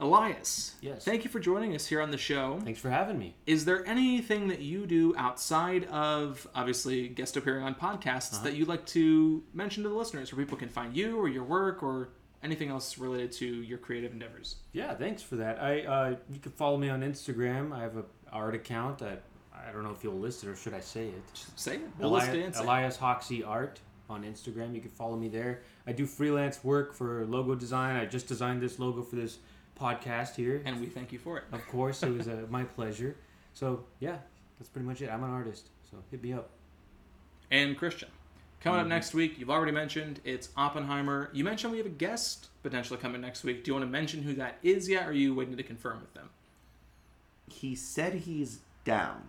[0.00, 1.04] Elias, Yes.
[1.04, 2.60] thank you for joining us here on the show.
[2.62, 3.34] Thanks for having me.
[3.46, 8.68] Is there anything that you do outside of obviously guest appearing on podcasts that you'd
[8.68, 12.10] like to mention to the listeners where people can find you or your work or
[12.44, 14.56] anything else related to your creative endeavors?
[14.72, 15.60] Yeah, thanks for that.
[15.60, 17.72] I uh, you can follow me on Instagram.
[17.72, 19.22] I have a art account that
[19.52, 21.22] I don't know if you'll list it or should I say it.
[21.56, 21.80] Say it.
[21.98, 22.64] We'll list it and say it.
[22.64, 24.76] Elias Hoxsie Art on Instagram.
[24.76, 25.62] You can follow me there.
[25.88, 27.96] I do freelance work for logo design.
[27.96, 29.38] I just designed this logo for this
[29.80, 30.62] podcast here.
[30.64, 31.44] And we thank you for it.
[31.52, 33.16] Of course, it was uh, my pleasure.
[33.54, 34.18] So yeah,
[34.58, 35.08] that's pretty much it.
[35.10, 36.50] I'm an artist, so hit me up.
[37.50, 38.08] And Christian.
[38.60, 38.86] Coming Mm-hmm.
[38.86, 41.30] up next week, you've already mentioned it's Oppenheimer.
[41.32, 43.62] You mentioned we have a guest potentially coming next week.
[43.62, 46.00] Do you want to mention who that is yet, or are you waiting to confirm
[46.00, 46.30] with them?
[47.48, 49.22] He said he's down.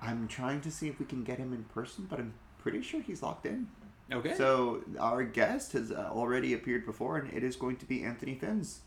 [0.00, 3.00] I'm trying to see if we can get him in person, but I'm pretty sure
[3.02, 3.68] he's locked in.
[4.12, 4.34] Okay.
[4.34, 8.34] So our guest has uh, already appeared before, and it is going to be Anthony
[8.34, 8.80] Finns,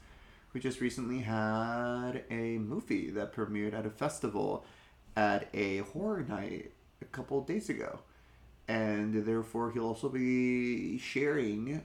[0.54, 4.66] who just recently had a movie that premiered at a festival
[5.16, 6.72] at a horror night
[7.02, 8.00] a couple days ago,
[8.68, 11.82] and therefore he'll also be sharing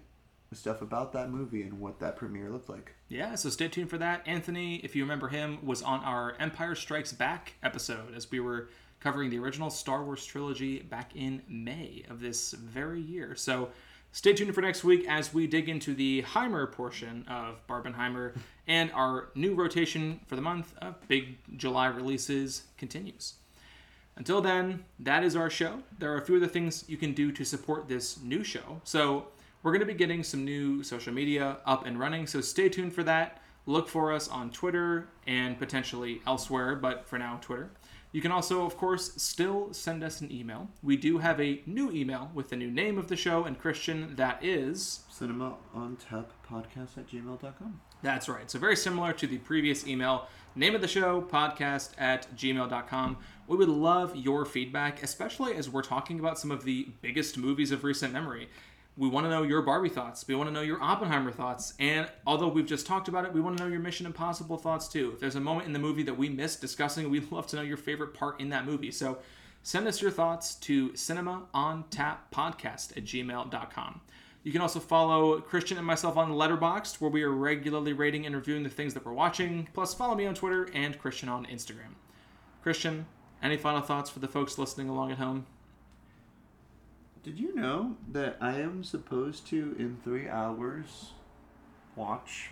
[0.53, 2.95] stuff about that movie and what that premiere looked like.
[3.09, 4.23] Yeah, so stay tuned for that.
[4.27, 8.69] Anthony, if you remember him, was on our Empire Strikes Back episode as we were
[9.03, 13.35] covering the original Star Wars trilogy back in May of this very year.
[13.35, 13.71] So
[14.13, 18.37] stay tuned for next week as we dig into the Heimer portion of Barbenheimer
[18.69, 23.35] and our new rotation for the month of big July releases continues.
[24.15, 25.79] Until then, that is our show.
[25.99, 28.81] There are a few other things you can do to support this new show.
[28.85, 29.29] So,
[29.63, 32.93] we're going to be getting some new social media up and running, so stay tuned
[32.93, 33.41] for that.
[33.65, 37.71] Look for us on Twitter and potentially elsewhere, but for now, Twitter.
[38.13, 40.69] You can also, of course, still send us an email.
[40.83, 44.17] We do have a new email with the new name of the show and Christian
[44.17, 47.81] that is Cinema on Tap Podcast at gmail.com.
[48.03, 48.51] that's right.
[48.51, 50.27] So very similar to the previous email.
[50.55, 53.17] Name of the show, podcast at gmail.com.
[53.47, 57.71] We would love your feedback, especially as we're talking about some of the biggest movies
[57.73, 58.51] of recent memory.
[58.97, 60.27] We want to know your Barbie thoughts.
[60.29, 61.73] We want to know your Oppenheimer thoughts.
[61.79, 64.87] And although we've just talked about it, we want to know your Mission Impossible thoughts
[64.87, 65.13] too.
[65.15, 67.63] If there's a moment in the movie that we missed discussing, we'd love to know
[67.63, 68.91] your favorite part in that movie.
[68.91, 69.19] So
[69.63, 74.01] send us your thoughts to cinema on tap podcast at gmail.com.
[74.45, 78.35] You can also follow Christian and myself on Letterboxd, where we are regularly rating and
[78.35, 79.69] reviewing the things that we're watching.
[79.73, 81.95] Plus, follow me on Twitter and Christian on Instagram.
[82.63, 83.07] Christian,
[83.43, 85.47] any final thoughts for the folks listening along at home?
[87.23, 91.13] Did you know that I am supposed to, in three hours,
[91.95, 92.51] watch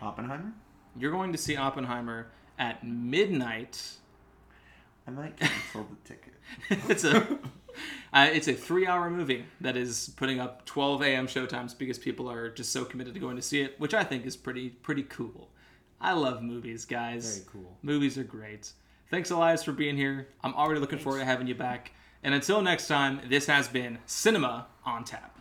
[0.00, 0.52] Oppenheimer?
[0.96, 2.28] You're going to see Oppenheimer
[2.60, 3.94] at midnight.
[5.06, 6.34] I might cancel the ticket.
[6.88, 7.38] it's a
[8.12, 11.26] uh, it's a three hour movie that is putting up 12 a.m.
[11.26, 14.26] showtimes because people are just so committed to going to see it, which I think
[14.26, 15.48] is pretty pretty cool.
[16.00, 17.38] I love movies, guys.
[17.38, 17.76] Very cool.
[17.82, 18.72] Movies are great.
[19.10, 20.28] Thanks, Elias, for being here.
[20.44, 21.92] I'm already looking forward to having you back.
[22.22, 25.37] And until next time, this has been Cinema on Tap.